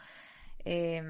eh, 0.69 1.01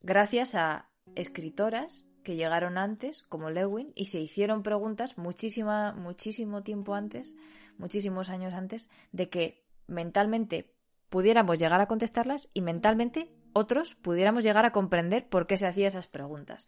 gracias 0.00 0.56
a 0.56 0.90
escritoras 1.14 2.06
que 2.24 2.34
llegaron 2.34 2.76
antes, 2.76 3.22
como 3.22 3.50
Lewin, 3.50 3.92
y 3.94 4.06
se 4.06 4.18
hicieron 4.18 4.64
preguntas 4.64 5.16
muchísima, 5.16 5.92
muchísimo 5.92 6.64
tiempo 6.64 6.94
antes, 6.94 7.36
muchísimos 7.78 8.30
años 8.30 8.52
antes, 8.52 8.90
de 9.12 9.28
que 9.28 9.64
mentalmente 9.86 10.74
pudiéramos 11.08 11.56
llegar 11.58 11.80
a 11.80 11.86
contestarlas 11.86 12.48
y 12.52 12.62
mentalmente 12.62 13.32
otros 13.52 13.94
pudiéramos 13.94 14.42
llegar 14.42 14.64
a 14.64 14.72
comprender 14.72 15.28
por 15.28 15.46
qué 15.46 15.56
se 15.56 15.68
hacía 15.68 15.86
esas 15.86 16.08
preguntas. 16.08 16.66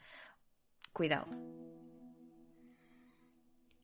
Cuidado. 0.92 1.26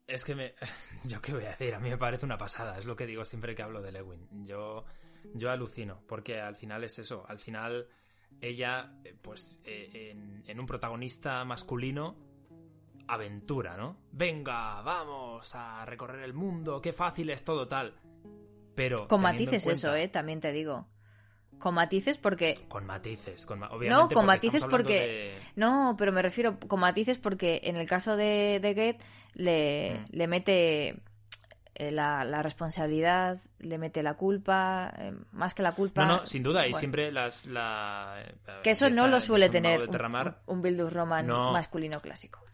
Es 0.07 0.23
que 0.23 0.35
me. 0.35 0.53
Yo 1.03 1.21
qué 1.21 1.33
voy 1.33 1.43
a 1.43 1.49
decir, 1.49 1.75
a 1.75 1.79
mí 1.79 1.89
me 1.89 1.97
parece 1.97 2.25
una 2.25 2.37
pasada, 2.37 2.77
es 2.77 2.85
lo 2.85 2.95
que 2.95 3.05
digo 3.05 3.25
siempre 3.25 3.53
que 3.53 3.63
hablo 3.63 3.81
de 3.81 3.91
Lewin. 3.91 4.45
Yo, 4.45 4.85
yo 5.33 5.51
alucino, 5.51 6.01
porque 6.07 6.39
al 6.39 6.55
final 6.55 6.83
es 6.83 6.99
eso, 6.99 7.25
al 7.27 7.39
final 7.39 7.87
ella, 8.41 8.93
eh, 9.03 9.15
pues, 9.21 9.61
eh, 9.65 10.11
en, 10.11 10.43
en 10.47 10.59
un 10.59 10.65
protagonista 10.65 11.43
masculino, 11.45 12.15
aventura, 13.07 13.75
¿no? 13.77 13.97
Venga, 14.11 14.81
vamos 14.81 15.53
a 15.55 15.85
recorrer 15.85 16.21
el 16.23 16.33
mundo, 16.33 16.81
qué 16.81 16.93
fácil 16.93 17.29
es 17.29 17.43
todo 17.43 17.67
tal. 17.67 17.93
Pero. 18.75 19.07
Con 19.07 19.21
matices 19.21 19.63
cuenta- 19.63 19.87
eso, 19.89 19.95
eh, 19.95 20.07
también 20.07 20.39
te 20.39 20.51
digo. 20.51 20.87
Con 21.59 21.75
matices 21.75 22.17
porque 22.17 22.65
Con 22.69 22.85
matices, 22.87 23.45
con 23.45 23.59
ma- 23.59 23.67
No, 23.67 23.75
obviamente 23.75 24.15
con 24.15 24.23
porque 24.23 24.25
matices 24.25 24.65
porque... 24.65 24.93
de- 24.93 25.35
No, 25.55 25.95
pero 25.97 26.11
me 26.11 26.23
refiero 26.23 26.57
con 26.59 26.79
matices 26.79 27.19
porque 27.19 27.61
en 27.65 27.75
el 27.75 27.87
caso 27.87 28.15
de, 28.15 28.59
de 28.59 28.73
Get 28.73 29.03
le, 29.33 29.99
Mm. 29.99 30.05
le 30.15 30.27
mete 30.27 31.03
eh, 31.81 31.89
la, 31.89 32.23
la 32.23 32.43
responsabilidad, 32.43 33.39
le 33.57 33.79
mete 33.79 34.03
la 34.03 34.13
culpa, 34.13 34.93
eh, 34.99 35.13
más 35.31 35.55
que 35.55 35.63
la 35.63 35.71
culpa... 35.71 36.05
No, 36.05 36.17
no, 36.17 36.25
sin 36.27 36.43
duda, 36.43 36.67
y 36.67 36.75
siempre 36.75 37.11
las. 37.11 37.47
La, 37.47 38.17
eh, 38.19 38.35
Que 38.61 38.69
eso 38.69 38.87
no 38.91 39.07
lo 39.07 39.19
suele 39.19 39.49
tener 39.49 39.89
un, 39.89 40.35
un 40.45 40.61
Bildus 40.61 40.93
Roman 40.93 41.25
No. 41.25 41.51
masculino 41.51 41.99
clásico. 41.99 42.45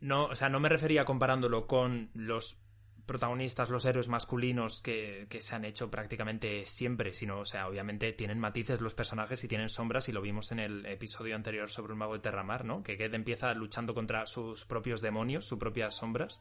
No, 0.00 0.24
o 0.24 0.34
sea, 0.34 0.48
no 0.48 0.60
me 0.60 0.70
refería 0.70 1.04
comparándolo 1.04 1.66
con 1.66 2.08
los 2.14 2.56
protagonistas, 3.04 3.68
los 3.68 3.84
héroes 3.84 4.08
masculinos 4.08 4.80
que, 4.80 5.26
que 5.28 5.42
se 5.42 5.54
han 5.54 5.66
hecho 5.66 5.90
prácticamente 5.90 6.64
siempre, 6.64 7.12
sino, 7.12 7.40
o 7.40 7.44
sea, 7.44 7.68
obviamente 7.68 8.14
tienen 8.14 8.38
matices 8.38 8.80
los 8.80 8.94
personajes 8.94 9.44
y 9.44 9.48
tienen 9.48 9.68
sombras, 9.68 10.08
y 10.08 10.12
lo 10.12 10.22
vimos 10.22 10.52
en 10.52 10.60
el 10.60 10.86
episodio 10.86 11.36
anterior 11.36 11.68
sobre 11.68 11.92
un 11.92 11.98
mago 11.98 12.14
de 12.14 12.20
Terramar, 12.20 12.64
¿no? 12.64 12.82
Que 12.82 12.96
Ged 12.96 13.12
empieza 13.12 13.52
luchando 13.52 13.92
contra 13.92 14.24
sus 14.24 14.64
propios 14.64 15.02
demonios, 15.02 15.44
sus 15.44 15.58
propias 15.58 15.94
sombras. 15.96 16.40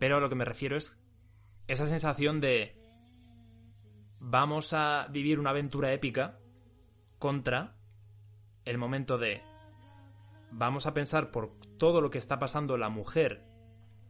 Pero 0.00 0.16
a 0.16 0.20
lo 0.20 0.28
que 0.28 0.34
me 0.34 0.44
refiero 0.44 0.76
es 0.76 1.00
esa 1.68 1.86
sensación 1.86 2.40
de 2.40 2.74
vamos 4.18 4.72
a 4.72 5.06
vivir 5.08 5.38
una 5.38 5.50
aventura 5.50 5.92
épica 5.92 6.40
contra 7.18 7.76
el 8.64 8.78
momento 8.78 9.18
de 9.18 9.42
vamos 10.50 10.86
a 10.86 10.94
pensar 10.94 11.30
por 11.30 11.54
todo 11.78 12.00
lo 12.00 12.10
que 12.10 12.18
está 12.18 12.38
pasando 12.38 12.76
la 12.76 12.88
mujer 12.88 13.44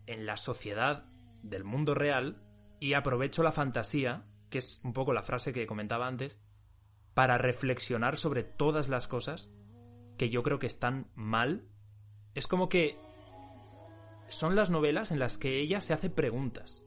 en 0.06 0.26
la 0.26 0.36
sociedad 0.36 1.04
del 1.42 1.64
mundo 1.64 1.94
real 1.94 2.42
y 2.78 2.94
aprovecho 2.94 3.42
la 3.42 3.52
fantasía, 3.52 4.24
que 4.48 4.58
es 4.58 4.80
un 4.84 4.92
poco 4.92 5.12
la 5.12 5.22
frase 5.22 5.52
que 5.52 5.66
comentaba 5.66 6.06
antes, 6.06 6.40
para 7.14 7.36
reflexionar 7.36 8.16
sobre 8.16 8.44
todas 8.44 8.88
las 8.88 9.08
cosas 9.08 9.50
que 10.16 10.30
yo 10.30 10.42
creo 10.44 10.60
que 10.60 10.66
están 10.66 11.10
mal. 11.14 11.68
Es 12.34 12.46
como 12.46 12.68
que 12.68 12.96
son 14.30 14.56
las 14.56 14.70
novelas 14.70 15.10
en 15.12 15.18
las 15.18 15.38
que 15.38 15.60
ella 15.60 15.80
se 15.80 15.92
hace 15.92 16.10
preguntas 16.10 16.84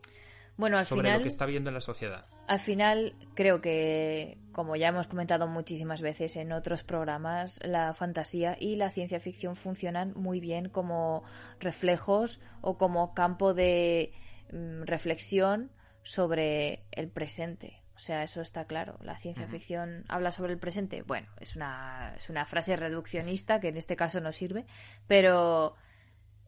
Bueno, 0.58 0.78
al 0.78 0.86
sobre 0.86 1.04
final. 1.04 1.20
lo 1.20 1.24
que 1.24 1.30
está 1.30 1.46
viendo 1.46 1.70
en 1.70 1.74
la 1.76 1.82
sociedad. 1.82 2.26
Al 2.48 2.60
final, 2.60 3.16
creo 3.36 3.62
que, 3.62 4.38
como 4.52 4.76
ya 4.76 4.90
hemos 4.90 5.08
comentado 5.08 5.48
muchísimas 5.48 6.02
veces 6.02 6.36
en 6.36 6.52
otros 6.52 6.84
programas, 6.84 7.60
la 7.64 7.94
fantasía 7.94 8.58
y 8.60 8.76
la 8.76 8.90
ciencia 8.90 9.20
ficción 9.20 9.56
funcionan 9.56 10.14
muy 10.16 10.40
bien 10.40 10.70
como 10.70 11.24
reflejos 11.60 12.42
o 12.62 12.78
como 12.78 13.14
campo 13.14 13.54
de 13.54 14.12
mm, 14.52 14.84
reflexión 14.84 15.72
sobre 16.04 16.84
el 16.92 17.10
presente. 17.10 17.82
O 17.96 18.00
sea, 18.00 18.24
eso 18.24 18.42
está 18.42 18.66
claro. 18.66 18.98
La 19.02 19.18
ciencia 19.20 19.48
ficción 19.48 20.04
habla 20.10 20.32
sobre 20.32 20.52
el 20.52 20.60
presente. 20.60 21.04
Bueno, 21.04 21.28
es 21.40 21.56
una, 21.56 22.14
es 22.18 22.30
una 22.30 22.46
frase 22.46 22.76
reduccionista 22.76 23.60
que 23.60 23.70
en 23.70 23.78
este 23.78 23.96
caso 23.96 24.20
no 24.20 24.32
sirve, 24.32 24.66
pero, 25.08 25.76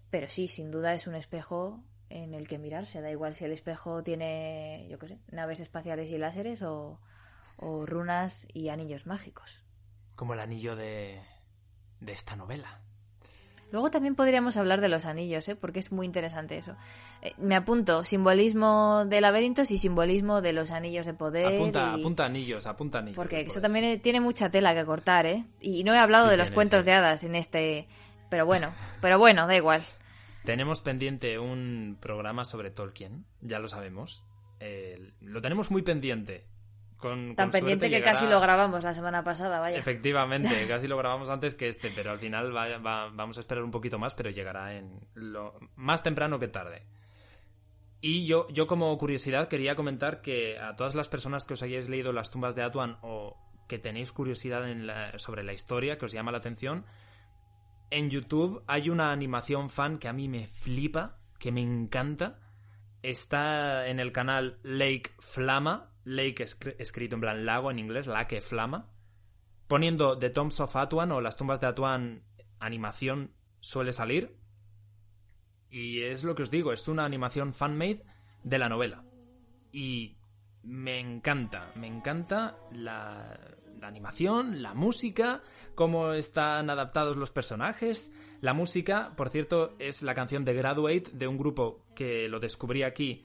pero 0.10 0.30
sí, 0.30 0.48
sin 0.48 0.72
duda 0.72 0.94
es 0.94 1.08
un 1.08 1.16
espejo 1.16 1.84
en 2.10 2.34
el 2.34 2.48
que 2.48 2.58
mirarse. 2.58 3.02
Da 3.02 3.10
igual 3.12 3.34
si 3.36 3.46
el 3.46 3.52
espejo 3.52 4.04
tiene, 4.04 4.88
yo 4.90 5.00
qué 5.00 5.08
sé, 5.10 5.20
naves 5.32 5.60
espaciales 5.60 6.10
y 6.12 6.18
láseres 6.18 6.62
o, 6.62 7.00
o 7.58 7.86
runas 7.86 8.48
y 8.54 8.70
anillos 8.70 9.06
mágicos. 9.08 9.64
Como 10.16 10.34
el 10.34 10.40
anillo 10.40 10.76
de, 10.76 11.20
de 12.00 12.12
esta 12.14 12.36
novela. 12.36 12.82
Luego 13.72 13.90
también 13.92 14.16
podríamos 14.16 14.56
hablar 14.56 14.80
de 14.80 14.88
los 14.88 15.06
anillos, 15.06 15.50
¿eh? 15.50 15.56
porque 15.56 15.80
es 15.80 15.92
muy 15.92 16.06
interesante 16.06 16.56
eso. 16.58 16.78
Eh, 17.22 17.34
me 17.38 17.56
apunto 17.56 18.04
simbolismo 18.06 19.04
de 19.06 19.20
laberintos 19.20 19.72
y 19.72 19.78
simbolismo 19.78 20.42
de 20.42 20.54
los 20.54 20.72
anillos 20.72 21.06
de 21.06 21.14
poder. 21.16 21.56
Apunta, 21.56 21.94
y- 21.98 22.00
apunta 22.00 22.26
anillos, 22.26 22.68
apunta 22.68 23.00
anillos. 23.00 23.18
Porque 23.18 23.42
eso 23.42 23.60
también 23.60 24.00
tiene 24.02 24.22
mucha 24.22 24.50
tela 24.50 24.74
que 24.76 24.86
cortar, 24.86 25.26
¿eh? 25.26 25.44
Y 25.60 25.84
no 25.84 25.94
he 25.94 25.98
hablado 25.98 26.26
Sí, 26.26 26.32
de 26.32 26.38
los 26.38 26.52
cuentos 26.52 26.82
sí. 26.82 26.86
de 26.86 26.94
hadas 26.94 27.24
en 27.26 27.36
este... 27.36 27.88
Pero 28.30 28.46
bueno, 28.46 28.74
pero 29.02 29.18
bueno, 29.20 29.48
da 29.48 29.56
igual. 29.56 29.84
Tenemos 30.44 30.82
pendiente 30.82 31.40
un 31.40 31.98
programa 32.00 32.46
sobre 32.46 32.70
Tolkien, 32.72 33.26
ya 33.42 33.60
lo 33.60 33.68
sabemos. 33.68 34.24
Eh, 34.60 35.12
lo 35.22 35.42
tenemos 35.42 35.72
muy 35.72 35.82
pendiente. 35.82 36.46
Con, 36.98 37.36
Tan 37.36 37.48
con 37.48 37.52
pendiente 37.52 37.90
que 37.90 38.02
casi 38.02 38.26
lo 38.26 38.40
grabamos 38.40 38.84
la 38.84 38.94
semana 38.94 39.24
pasada, 39.24 39.60
vaya. 39.60 39.78
Efectivamente, 39.78 40.50
casi 40.68 40.88
lo 40.88 40.98
grabamos 40.98 41.30
antes 41.30 41.56
que 41.56 41.68
este, 41.68 41.92
pero 41.92 42.12
al 42.12 42.20
final 42.20 42.56
va- 42.56 42.78
va- 42.78 43.10
vamos 43.10 43.38
a 43.38 43.42
esperar 43.42 43.64
un 43.64 43.72
poquito 43.72 44.00
más, 44.00 44.16
pero 44.16 44.30
llegará 44.30 44.76
en 44.76 45.00
lo 45.14 45.60
más 45.76 46.04
temprano 46.04 46.40
que 46.40 46.48
tarde. 46.48 46.84
Y 48.02 48.26
yo, 48.26 48.48
yo 48.50 48.68
como 48.68 48.96
curiosidad 48.98 49.48
quería 49.48 49.76
comentar 49.76 50.22
que 50.22 50.60
a 50.60 50.76
todas 50.76 50.96
las 50.96 51.08
personas 51.10 51.46
que 51.46 51.54
os 51.56 51.64
hayáis 51.64 51.90
leído 51.90 52.14
las 52.14 52.30
tumbas 52.32 52.56
de 52.56 52.64
Atuan 52.64 52.98
o 53.02 53.36
que 53.68 53.80
tenéis 53.80 54.12
curiosidad 54.12 54.70
en 54.70 54.86
la- 54.88 55.18
sobre 55.18 55.44
la 55.44 55.54
historia, 55.54 55.98
que 55.98 56.06
os 56.06 56.12
llama 56.12 56.32
la 56.32 56.38
atención, 56.38 56.86
en 57.90 58.10
YouTube 58.10 58.64
hay 58.68 58.90
una 58.90 59.12
animación 59.12 59.70
fan 59.70 59.98
que 60.00 60.08
a 60.08 60.14
mí 60.14 60.28
me 60.28 60.48
flipa, 60.48 61.20
que 61.40 61.52
me 61.52 61.62
encanta. 61.62 62.40
Está 63.02 63.88
en 63.88 64.00
el 64.00 64.12
canal 64.12 64.60
Lake 64.64 65.12
Flama, 65.20 65.92
Lake 66.04 66.44
escri- 66.44 66.76
escrito 66.80 67.16
en 67.16 67.22
plan 67.22 67.46
lago 67.46 67.70
en 67.72 67.80
inglés, 67.80 68.08
Lake 68.08 68.42
Flama. 68.42 68.92
Poniendo 69.68 70.18
The 70.18 70.30
Tombs 70.30 70.60
of 70.60 70.76
Atuan 70.76 71.12
o 71.12 71.22
las 71.22 71.38
tumbas 71.38 71.60
de 71.62 71.68
Atuan 71.68 72.24
animación 72.60 73.32
suele 73.60 73.94
salir. 73.94 74.38
Y 75.70 76.02
es 76.04 76.24
lo 76.24 76.36
que 76.36 76.44
os 76.44 76.52
digo, 76.52 76.72
es 76.72 76.88
una 76.88 77.06
animación 77.06 77.54
fan-made 77.54 78.04
de 78.44 78.60
la 78.60 78.70
novela. 78.70 79.04
Y 79.72 80.18
me 80.64 81.00
encanta, 81.00 81.72
me 81.76 81.88
encanta 81.88 82.58
la, 82.72 83.38
la 83.86 83.90
animación, 83.90 84.64
la 84.64 84.74
música, 84.74 85.44
cómo 85.76 86.14
están 86.14 86.72
adaptados 86.72 87.18
los 87.18 87.30
personajes. 87.30 88.16
La 88.42 88.56
música, 88.56 89.14
por 89.16 89.30
cierto, 89.30 89.76
es 89.78 90.02
la 90.02 90.16
canción 90.16 90.44
de 90.44 90.56
Graduate 90.56 91.12
de 91.14 91.28
un 91.28 91.38
grupo 91.38 91.86
que 91.94 92.28
lo 92.28 92.40
descubrí 92.40 92.82
aquí 92.82 93.24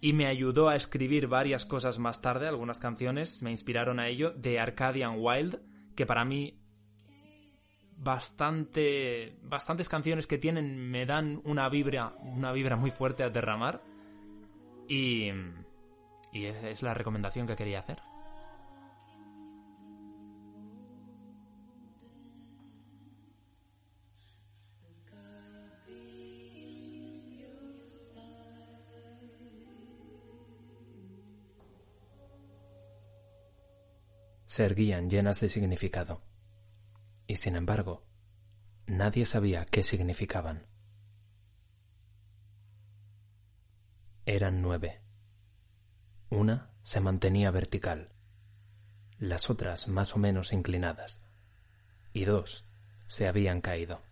y 0.00 0.14
me 0.14 0.26
ayudó 0.26 0.70
a 0.70 0.76
escribir 0.76 1.26
varias 1.26 1.66
cosas 1.66 1.98
más 1.98 2.22
tarde, 2.22 2.48
algunas 2.48 2.80
canciones 2.80 3.42
me 3.42 3.50
inspiraron 3.50 4.00
a 4.00 4.08
ello, 4.08 4.30
de 4.30 4.58
Arcadian 4.58 5.16
Wild, 5.18 5.60
que 5.94 6.06
para 6.06 6.24
mí 6.24 6.58
bastante 7.98 9.36
bastantes 9.42 9.90
canciones 9.90 10.26
que 10.26 10.38
tienen 10.38 10.90
me 10.90 11.04
dan 11.04 11.42
una 11.44 11.68
vibra 11.68 12.14
una 12.22 12.52
vibra 12.52 12.76
muy 12.76 12.90
fuerte 12.90 13.24
a 13.24 13.28
derramar. 13.28 13.82
Y 14.88 15.32
y 16.32 16.46
es, 16.46 16.62
es 16.62 16.82
la 16.82 16.94
recomendación 16.94 17.46
que 17.46 17.56
quería 17.56 17.80
hacer 17.80 18.07
se 34.58 34.64
erguían 34.64 35.08
llenas 35.08 35.38
de 35.38 35.48
significado 35.48 36.20
y 37.28 37.36
sin 37.36 37.54
embargo 37.54 38.00
nadie 38.88 39.24
sabía 39.24 39.64
qué 39.64 39.84
significaban. 39.84 40.66
Eran 44.26 44.60
nueve. 44.60 44.96
Una 46.28 46.72
se 46.82 46.98
mantenía 46.98 47.52
vertical, 47.52 48.10
las 49.20 49.48
otras 49.48 49.86
más 49.86 50.16
o 50.16 50.18
menos 50.18 50.52
inclinadas, 50.52 51.22
y 52.12 52.24
dos 52.24 52.64
se 53.06 53.28
habían 53.28 53.60
caído. 53.60 54.02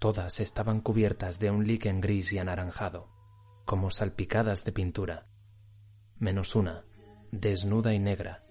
Todas 0.00 0.40
estaban 0.40 0.80
cubiertas 0.80 1.38
de 1.38 1.52
un 1.52 1.68
líquen 1.68 2.00
gris 2.00 2.32
y 2.32 2.40
anaranjado, 2.40 3.16
como 3.68 3.90
salpicadas 3.90 4.64
de 4.64 4.72
pintura, 4.72 5.26
menos 6.16 6.56
una, 6.56 6.86
desnuda 7.32 7.92
y 7.92 7.98
negra, 7.98 8.42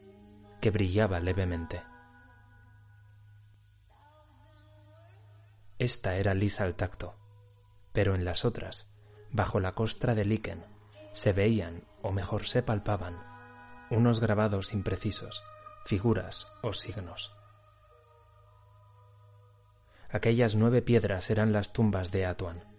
que 0.62 0.70
brillaba 0.70 1.20
levemente. 1.20 1.82
Esta 5.80 6.18
era 6.18 6.36
lisa 6.36 6.66
al 6.66 6.76
tacto, 6.76 7.16
pero 7.94 8.14
en 8.14 8.26
las 8.26 8.46
otras, 8.46 8.94
bajo 9.32 9.60
la 9.60 9.74
costra 9.74 10.14
de 10.14 10.24
líquen, 10.24 10.64
se 11.14 11.34
veían, 11.34 11.88
o 12.04 12.12
mejor 12.12 12.46
se 12.46 12.62
palpaban, 12.62 13.18
unos 13.90 14.20
grabados 14.20 14.72
imprecisos, 14.72 15.44
figuras 15.84 16.48
o 16.62 16.74
signos. 16.74 17.36
Aquellas 20.12 20.54
nueve 20.54 20.84
piedras 20.84 21.32
eran 21.32 21.54
las 21.54 21.74
tumbas 21.74 22.12
de 22.12 22.28
Atuan. 22.28 22.77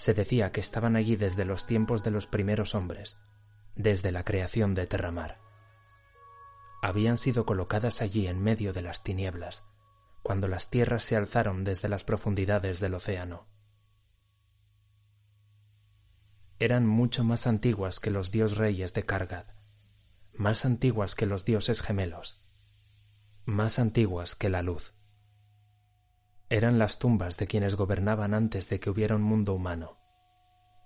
Se 0.00 0.14
decía 0.14 0.50
que 0.50 0.60
estaban 0.60 0.96
allí 0.96 1.16
desde 1.16 1.44
los 1.44 1.66
tiempos 1.66 2.02
de 2.02 2.10
los 2.10 2.26
primeros 2.26 2.74
hombres, 2.74 3.20
desde 3.74 4.12
la 4.12 4.24
creación 4.24 4.72
de 4.74 4.86
Terramar. 4.86 5.36
Habían 6.80 7.18
sido 7.18 7.44
colocadas 7.44 8.00
allí 8.00 8.26
en 8.26 8.42
medio 8.42 8.72
de 8.72 8.80
las 8.80 9.04
tinieblas, 9.04 9.62
cuando 10.22 10.48
las 10.48 10.70
tierras 10.70 11.04
se 11.04 11.16
alzaron 11.16 11.64
desde 11.64 11.90
las 11.90 12.02
profundidades 12.02 12.80
del 12.80 12.94
océano. 12.94 13.46
Eran 16.58 16.86
mucho 16.86 17.22
más 17.22 17.46
antiguas 17.46 18.00
que 18.00 18.10
los 18.10 18.30
dios 18.30 18.56
reyes 18.56 18.94
de 18.94 19.04
Kargad, 19.04 19.48
más 20.32 20.64
antiguas 20.64 21.14
que 21.14 21.26
los 21.26 21.44
dioses 21.44 21.82
gemelos, 21.82 22.40
más 23.44 23.78
antiguas 23.78 24.34
que 24.34 24.48
la 24.48 24.62
luz. 24.62 24.94
Eran 26.52 26.80
las 26.80 26.98
tumbas 26.98 27.36
de 27.36 27.46
quienes 27.46 27.76
gobernaban 27.76 28.34
antes 28.34 28.68
de 28.68 28.80
que 28.80 28.90
hubiera 28.90 29.14
un 29.14 29.22
mundo 29.22 29.54
humano, 29.54 29.98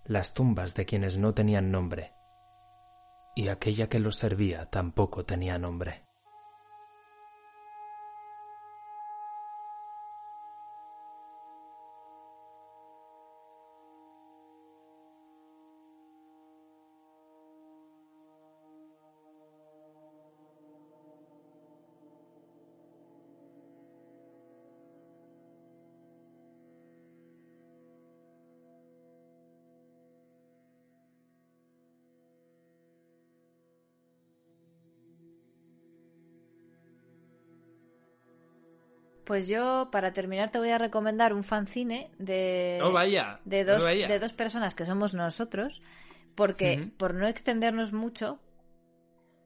las 0.05 0.35
tumbas 0.35 0.75
de 0.75 0.85
quienes 0.85 1.17
no 1.17 1.33
tenían 1.33 1.71
nombre, 1.73 2.13
y 3.35 3.49
aquella 3.49 3.89
que 3.89 3.99
los 3.99 4.17
servía 4.17 4.67
tampoco 4.67 5.25
tenía 5.25 5.59
nombre. 5.59 6.04
Pues 39.25 39.49
yo, 39.49 39.89
para 39.91 40.13
terminar, 40.13 40.51
te 40.51 40.59
voy 40.59 40.71
a 40.71 40.79
recomendar 40.79 41.33
un 41.33 41.43
fanzine 41.43 42.11
de, 42.19 42.79
¡Oh, 42.83 42.93
vaya! 42.93 43.41
de, 43.45 43.65
dos, 43.65 43.83
¡Oh, 43.83 43.87
vaya! 43.87 44.07
de 44.07 44.19
dos 44.19 44.33
personas 44.35 44.75
que 44.75 44.85
somos 44.85 45.15
nosotros, 45.15 45.83
porque 46.35 46.91
por 46.99 47.15
no 47.15 47.27
extendernos 47.27 47.93
mucho, 47.93 48.39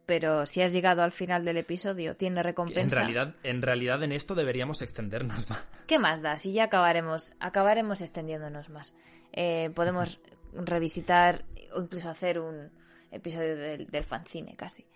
pero 0.06 0.46
si 0.46 0.62
has 0.62 0.72
llegado 0.72 1.02
al 1.02 1.12
final 1.12 1.44
del 1.44 1.58
episodio, 1.58 2.16
tiene 2.16 2.40
En 2.40 2.44
recompensa. 2.44 2.96
realidad, 2.96 3.34
en 3.42 3.62
realidad 3.62 4.02
en 4.02 4.12
esto 4.12 4.34
deberíamos 4.34 4.82
extendernos 4.82 5.48
más. 5.50 5.66
¿Qué 5.86 5.98
más 5.98 6.22
da? 6.22 6.38
Si 6.38 6.52
ya 6.52 6.64
acabaremos, 6.64 7.34
acabaremos 7.40 8.00
extendiéndonos 8.00 8.70
más. 8.70 8.94
Eh, 9.32 9.70
podemos 9.74 10.20
revisitar 10.54 11.44
o 11.74 11.82
incluso 11.82 12.08
hacer 12.08 12.40
un 12.40 12.72
episodio 13.10 13.54
del, 13.56 13.86
del 13.86 14.04
fanzine 14.04 14.56
casi. 14.56 14.86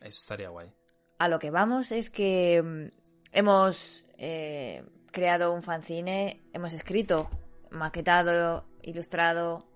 Eso 0.00 0.20
estaría 0.22 0.48
guay. 0.48 0.72
A 1.18 1.28
lo 1.28 1.38
que 1.38 1.50
vamos 1.50 1.92
es 1.92 2.08
que 2.08 2.62
mm, 2.62 2.99
hemos 3.32 4.04
eh, 4.18 4.84
creado 5.12 5.52
un 5.52 5.62
fanzine, 5.62 6.42
hemos 6.52 6.72
escrito, 6.72 7.28
maquetado, 7.70 8.64
ilustrado, 8.82 9.66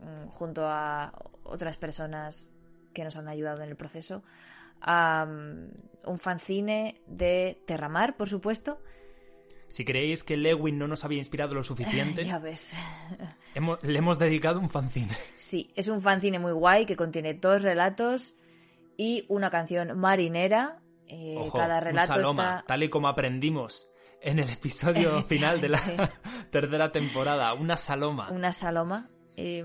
mm, 0.00 0.28
junto 0.28 0.66
a 0.66 1.12
otras 1.44 1.76
personas 1.76 2.48
que 2.94 3.04
nos 3.04 3.16
han 3.16 3.28
ayudado 3.28 3.62
en 3.62 3.68
el 3.68 3.76
proceso, 3.76 4.22
a, 4.80 5.26
mm, 5.26 6.08
un 6.08 6.18
fanzine 6.18 7.00
de 7.06 7.62
Terramar, 7.66 8.16
por 8.16 8.28
supuesto. 8.28 8.80
Si 9.68 9.84
creéis 9.84 10.24
que 10.24 10.38
Lewin 10.38 10.78
no 10.78 10.88
nos 10.88 11.04
había 11.04 11.18
inspirado 11.18 11.54
lo 11.54 11.62
suficiente, 11.62 12.22
Ya 12.24 12.38
ves. 12.38 12.74
hemos- 13.54 13.82
le 13.82 13.98
hemos 13.98 14.18
dedicado 14.18 14.60
un 14.60 14.70
fanzine. 14.70 15.14
Sí, 15.36 15.70
es 15.76 15.88
un 15.88 16.00
fanzine 16.00 16.38
muy 16.38 16.52
guay 16.52 16.86
que 16.86 16.96
contiene 16.96 17.34
dos 17.34 17.62
relatos 17.62 18.34
y 18.96 19.26
una 19.28 19.50
canción 19.50 19.98
marinera. 19.98 20.80
Eh, 21.08 21.34
Ojo, 21.38 21.56
cada 21.58 21.80
relato 21.80 22.14
saloma, 22.14 22.56
está. 22.58 22.64
tal 22.66 22.82
y 22.82 22.90
como 22.90 23.08
aprendimos 23.08 23.88
en 24.20 24.38
el 24.38 24.50
episodio 24.50 25.22
final 25.28 25.60
de 25.60 25.68
la 25.70 25.80
tercera 26.50 26.92
temporada. 26.92 27.52
Una 27.54 27.76
saloma. 27.76 28.30
una 28.30 28.52
saloma. 28.52 29.08
Eh, 29.36 29.64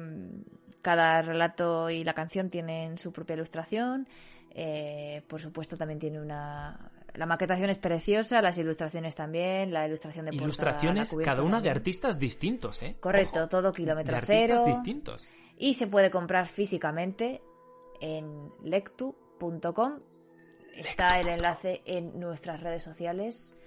cada 0.81 1.21
relato 1.21 1.89
y 1.89 2.03
la 2.03 2.13
canción 2.13 2.49
tienen 2.49 2.97
su 2.97 3.11
propia 3.13 3.35
ilustración. 3.35 4.07
Eh, 4.51 5.23
por 5.27 5.39
supuesto, 5.41 5.77
también 5.77 5.99
tiene 5.99 6.21
una. 6.21 6.91
La 7.15 7.25
maquetación 7.25 7.69
es 7.69 7.77
preciosa, 7.77 8.41
las 8.41 8.57
ilustraciones 8.57 9.15
también, 9.15 9.71
la 9.71 9.85
ilustración 9.87 10.25
de 10.25 10.31
portada, 10.31 10.45
Ilustraciones, 10.47 11.15
cada 11.23 11.43
una 11.43 11.61
de 11.61 11.69
artistas 11.69 12.17
distintos, 12.19 12.81
¿eh? 12.81 12.97
Correcto, 12.99 13.39
Ojo, 13.41 13.49
todo 13.49 13.71
kilómetro 13.71 14.13
de 14.13 14.17
artistas 14.17 14.61
cero. 14.61 14.63
distintos. 14.65 15.27
Y 15.57 15.75
se 15.75 15.87
puede 15.87 16.09
comprar 16.09 16.47
físicamente 16.47 17.41
en 18.01 18.49
lectu.com. 18.63 19.99
Está 20.75 21.19
el 21.19 21.27
enlace 21.27 21.81
en 21.85 22.19
nuestras 22.19 22.61
redes 22.61 22.83
sociales. 22.83 23.57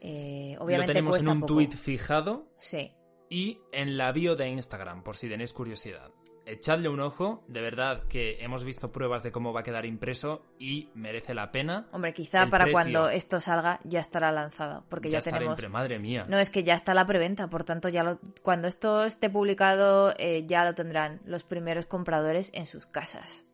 Eh, 0.00 0.56
obviamente 0.58 0.92
Lo 0.92 0.96
tenemos 0.98 1.18
en 1.20 1.28
un 1.28 1.40
poco. 1.40 1.54
tuit 1.54 1.74
fijado 1.74 2.46
Sí, 2.58 2.92
y 3.28 3.58
en 3.72 3.96
la 3.96 4.12
bio 4.12 4.36
de 4.36 4.48
Instagram, 4.48 5.02
por 5.02 5.16
si 5.16 5.28
tenéis 5.28 5.52
curiosidad. 5.52 6.10
Echadle 6.46 6.90
un 6.90 7.00
ojo, 7.00 7.42
de 7.48 7.62
verdad 7.62 8.04
que 8.06 8.36
hemos 8.44 8.64
visto 8.64 8.92
pruebas 8.92 9.22
de 9.22 9.32
cómo 9.32 9.54
va 9.54 9.60
a 9.60 9.62
quedar 9.62 9.86
impreso 9.86 10.42
y 10.58 10.90
merece 10.94 11.32
la 11.32 11.50
pena. 11.50 11.86
Hombre, 11.90 12.12
quizá 12.12 12.42
El 12.42 12.50
para 12.50 12.64
precio 12.64 12.74
cuando 12.74 13.08
esto 13.08 13.40
salga 13.40 13.80
ya 13.84 14.00
estará 14.00 14.30
lanzado, 14.30 14.84
porque 14.90 15.08
ya, 15.08 15.22
tenemos... 15.22 15.58
Madre 15.70 15.98
mía. 15.98 16.26
No, 16.28 16.38
es 16.38 16.50
que 16.50 16.62
ya 16.62 16.74
está 16.74 16.92
la 16.92 17.06
preventa, 17.06 17.48
por 17.48 17.64
tanto, 17.64 17.88
ya 17.88 18.04
lo... 18.04 18.20
cuando 18.42 18.68
esto 18.68 19.04
esté 19.04 19.30
publicado 19.30 20.12
eh, 20.18 20.44
ya 20.46 20.66
lo 20.66 20.74
tendrán 20.74 21.22
los 21.24 21.44
primeros 21.44 21.86
compradores 21.86 22.50
en 22.52 22.66
sus 22.66 22.86
casas, 22.86 23.46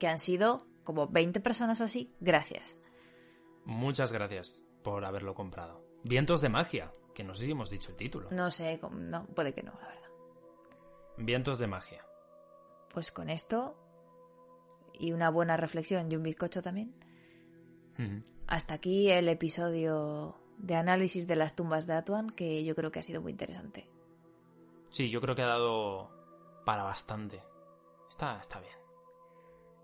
que 0.00 0.08
han 0.08 0.18
sido 0.18 0.66
como 0.84 1.08
20 1.08 1.40
personas 1.40 1.80
o 1.80 1.84
así, 1.84 2.14
gracias. 2.20 2.78
Muchas 3.64 4.12
gracias 4.12 4.64
por 4.82 5.04
haberlo 5.04 5.34
comprado. 5.34 5.84
Vientos 6.02 6.40
de 6.40 6.48
magia, 6.48 6.92
que 7.14 7.24
no 7.24 7.34
sé 7.34 7.46
si 7.46 7.52
hemos 7.52 7.70
dicho 7.70 7.90
el 7.90 7.96
título. 7.96 8.28
No 8.30 8.50
sé, 8.50 8.80
no, 8.90 9.26
puede 9.26 9.52
que 9.54 9.62
no, 9.62 9.72
la 9.80 9.88
verdad. 9.88 10.10
Vientos 11.16 11.58
de 11.58 11.66
magia. 11.66 12.04
Pues 12.92 13.10
con 13.12 13.30
esto 13.30 13.76
y 14.98 15.12
una 15.12 15.30
buena 15.30 15.56
reflexión 15.56 16.10
y 16.10 16.16
un 16.16 16.22
bizcocho 16.22 16.62
también, 16.62 16.94
hasta 18.46 18.74
aquí 18.74 19.10
el 19.10 19.28
episodio 19.28 20.36
de 20.58 20.74
análisis 20.74 21.26
de 21.26 21.36
las 21.36 21.54
tumbas 21.54 21.86
de 21.86 21.94
Atuan, 21.94 22.30
que 22.30 22.64
yo 22.64 22.74
creo 22.74 22.90
que 22.90 22.98
ha 22.98 23.02
sido 23.02 23.22
muy 23.22 23.30
interesante. 23.30 23.88
Sí, 24.90 25.08
yo 25.08 25.20
creo 25.20 25.34
que 25.34 25.42
ha 25.42 25.46
dado 25.46 26.10
para 26.64 26.82
bastante. 26.82 27.42
Está, 28.08 28.38
está 28.38 28.60
bien. 28.60 28.81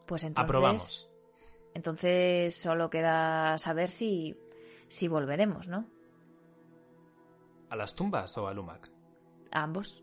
Pues 0.09 0.25
entonces... 0.25 0.49
Aprobamos. 0.49 1.11
Entonces 1.75 2.57
solo 2.57 2.89
queda 2.89 3.59
saber 3.59 3.91
si, 3.91 4.37
si 4.89 5.07
volveremos, 5.07 5.69
¿no? 5.69 5.87
¿A 7.69 7.77
las 7.77 7.95
tumbas 7.95 8.37
o 8.39 8.49
a 8.49 8.55
Lumac? 8.55 8.91
A 9.53 9.63
ambos. 9.63 10.03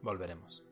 Volveremos. 0.00 0.65